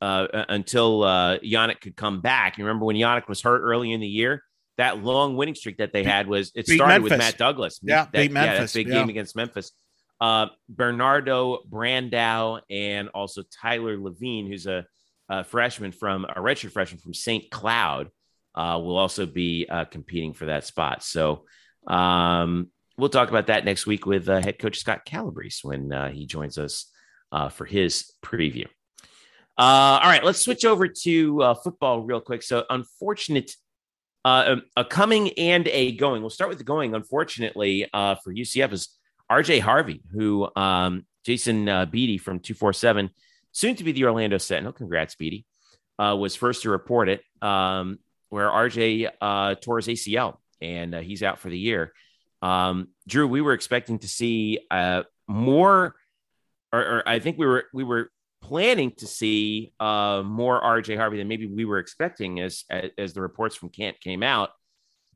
[0.00, 2.58] uh until uh Yannick could come back.
[2.58, 4.42] You remember when Yannick was hurt early in the year?
[4.76, 7.80] That long winning streak that they had was it started with Matt Douglas.
[7.82, 8.94] Yeah, that, beat Yeah, that big yeah.
[8.94, 9.72] game against Memphis.
[10.20, 14.84] Uh, Bernardo Brandau and also Tyler Levine, who's a,
[15.28, 17.50] a freshman from a redshirt freshman from St.
[17.50, 18.10] Cloud,
[18.54, 21.04] uh, will also be uh, competing for that spot.
[21.04, 21.44] So
[21.86, 26.10] um, we'll talk about that next week with uh, head coach Scott Calabrese when uh,
[26.10, 26.90] he joins us
[27.30, 28.66] uh, for his preview.
[29.56, 32.42] All right, let's switch over to football real quick.
[32.42, 33.52] So, unfortunate,
[34.24, 36.22] uh, a coming and a going.
[36.22, 36.94] We'll start with the going.
[36.94, 38.97] Unfortunately, for UCF is
[39.30, 43.10] RJ Harvey, who um, Jason uh, Beede from two four seven,
[43.52, 44.72] soon to be the Orlando Sentinel.
[44.72, 45.44] Congrats, Beede.
[45.98, 47.98] Uh, was first to report it, um,
[48.28, 51.92] where RJ uh, tore his ACL and uh, he's out for the year.
[52.40, 55.96] Um, Drew, we were expecting to see uh, more,
[56.72, 58.10] or, or I think we were we were
[58.40, 63.12] planning to see uh, more RJ Harvey than maybe we were expecting as, as as
[63.12, 64.50] the reports from Kent came out.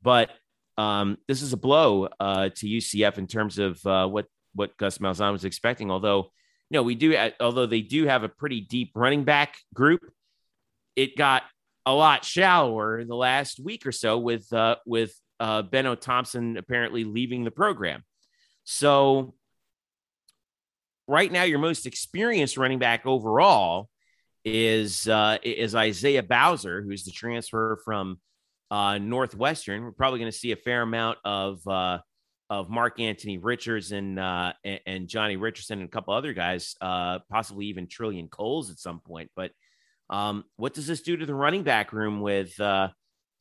[0.01, 0.29] but
[0.77, 4.99] um, this is a blow uh, to UCF in terms of uh, what what Gus
[4.99, 5.91] Malzahn was expecting.
[5.91, 6.31] Although,
[6.69, 10.01] you know, we do although they do have a pretty deep running back group,
[10.95, 11.43] it got
[11.85, 16.57] a lot shallower in the last week or so with uh, with uh, Beno Thompson
[16.57, 18.03] apparently leaving the program.
[18.63, 19.35] So
[21.07, 23.89] right now, your most experienced running back overall
[24.45, 28.19] is uh, is Isaiah Bowser, who's the transfer from
[28.73, 29.83] uh, Northwestern.
[29.83, 31.99] We're probably going to see a fair amount of uh,
[32.49, 34.53] of Mark Anthony Richards and uh,
[34.87, 38.99] and Johnny Richardson and a couple other guys, uh, possibly even Trillian Coles at some
[38.99, 39.29] point.
[39.35, 39.51] But
[40.09, 42.89] um, what does this do to the running back room with uh,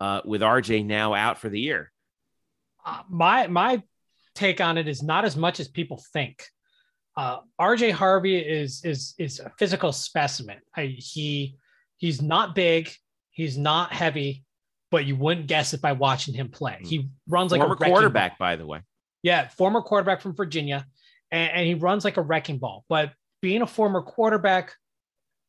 [0.01, 1.91] uh, with RJ now out for the year?
[3.09, 3.83] My my
[4.35, 6.45] take on it is not as much as people think.
[7.19, 10.59] RJ Harvey is is is a physical specimen.
[10.77, 11.57] I, he
[11.97, 12.91] he's not big,
[13.31, 14.45] he's not heavy,
[14.93, 16.79] but you wouldn't guess it by watching him play.
[16.83, 16.87] Mm.
[16.87, 18.49] He runs like former a quarterback, ball.
[18.51, 18.83] by the way.
[19.23, 20.87] Yeah, former quarterback from Virginia,
[21.31, 22.85] and, and he runs like a wrecking ball.
[22.89, 24.75] But being a former quarterback,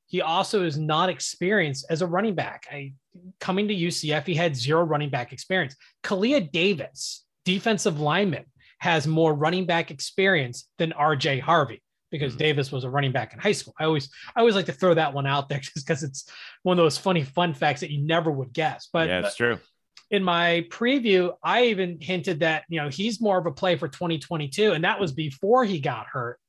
[0.07, 2.67] he also is not experienced as a running back.
[2.71, 2.93] I,
[3.41, 5.75] coming to UCF, he had zero running back experience.
[6.03, 8.45] Kalia Davis, defensive lineman,
[8.79, 11.82] has more running back experience than RJ Harvey
[12.13, 12.43] because mm-hmm.
[12.43, 13.73] Davis was a running back in high school.
[13.79, 16.29] I always I always like to throw that one out there just because it's
[16.61, 18.87] one of those funny fun facts that you never would guess.
[18.93, 19.57] But yeah, it's true.
[20.11, 23.87] In my preview, I even hinted that you know he's more of a play for
[23.87, 26.39] 2022, and that was before he got hurt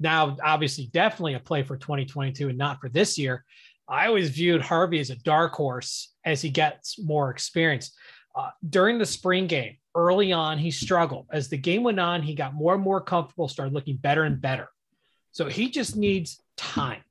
[0.00, 3.44] now obviously definitely a play for 2022 and not for this year.
[3.88, 7.92] I always viewed Harvey as a dark horse as he gets more experience.
[8.34, 11.26] Uh, during the spring game, early on, he struggled.
[11.30, 14.40] As the game went on, he got more and more comfortable, started looking better and
[14.40, 14.68] better.
[15.32, 17.02] So he just needs time.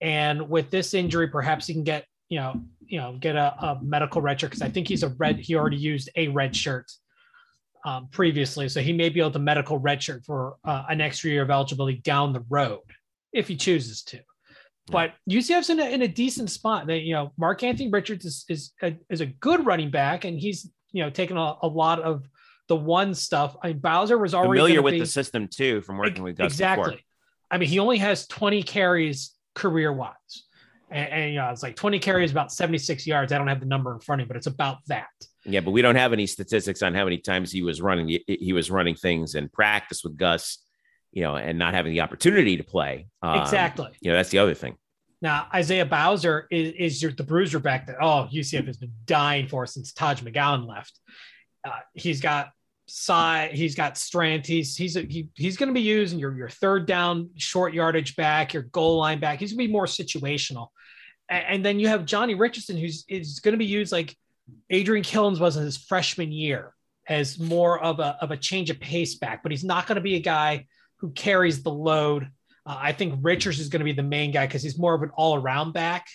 [0.00, 3.78] And with this injury, perhaps he can get, you know, you know, get a, a
[3.82, 5.38] medical red shirt because I think he's a red.
[5.38, 6.90] He already used a red shirt
[7.84, 11.42] um, previously, so he may be able to medical redshirt for uh, an extra year
[11.42, 12.80] of eligibility down the road
[13.32, 14.20] if he chooses to.
[14.90, 16.86] But UCF's in a, in a decent spot.
[16.86, 20.38] They, you know, Mark Anthony Richards is is a, is a good running back, and
[20.38, 22.26] he's you know taken a, a lot of
[22.68, 23.56] the one stuff.
[23.62, 26.52] I mean, Bowser was already familiar with be, the system too from working with Gus
[26.52, 26.92] exactly.
[26.92, 27.04] Before.
[27.50, 30.14] I mean, he only has 20 carries career wise.
[30.90, 33.32] And, and, you know, it's like 20 carries, about 76 yards.
[33.32, 35.08] I don't have the number in front of me, but it's about that.
[35.44, 38.20] Yeah, but we don't have any statistics on how many times he was running.
[38.26, 40.58] He, was running things in practice with Gus,
[41.12, 43.08] you know, and not having the opportunity to play.
[43.22, 43.90] Um, exactly.
[44.00, 44.76] You know, that's the other thing.
[45.20, 49.48] Now, Isaiah Bowser is, is your, the bruiser back that, oh, UCF has been dying
[49.48, 50.98] for since Taj McGowan left.
[51.64, 52.50] Uh, he's got
[52.88, 54.46] size, he's got strength.
[54.46, 58.16] He's he's a, he, he's going to be using your your third down, short yardage
[58.16, 59.38] back, your goal line back.
[59.38, 60.68] He's going to be more situational.
[61.28, 64.16] And, and then you have Johnny Richardson, who's is going to be used like
[64.70, 66.74] Adrian Killins was in his freshman year
[67.08, 70.02] as more of a, of a change of pace back, but he's not going to
[70.02, 70.66] be a guy
[70.96, 72.24] who carries the load.
[72.66, 75.02] Uh, I think Richards is going to be the main guy because he's more of
[75.02, 76.06] an all around back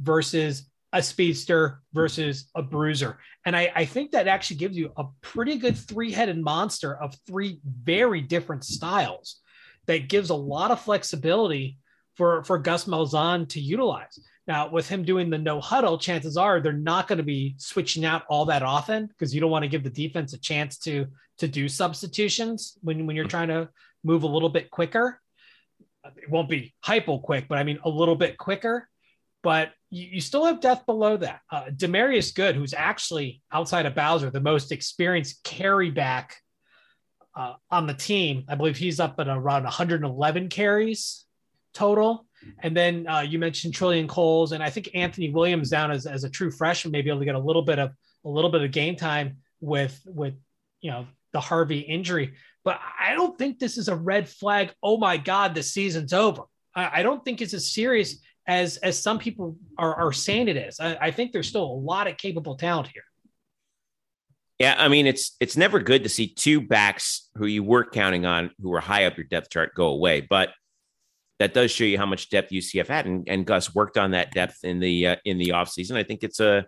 [0.00, 3.18] versus a speedster versus a bruiser.
[3.44, 7.14] And I, I think that actually gives you a pretty good three headed monster of
[7.26, 9.40] three very different styles
[9.86, 11.78] that gives a lot of flexibility
[12.16, 14.18] for, for Gus Malzahn to utilize.
[14.46, 18.06] Now, with him doing the no huddle, chances are they're not going to be switching
[18.06, 21.06] out all that often because you don't want to give the defense a chance to
[21.38, 23.68] to do substitutions when, when you're trying to
[24.02, 25.20] move a little bit quicker.
[26.16, 28.88] It won't be Heupel quick, but I mean a little bit quicker.
[29.42, 31.40] But you, you still have depth below that.
[31.50, 36.36] Uh, Demarius Good, who's actually outside of Bowser, the most experienced carry back
[37.36, 38.44] uh, on the team.
[38.48, 41.24] I believe he's up at around 111 carries
[41.72, 42.26] total.
[42.60, 46.24] And then uh, you mentioned Trillian Coles, and I think Anthony Williams down as, as
[46.24, 47.92] a true freshman may be able to get a little bit of
[48.24, 50.34] a little bit of game time with with
[50.80, 52.34] you know the Harvey injury.
[52.64, 54.72] But I don't think this is a red flag.
[54.82, 56.42] Oh my God, the season's over.
[56.74, 58.16] I, I don't think it's as serious
[58.48, 60.80] as as some people are, are saying it is.
[60.80, 63.04] I, I think there's still a lot of capable talent here.
[64.58, 68.26] Yeah, I mean it's it's never good to see two backs who you were counting
[68.26, 70.50] on who were high up your depth chart go away, but
[71.38, 74.32] that does show you how much depth UCF had, and, and Gus worked on that
[74.32, 75.96] depth in the uh, in the offseason.
[75.96, 76.66] I think it's a,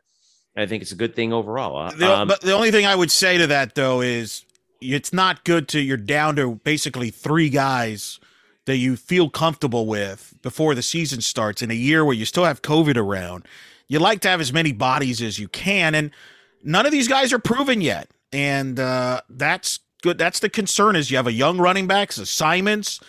[0.57, 1.77] I think it's a good thing overall.
[1.77, 4.45] Uh, the, um, but the only thing I would say to that though is
[4.81, 8.21] it's not good to you're down to basically three guys
[8.67, 12.45] that you feel comfortable with before the season starts in a year where you still
[12.45, 13.47] have COVID around.
[13.89, 16.11] You like to have as many bodies as you can, and
[16.63, 20.19] none of these guys are proven yet, and uh, that's good.
[20.19, 23.01] That's the concern is you have a young running backs, assignments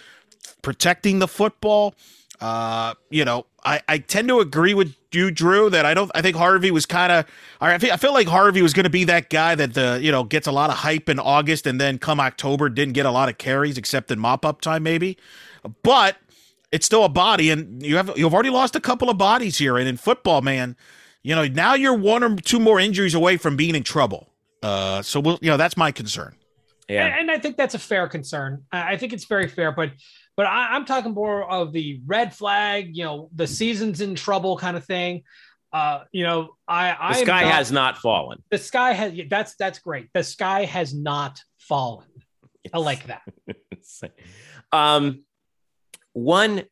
[0.62, 1.96] protecting the football.
[2.40, 6.10] Uh, you know, I, I tend to agree with you, Drew, that I don't.
[6.16, 7.26] I think Harvey was kind of.
[7.60, 10.12] I feel, I feel like Harvey was going to be that guy that the you
[10.12, 13.12] know gets a lot of hype in August and then come October didn't get a
[13.12, 15.18] lot of carries except in mop up time maybe,
[15.84, 16.18] but
[16.72, 19.78] it's still a body and you have you've already lost a couple of bodies here
[19.78, 20.76] and in football, man,
[21.22, 24.30] you know now you're one or two more injuries away from being in trouble.
[24.64, 26.36] Uh, so we'll you know that's my concern.
[26.88, 28.64] Yeah, and, and I think that's a fair concern.
[28.72, 29.92] I think it's very fair, but
[30.38, 34.58] but I, am talking more of the red flag, you know, the season's in trouble
[34.58, 35.24] kind of thing.
[35.74, 38.44] Uh, you know, I, I the sky not, has not fallen.
[38.50, 40.10] The sky has that's that's great.
[40.14, 42.08] The sky has not fallen.
[42.74, 43.22] I like that.
[44.72, 45.24] um,
[46.14, 46.64] one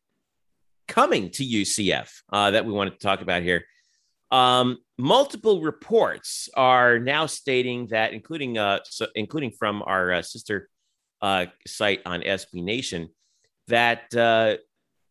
[0.86, 3.64] coming to UCF uh, that we wanted to talk about here.
[4.30, 10.68] Um, multiple reports are now stating that, including uh, so, including from our uh, sister
[11.22, 13.08] uh, site on SB Nation,
[13.70, 14.56] that uh,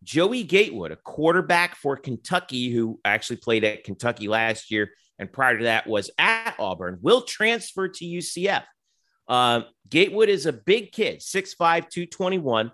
[0.03, 5.57] Joey Gatewood, a quarterback for Kentucky, who actually played at Kentucky last year and prior
[5.57, 8.64] to that was at Auburn, will transfer to UCF.
[9.27, 12.72] Uh, Gatewood is a big kid, 6'5, 221.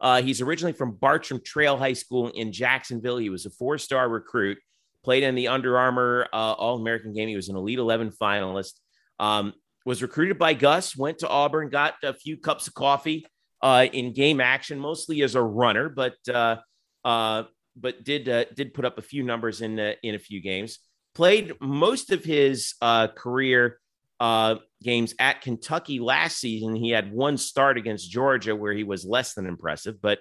[0.00, 3.18] Uh, he's originally from Bartram Trail High School in Jacksonville.
[3.18, 4.58] He was a four star recruit,
[5.04, 7.28] played in the Under Armour uh, All American game.
[7.28, 8.72] He was an Elite 11 finalist.
[9.20, 9.52] Um,
[9.84, 13.26] was recruited by Gus, went to Auburn, got a few cups of coffee,
[13.62, 16.56] uh, in game action, mostly as a runner, but uh,
[17.04, 17.44] uh,
[17.76, 20.78] but did uh, did put up a few numbers in in a few games.
[21.14, 23.78] Played most of his uh, career
[24.18, 26.74] uh, games at Kentucky last season.
[26.74, 30.18] He had one start against Georgia where he was less than impressive, but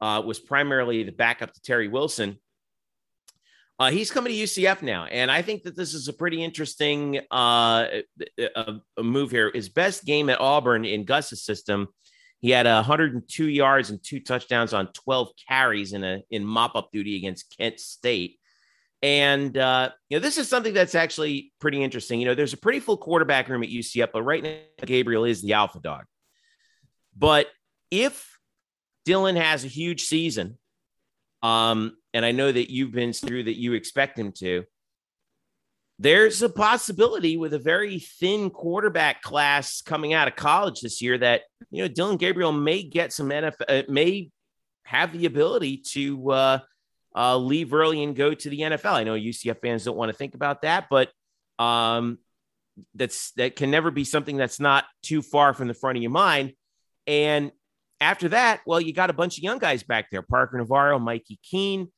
[0.00, 2.38] was primarily the backup to Terry Wilson.
[3.78, 7.18] Uh, he's coming to UCF now, and I think that this is a pretty interesting
[7.30, 7.86] uh,
[8.38, 9.50] a, a move here.
[9.54, 11.88] His best game at Auburn in Gus's system
[12.40, 16.90] he had 102 yards and two touchdowns on 12 carries in a in mop up
[16.90, 18.38] duty against Kent State.
[19.02, 22.18] And uh, you know, this is something that's actually pretty interesting.
[22.18, 25.42] You know, there's a pretty full quarterback room at UCF, but right now Gabriel is
[25.42, 26.04] the alpha dog.
[27.16, 27.46] But
[27.90, 28.38] if
[29.04, 30.58] Dillon has a huge season,
[31.42, 34.64] um, and I know that you've been through that you expect him to,
[36.00, 41.18] there's a possibility with a very thin quarterback class coming out of college this year
[41.18, 44.30] that you know Dillon Gabriel may get some NFL, uh, may
[44.84, 46.58] have the ability to uh,
[47.14, 48.94] uh, leave early and go to the NFL.
[48.94, 51.10] I know UCF fans don't want to think about that, but
[51.58, 52.16] um,
[52.94, 56.12] that's that can never be something that's not too far from the front of your
[56.12, 56.54] mind.
[57.06, 57.52] And
[58.00, 61.38] after that, well, you got a bunch of young guys back there: Parker Navarro, Mikey
[61.42, 61.92] Keene,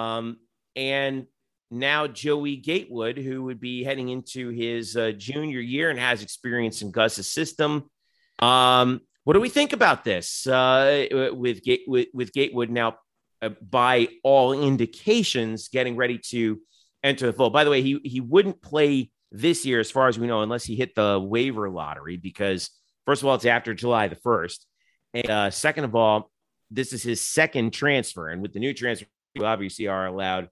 [0.00, 0.38] um,
[0.74, 1.26] and
[1.70, 6.82] now Joey Gatewood, who would be heading into his uh, junior year and has experience
[6.82, 7.90] in Gus's system.
[8.38, 12.96] Um, what do we think about this uh, with, Gate, with, with Gatewood now,
[13.42, 16.58] uh, by all indications, getting ready to
[17.04, 17.52] enter the fold?
[17.52, 20.64] By the way, he he wouldn't play this year, as far as we know, unless
[20.64, 22.70] he hit the waiver lottery, because
[23.04, 24.66] first of all, it's after July the first,
[25.12, 26.30] and uh, second of all,
[26.70, 29.06] this is his second transfer, and with the new transfer,
[29.42, 30.48] obviously are allowed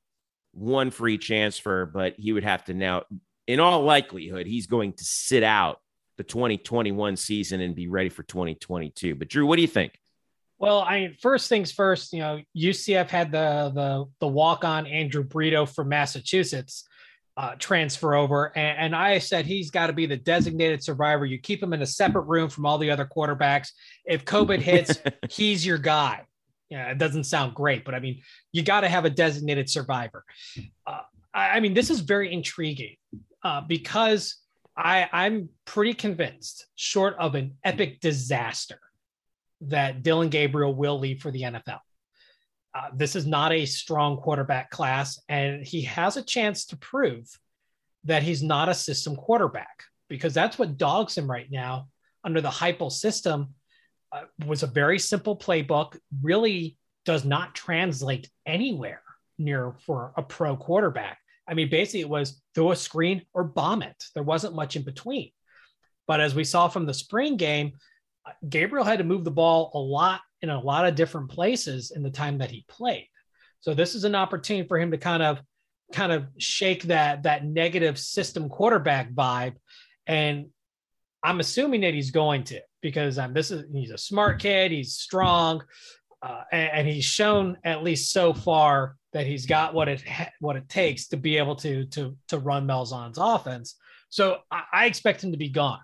[0.56, 3.02] one free transfer, but he would have to now,
[3.46, 5.80] in all likelihood, he's going to sit out
[6.16, 9.14] the 2021 season and be ready for 2022.
[9.14, 9.98] But Drew, what do you think?
[10.58, 14.86] Well, I mean, first things first, you know, UCF had the the the walk on
[14.86, 16.88] Andrew Brito from Massachusetts
[17.36, 21.26] uh, transfer over, and, and I said he's got to be the designated survivor.
[21.26, 23.68] You keep him in a separate room from all the other quarterbacks.
[24.06, 24.98] If COVID hits,
[25.30, 26.25] he's your guy
[26.68, 28.22] yeah, it doesn't sound great, but I mean,
[28.52, 30.24] you got to have a designated survivor.
[30.86, 31.00] Uh,
[31.32, 32.96] I, I, mean, this is very intriguing
[33.42, 34.36] uh, because
[34.76, 38.80] I, I'm pretty convinced, short of an epic disaster,
[39.62, 41.80] that Dillon Gabriel will leave for the NFL.
[42.74, 47.26] Uh, this is not a strong quarterback class, and he has a chance to prove
[48.04, 51.88] that he's not a system quarterback because that's what dogs him right now
[52.22, 53.54] under the Heupel system
[54.46, 59.02] was a very simple playbook, really does not translate anywhere
[59.38, 61.18] near for a pro quarterback.
[61.48, 64.04] I mean, basically, it was throw a screen or bomb it.
[64.14, 65.30] There wasn't much in between.
[66.06, 67.72] But as we saw from the spring game,
[68.24, 71.90] uh, Gabriel had to move the ball a lot in a lot of different places
[71.90, 73.08] in the time that he played.
[73.60, 75.40] So this is an opportunity for him to kind of
[75.92, 79.54] kind of shake that that negative system quarterback vibe
[80.06, 80.46] and
[81.22, 84.94] I'm assuming that he's going to because um, this is he's a smart kid, he's
[84.94, 85.60] strong,
[86.22, 90.04] uh, and, and, he's shown at least so far that he's got what it
[90.38, 93.74] what it takes to be able to to to run Malzahn's offense.
[94.08, 95.80] So I, I expect him to be gone.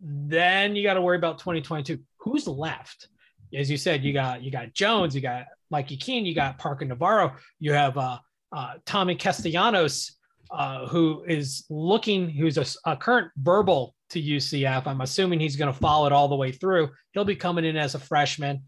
[0.00, 1.98] Then you got to worry about 2022.
[2.20, 3.08] Who's left?
[3.52, 6.86] as you said, you got you got Jones, you got Mikey Keene, you got Parker
[6.86, 8.18] Navarro, you have uh,
[8.52, 10.16] uh, Tommy Castellanos,
[10.52, 14.86] uh, who is looking, who's a, a, current verbal to UCF.
[14.86, 16.90] I'm assuming he's going to follow it all the way through.
[17.12, 18.64] He'll be coming in as a freshman.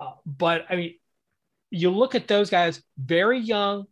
[0.00, 0.94] Uh, but I mean,
[1.70, 3.86] you look at those guys, very young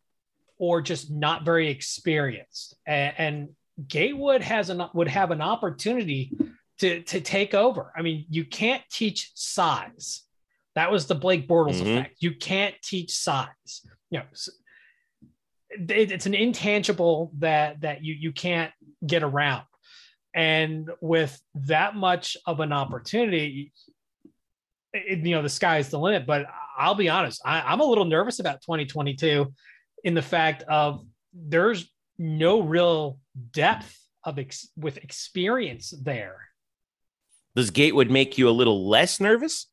[0.59, 3.49] or just not very experienced, and, and
[3.89, 6.33] Gatewood has an would have an opportunity
[6.79, 7.93] to to take over.
[7.97, 10.23] I mean, you can't teach size.
[10.75, 11.99] That was the Blake Bortles mm-hmm.
[11.99, 12.17] effect.
[12.21, 13.87] You can't teach size.
[14.11, 14.25] You know,
[15.75, 18.73] it's an intangible that that you you can't
[19.07, 19.63] get around
[20.35, 23.73] and with that much of an opportunity
[24.93, 26.47] it, you know the sky's the limit but
[26.77, 29.53] i'll be honest I, am a little nervous about 2022
[30.05, 33.19] in the fact of there's no real
[33.53, 36.37] depth of ex- with experience there
[37.57, 39.69] does gatewood make you a little less nervous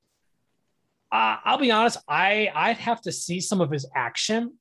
[1.11, 1.97] uh, I'll be honest.
[2.07, 4.58] I I'd have to see some of his action.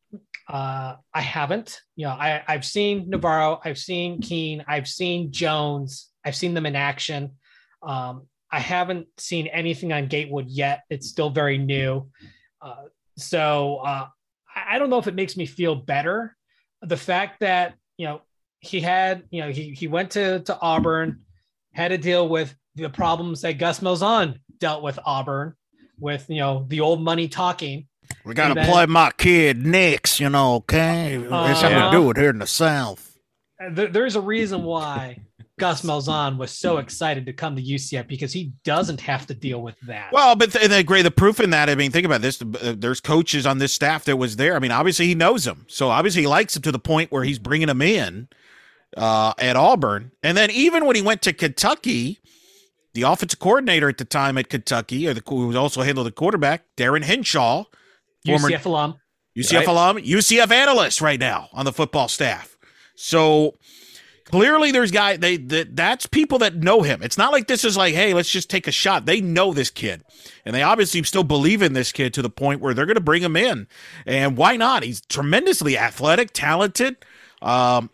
[0.48, 1.80] Uh, I haven't.
[1.96, 6.66] You know, I I've seen Navarro, I've seen Keene, I've seen Jones, I've seen them
[6.66, 7.32] in action.
[7.82, 10.84] Um, I haven't seen anything on Gatewood yet.
[10.88, 12.08] It's still very new.
[12.62, 12.84] Uh,
[13.18, 14.06] so uh,
[14.54, 16.36] I don't know if it makes me feel better.
[16.82, 18.22] The fact that you know
[18.60, 21.20] he had you know he he went to to Auburn,
[21.72, 25.54] had to deal with the problems that Gus Malzahn dealt with Auburn
[25.98, 27.86] with you know the old money talking.
[28.28, 30.56] We gotta then, play my kid next, you know.
[30.56, 33.18] Okay, uh, that's how we do it here in the South.
[33.72, 35.22] There, there's a reason why
[35.58, 39.62] Gus Malzahn was so excited to come to UCF because he doesn't have to deal
[39.62, 40.12] with that.
[40.12, 41.70] Well, but and the great the proof in that.
[41.70, 42.42] I mean, think about this.
[42.42, 44.54] Uh, there's coaches on this staff that was there.
[44.56, 47.24] I mean, obviously he knows him, so obviously he likes him to the point where
[47.24, 48.28] he's bringing him in
[48.94, 52.18] uh, at Auburn, and then even when he went to Kentucky
[52.92, 56.10] the offensive coordinator at the time at Kentucky, or the, who was also handled the
[56.10, 57.64] quarterback, Darin Hinshaw,
[58.26, 58.94] former UCF alum,
[59.36, 59.68] UCF right.
[59.68, 62.56] alum, UCF analyst right now on the football staff.
[62.96, 63.56] So
[64.24, 67.02] clearly, there's guy they that that's people that know him.
[67.02, 69.06] It's not like this is like, hey, let's just take a shot.
[69.06, 70.02] They know this kid,
[70.44, 73.00] and they obviously still believe in this kid to the point where they're going to
[73.00, 73.68] bring him in.
[74.06, 74.82] And why not?
[74.82, 76.96] He's tremendously athletic, talented.
[77.40, 77.90] Um,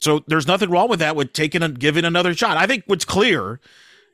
[0.00, 2.56] so there's nothing wrong with that with taking and giving another shot.
[2.56, 3.60] I think what's clear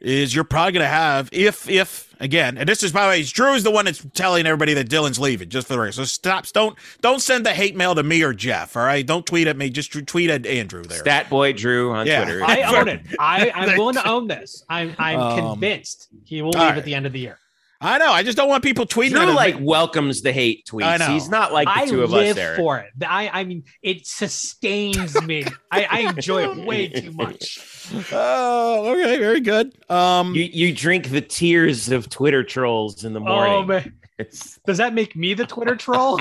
[0.00, 3.22] is you're probably going to have if if again, and this is by the way,
[3.22, 5.48] Drew is the one that's telling everybody that Dillon's leaving.
[5.48, 6.46] Just for the record, so stop.
[6.48, 8.76] Don't don't send the hate mail to me or Jeff.
[8.76, 9.70] All right, don't tweet at me.
[9.70, 10.98] Just tweet at Andrew there.
[10.98, 12.24] Stat boy Drew on yeah.
[12.24, 12.44] Twitter.
[12.44, 13.02] I own it.
[13.18, 14.64] I, I'm willing to own this.
[14.68, 16.78] I'm I'm um, convinced he will leave right.
[16.78, 17.38] at the end of the year.
[17.80, 18.10] I know.
[18.10, 19.10] I just don't want people tweeting.
[19.10, 20.84] Drew like welcomes the hate tweets.
[20.84, 21.12] I know.
[21.12, 22.56] He's not like the I two of us there.
[22.56, 22.90] for it.
[23.06, 25.44] I I mean, it sustains me.
[25.70, 27.75] I, I enjoy it way too much.
[28.12, 29.74] Oh, okay, very good.
[29.90, 33.54] Um, you you drink the tears of Twitter trolls in the oh, morning.
[33.54, 33.92] Oh man,
[34.66, 36.20] does that make me the Twitter troll?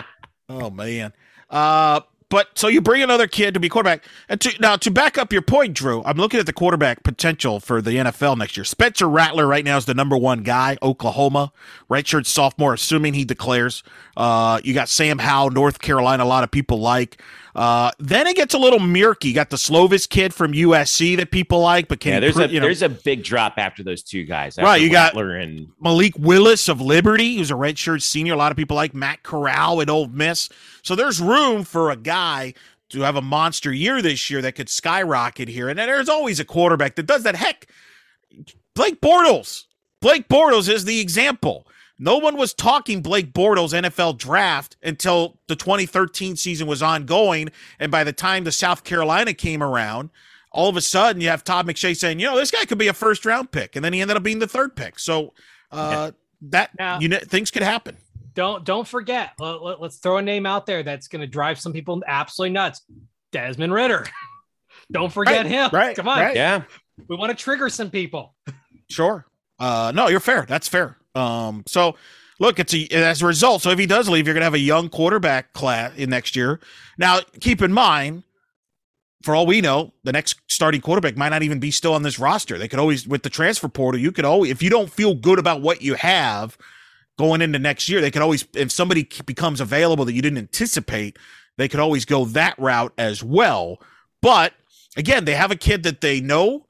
[0.48, 1.12] oh man.
[1.48, 4.04] Uh, but so you bring another kid to be quarterback.
[4.28, 7.60] And to, now to back up your point, Drew, I'm looking at the quarterback potential
[7.60, 8.64] for the NFL next year.
[8.64, 11.52] Spencer Rattler right now is the number one guy, Oklahoma,
[11.88, 13.84] redshirt sophomore, assuming he declares.
[14.16, 17.22] Uh, you got Sam Howell, North Carolina, a lot of people like.
[17.56, 19.28] Uh, then it gets a little murky.
[19.28, 22.42] You got the Slovis kid from USC that people like, but can yeah, there's pr-
[22.42, 24.58] a you know, there's a big drop after those two guys.
[24.58, 28.34] Right, you Rattler got and Malik Willis of Liberty, who's a redshirt senior.
[28.34, 30.50] A lot of people like Matt Corral at Ole Miss.
[30.82, 32.52] So there's room for a guy
[32.90, 35.70] to have a monster year this year that could skyrocket here.
[35.70, 37.36] And there's always a quarterback that does that.
[37.36, 37.68] Heck,
[38.74, 39.64] Blake Bortles.
[40.02, 41.66] Blake Bortles is the example.
[41.98, 47.48] No one was talking Blake Bortles NFL draft until the 2013 season was ongoing.
[47.78, 50.10] And by the time the South Carolina came around,
[50.52, 52.88] all of a sudden you have Todd McShay saying, you know, this guy could be
[52.88, 53.76] a first round pick.
[53.76, 54.98] And then he ended up being the third pick.
[54.98, 55.32] So
[55.72, 56.12] uh,
[56.42, 57.96] that, now, you know, things could happen.
[58.34, 61.72] Don't, don't forget, let, us throw a name out there that's going to drive some
[61.72, 62.82] people absolutely nuts.
[63.32, 64.06] Desmond Ridder.
[64.92, 65.70] don't forget right, him.
[65.72, 65.96] Right.
[65.96, 66.18] Come on.
[66.18, 66.36] Right.
[66.36, 66.62] Yeah.
[67.08, 68.34] We want to trigger some people.
[68.90, 69.26] Sure.
[69.58, 70.44] Uh, no, you're fair.
[70.46, 70.98] That's fair.
[71.16, 71.96] Um, so
[72.38, 73.62] look, it's a, as a result.
[73.62, 76.60] So if he does leave, you're to have a young quarterback class in next year.
[76.98, 78.24] Now, keep in mind,
[79.22, 82.18] for all we know, the next starting quarterback might not even be still on this
[82.18, 82.58] roster.
[82.58, 85.38] They could always, with the transfer portal, you could always, if you don't feel good
[85.38, 86.56] about what you have
[87.18, 91.18] going into next year, they could always, if somebody becomes available that you didn't anticipate,
[91.56, 93.80] they could always go that route as well.
[94.20, 94.52] But
[94.96, 96.66] again, they have a kid that they know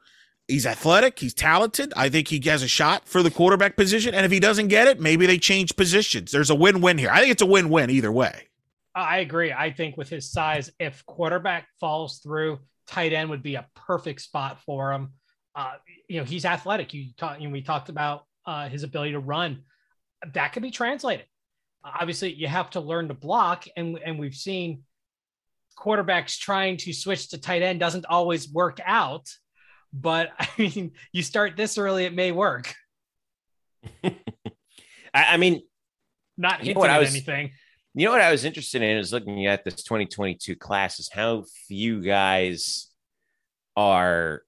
[0.48, 1.92] he's athletic, he's talented.
[1.96, 4.14] I think he has a shot for the quarterback position.
[4.14, 6.30] And if he doesn't get it, maybe they change positions.
[6.30, 7.10] There's a win win here.
[7.10, 8.48] I think it's a win win either way.
[8.94, 9.52] I agree.
[9.52, 14.22] I think with his size, if quarterback falls through, tight end would be a perfect
[14.22, 15.12] spot for him.
[15.54, 15.74] Uh,
[16.08, 16.94] you know, he's athletic.
[16.94, 19.64] You talk, you know, we talked about uh, his ability to run.
[20.32, 21.26] That could be translated.
[21.84, 24.82] Obviously, you have to learn to block, and and we've seen
[25.78, 29.28] quarterbacks trying to switch to tight end doesn't always work out.
[29.92, 32.74] But I mean, you start this early, it may work.
[34.04, 34.14] I,
[35.14, 35.62] I mean,
[36.36, 37.52] Not You know what I was- anything.
[37.94, 41.44] You know what I was interested in is looking at this 2022 class is how
[41.66, 42.88] few guys
[43.74, 44.42] are,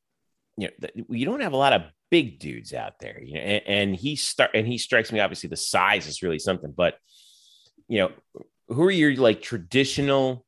[0.59, 3.62] you know, you don't have a lot of big dudes out there, you know, and,
[3.66, 6.98] and he start and he strikes me obviously the size is really something, but
[7.89, 8.10] you know,
[8.69, 10.44] who are your like traditional,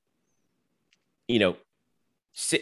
[1.27, 1.57] you know,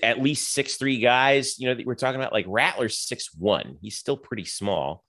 [0.02, 3.76] at least six three guys, you know, that we're talking about like Rattler's six one,
[3.80, 5.04] he's still pretty small.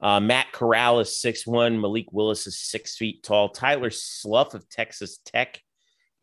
[0.00, 1.80] Uh, Matt Corral is six one.
[1.80, 3.50] Malik Willis is six feet tall.
[3.50, 5.60] Tyler Slough of Texas Tech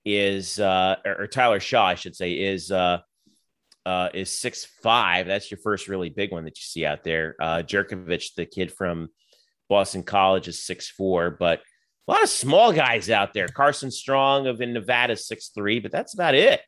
[0.04, 3.00] is, uh, or, or Tyler Shaw, I should say, is uh,
[3.86, 5.28] uh, is six five.
[5.28, 7.36] That's your first really big one that you see out there.
[7.40, 9.10] Uh, Jurkovec, the kid from
[9.70, 11.30] Boston College, is six four.
[11.30, 11.62] But
[12.08, 13.48] a lot of small guys out there.
[13.48, 15.80] Carson Strong of in Nevada, six three.
[15.80, 16.62] But that's about it.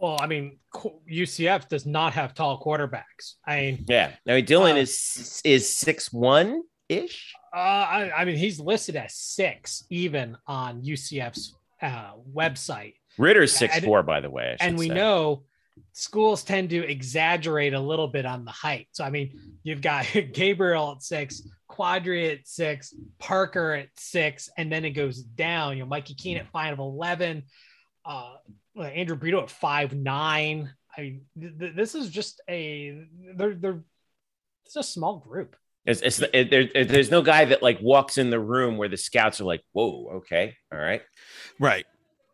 [0.00, 3.34] Well, I mean, UCF does not have tall quarterbacks.
[3.46, 4.12] I mean, Yeah.
[4.26, 7.34] I mean, Dillon Uh, is is six one ish.
[7.54, 13.78] uh, I, I mean, he's listed as six even on UCF's uh, website, Ridder's six
[13.80, 14.56] four, by the way.
[14.60, 14.94] And we say.
[14.94, 15.44] know
[15.92, 18.88] schools tend to exaggerate a little bit on the height.
[18.92, 24.70] So, I mean, you've got Gabriel at six, Quadry at six, Parker at six, and
[24.72, 25.76] then it goes down.
[25.76, 27.44] You know, Mikey Keene at five of eleven,
[28.04, 28.34] uh,
[28.78, 30.72] Andrew Brito at five nine.
[30.96, 33.04] I mean, th- th- this is just a
[33.36, 33.80] they're they're
[34.66, 35.56] it's a small group.
[35.86, 38.88] It's, it's it, there, it- there's no guy that like walks in the room where
[38.88, 41.02] the scouts are like, "Whoa, okay, all right."
[41.58, 41.86] Right.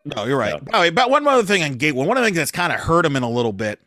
[0.05, 0.53] No, you're right.
[0.53, 0.59] No.
[0.61, 2.73] By the way, but one other thing on Gatewood, one of the things that's kind
[2.73, 3.81] of hurt him in a little bit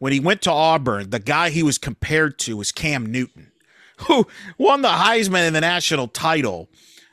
[0.00, 3.52] when he went to Auburn, the guy he was compared to was Cam Newton,
[4.00, 4.26] who
[4.58, 6.68] won the Heisman and the national title.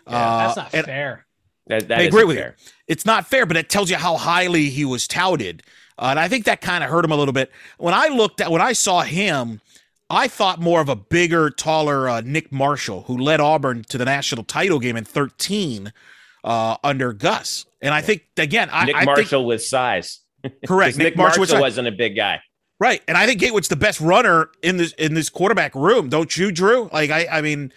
[0.06, 1.26] That's Uh, not and fair.
[1.70, 2.56] That, that I agree with fair.
[2.88, 5.64] it's not fair, but it tells you how highly he was touted.
[5.98, 7.52] Uh, and I think that kind of hurt him a little bit.
[7.78, 9.62] When I looked at, when I saw him,
[10.10, 14.06] I thought more of a bigger, taller uh, Nick Marshall, who led Auburn to the
[14.06, 15.94] national title game in 13
[16.44, 17.66] uh, under Gus.
[17.82, 20.22] And I think, again, I, Nick I think Marshall with size.
[20.68, 20.98] Correct.
[20.98, 22.42] Nick, Nick, Marshall, Marshall, was wasn't a big guy.
[22.80, 26.10] right, and I think Gatewood's the best runner in this in this quarterback room.
[26.10, 26.90] Don't you, Drew?
[26.92, 27.72] Like I, I mean,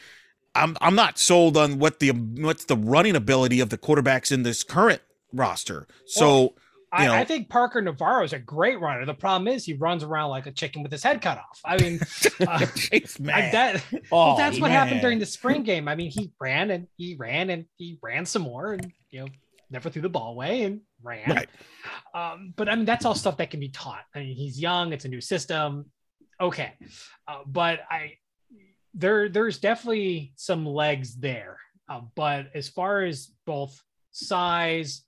[0.55, 4.43] I'm I'm not sold on what the what's the running ability of the quarterbacks in
[4.43, 5.01] this current
[5.33, 5.87] roster.
[6.07, 6.55] So
[6.93, 9.07] I, you know- I think Parker Navarro is a great runner.
[9.07, 11.59] The problem is he runs around like a chicken with his head cut off.
[11.65, 12.01] I mean,
[12.47, 13.53] uh, Chase, I, man.
[13.53, 15.89] that, Oh, well, that's what happened during the spring game.
[15.89, 19.27] I mean, he ran and he ran and he ran some more and you know
[19.71, 21.31] never threw the ball away and ran.
[21.31, 21.49] Right.
[22.15, 24.03] Um, but I mean, that's all stuff that can be taught.
[24.15, 24.93] I mean, he's young.
[24.93, 25.87] It's a new system.
[26.39, 26.73] Okay,
[27.27, 28.15] uh, but I
[28.95, 31.59] there there's definitely some legs there.
[31.89, 35.03] Uh, but as far as both size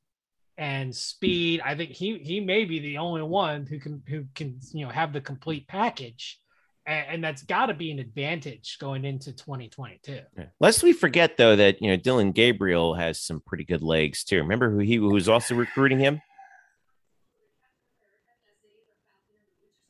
[0.57, 4.59] and speed, I think he he may be the only one who can who can
[4.73, 6.41] you know have the complete package,
[6.87, 10.21] and, and that's got to be an advantage going into 2022.
[10.37, 10.45] Yeah.
[10.61, 14.39] Lest we forget though that you know Dillon Gabriel has some pretty good legs too.
[14.39, 16.21] Remember who he who was also recruiting him?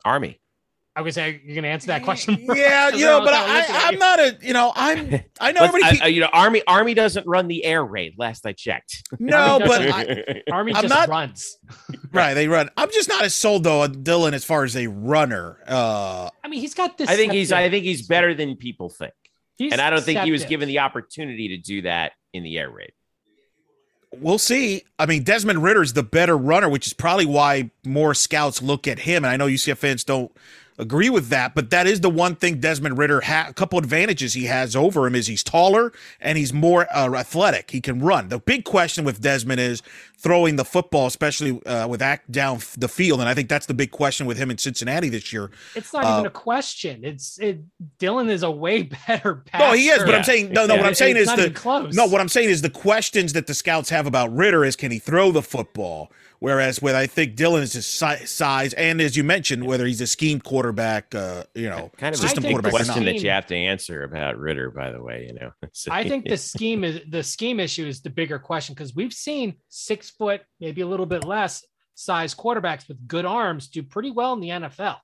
[0.04, 0.38] Army.
[0.96, 2.38] I was say you're gonna answer that question.
[2.54, 5.96] yeah, you know, but I, I'm not a, you know, I'm, I know Let's- everybody.
[5.96, 8.14] Keep- I- you know, Army Army doesn't run the air raid.
[8.16, 9.02] Last I checked.
[9.18, 11.58] no, Army but I, Army I'm just not- runs.
[12.12, 12.70] right, they run.
[12.76, 15.58] I'm just not as sold though on Dillon as far as a runner.
[15.66, 17.08] Uh, I mean, he's got this.
[17.08, 19.14] I think he's I think he's better than people think,
[19.58, 22.70] and I don't think he was given the opportunity to do that in the air
[22.70, 22.92] raid.
[24.16, 24.82] we'll see.
[24.98, 29.00] I mean, Desmond Ridder's the better runner, which is probably why more scouts look at
[29.00, 29.24] him.
[29.24, 30.30] And I know UCF fans don't
[30.78, 34.32] agree with that, but that is the one thing Desmond Ridder ha- a couple advantages
[34.34, 37.70] he has over him is he's taller and he's more uh, athletic.
[37.70, 38.28] He can run.
[38.28, 39.82] The big question with Desmond is
[40.18, 43.74] throwing the football, especially uh, with act down the field, and I think that's the
[43.74, 45.50] big question with him in Cincinnati this year.
[45.74, 47.04] It's not Uh, even a question.
[47.04, 47.60] It's it.
[47.98, 49.64] Dillon is a way better passer.
[49.66, 50.16] No, he is, but Yeah.
[50.18, 50.76] I'm saying no, no.
[50.76, 51.94] What I'm saying is the close.
[51.94, 52.06] no.
[52.06, 54.98] What I'm saying is the questions that the scouts have about Ridder is can he
[54.98, 56.10] throw the football?
[56.44, 60.02] Whereas with I think Dillon is his si- size, and as you mentioned, whether he's
[60.02, 62.72] a scheme quarterback, uh, you know, Kind of system I think a the quarterback.
[62.72, 63.12] or question not.
[63.14, 65.24] that you have to answer about Ridder, by the way.
[65.26, 68.74] You know, So- I think the scheme is the scheme issue is the bigger question
[68.74, 71.64] because we've seen six foot, maybe a little bit less
[71.94, 74.98] size quarterbacks with good arms do pretty well in the NFL.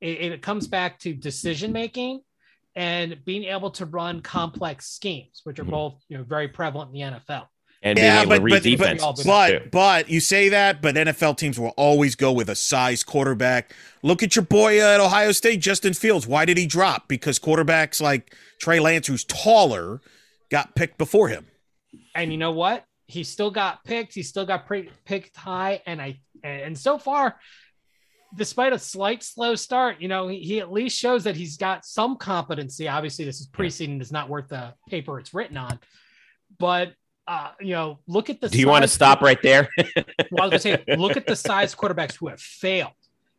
[0.00, 2.20] It, it comes back to decision making
[2.74, 5.70] and being able to run complex schemes, which are Mhm.
[5.70, 7.46] both you know very prevalent in the NFL.
[7.82, 9.02] And being Yeah, able but to read but, defense.
[9.02, 13.02] but but but you say that, but NFL teams will always go with a size
[13.02, 13.74] quarterback.
[14.02, 16.26] Look at your boy uh, at Ohio State, Justin Fields.
[16.26, 17.08] Why did he drop?
[17.08, 20.00] Because quarterbacks like Trey Lance, who's taller,
[20.50, 21.46] got picked before him.
[22.14, 22.84] And you know what?
[23.06, 24.14] He still got picked.
[24.14, 25.82] He still got pre- picked high.
[25.86, 27.36] And I and so far,
[28.36, 31.84] despite a slight slow start, you know, he, he at least shows that he's got
[31.84, 32.88] some competency.
[32.88, 35.80] Obviously, this is preseason; it's not worth the paper it's written on.
[36.58, 36.94] But
[37.30, 38.48] uh, you know, look at the.
[38.48, 39.68] Do you want to stop right there?
[40.32, 42.92] Well, I was gonna say, look at the size quarterbacks who have failed.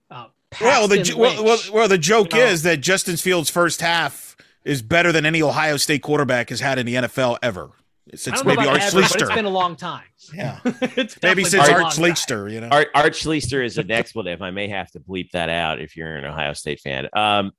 [0.09, 0.27] Uh,
[0.59, 3.79] Well, the Paxton well, well, well, the joke You know- is that Justin Fields' first
[3.81, 4.35] half
[4.65, 7.71] is better than any Ohio State quarterback has had in the NFL ever.
[8.11, 10.03] I Since don't know maybe about Art ever, but it's been a long time.
[10.33, 12.49] Yeah, It's maybe since Arch a Art time.
[12.49, 12.67] You know.
[12.69, 14.41] Arch, Art Schlichter is an expletive.
[14.41, 17.07] I may have to bleep that out if you're an Ohio State fan.
[17.13, 17.51] Um,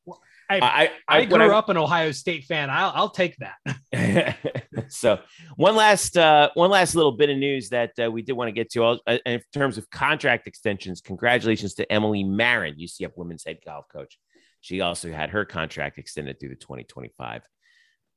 [0.50, 2.70] I, I, I what grew up an Ohio State fan.
[2.70, 4.36] I'll, I'll take that.
[4.88, 5.20] so
[5.56, 8.52] one last uh, one last little bit of news that uh, we did want to
[8.52, 11.00] get to uh, in terms of contract extensions.
[11.00, 14.18] Congratulations to Emily Marin, UCF women's head golf coach.
[14.60, 17.42] She also had her contract extended through the 2025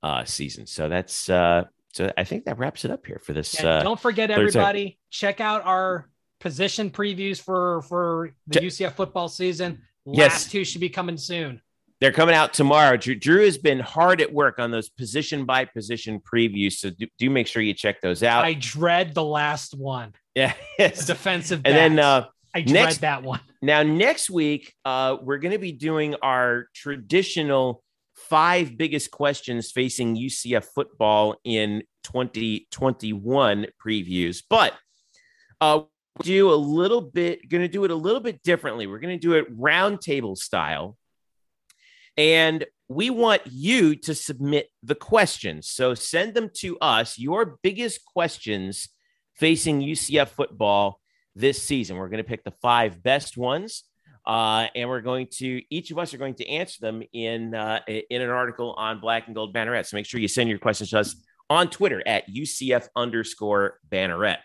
[0.03, 0.67] uh, season.
[0.67, 3.57] So that's uh, so I think that wraps it up here for this.
[3.59, 8.93] And Uh, don't forget, everybody, check out our position previews for for the Che- UCF
[8.93, 9.81] football season.
[10.05, 10.49] Yes.
[10.49, 11.61] Two should be coming soon.
[12.01, 12.97] They're coming out tomorrow.
[12.97, 16.73] Drew, Drew has been hard at work on those position by position previews.
[16.73, 18.43] So do, do make sure you check those out.
[18.43, 20.53] I dread the last one, yeah.
[20.77, 21.61] defensive.
[21.63, 23.39] and then uh, I dread next- that one.
[23.61, 27.81] Now, next week, uh, we're going to be doing our traditional
[28.15, 34.73] five biggest questions facing UCF football in 2021 previews, but
[35.61, 35.81] uh,
[36.21, 38.87] do a little bit, going to do it a little bit differently.
[38.87, 40.97] We're going to do it roundtable style.
[42.17, 45.69] And we want you to submit the questions.
[45.69, 48.89] So send them to us, your biggest questions
[49.35, 50.99] facing UCF football
[51.35, 51.97] this season.
[51.97, 53.83] We're going to pick the five best ones,
[54.25, 57.79] uh, and we're going to each of us are going to answer them in uh,
[57.87, 59.85] in an article on Black and Gold Banneret.
[59.85, 61.15] So make sure you send your questions to us
[61.49, 64.37] on Twitter at UCF underscore Banneret.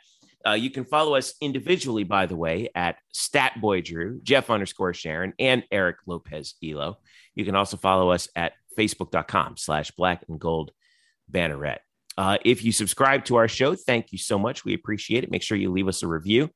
[0.47, 5.34] Uh, you can follow us individually, by the way, at Statboy Drew, Jeff underscore Sharon,
[5.38, 6.98] and Eric Lopez Elo.
[7.35, 10.73] You can also follow us at facebook.com slash black and gold
[11.31, 11.78] banneret.
[12.16, 14.65] Uh, if you subscribe to our show, thank you so much.
[14.65, 15.31] We appreciate it.
[15.31, 16.51] Make sure you leave us a review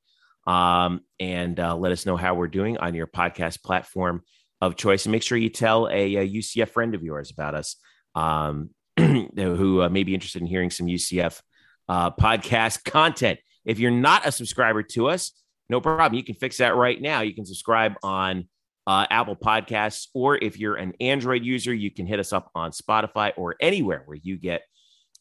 [0.47, 4.23] um, and uh, let us know how we're doing on your podcast platform
[4.61, 5.07] of choice.
[5.07, 7.77] And make sure you tell a, a UCF friend of yours about us
[8.15, 11.41] um, who uh, may be interested in hearing some UCF
[11.89, 13.39] uh, podcast content.
[13.65, 15.33] If you're not a subscriber to us,
[15.69, 16.15] no problem.
[16.15, 17.23] You can fix that right now.
[17.23, 18.49] You can subscribe on
[18.87, 22.71] uh, Apple Podcasts, or if you're an Android user, you can hit us up on
[22.71, 24.63] Spotify or anywhere where you get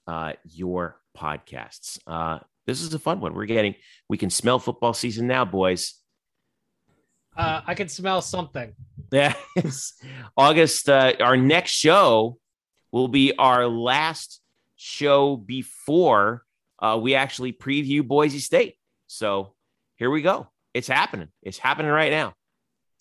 [0.07, 1.99] uh, your podcasts.
[2.05, 3.33] Uh, this is a fun one.
[3.33, 3.75] We're getting,
[4.09, 5.95] we can smell football season now, boys.
[7.35, 8.73] Uh, I can smell something.
[9.11, 9.35] Yeah,
[10.35, 10.89] August.
[10.89, 12.39] Uh, our next show
[12.91, 14.41] will be our last
[14.75, 16.43] show before
[16.79, 18.75] uh, we actually preview Boise State.
[19.05, 19.53] So
[19.97, 20.47] here we go.
[20.73, 21.27] It's happening.
[21.43, 22.33] It's happening right now.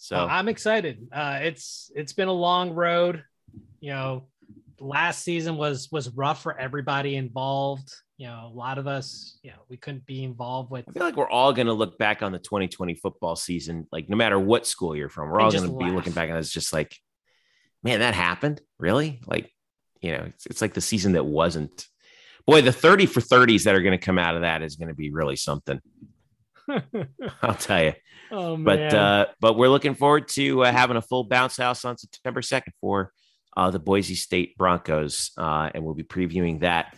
[0.02, 1.06] So I'm excited.
[1.12, 3.22] Uh, it's it's been a long road.
[3.78, 4.26] You know,
[4.80, 7.88] last season was was rough for everybody involved.
[8.16, 10.86] You know, a lot of us, you know, we couldn't be involved with.
[10.88, 14.08] I feel like we're all going to look back on the 2020 football season, like
[14.08, 16.40] no matter what school you're from, we're all going to be looking back on it
[16.40, 16.96] as just like,
[17.84, 18.60] man, that happened.
[18.80, 19.20] Really?
[19.24, 19.52] Like,
[20.00, 21.86] you know, it's, it's like the season that wasn't.
[22.44, 24.88] Boy, the 30 for 30s that are going to come out of that is going
[24.88, 25.80] to be really something.
[27.42, 27.92] I'll tell you.
[28.30, 28.56] oh!
[28.56, 32.40] But uh, but we're looking forward to uh, having a full bounce house on September
[32.40, 33.12] 2nd for
[33.56, 36.94] uh, the Boise State Broncos, uh, and we'll be previewing that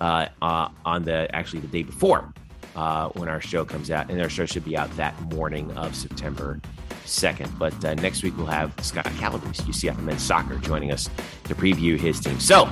[0.00, 2.32] uh, uh, on the actually the day before
[2.76, 5.94] uh, when our show comes out, and our show should be out that morning of
[5.94, 6.60] September
[7.04, 7.58] 2nd.
[7.58, 11.08] But uh, next week we'll have Scott Calabrese, UCF men's soccer, joining us
[11.44, 12.40] to preview his team.
[12.40, 12.68] So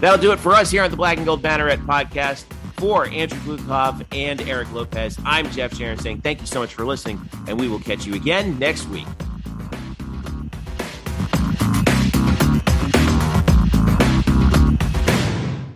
[0.00, 2.44] that'll do it for us here on the Black and Gold Banneret podcast.
[2.80, 6.86] For Andrew Glukov and Eric Lopez, I'm Jeff Sharon saying thank you so much for
[6.86, 9.06] listening, and we will catch you again next week.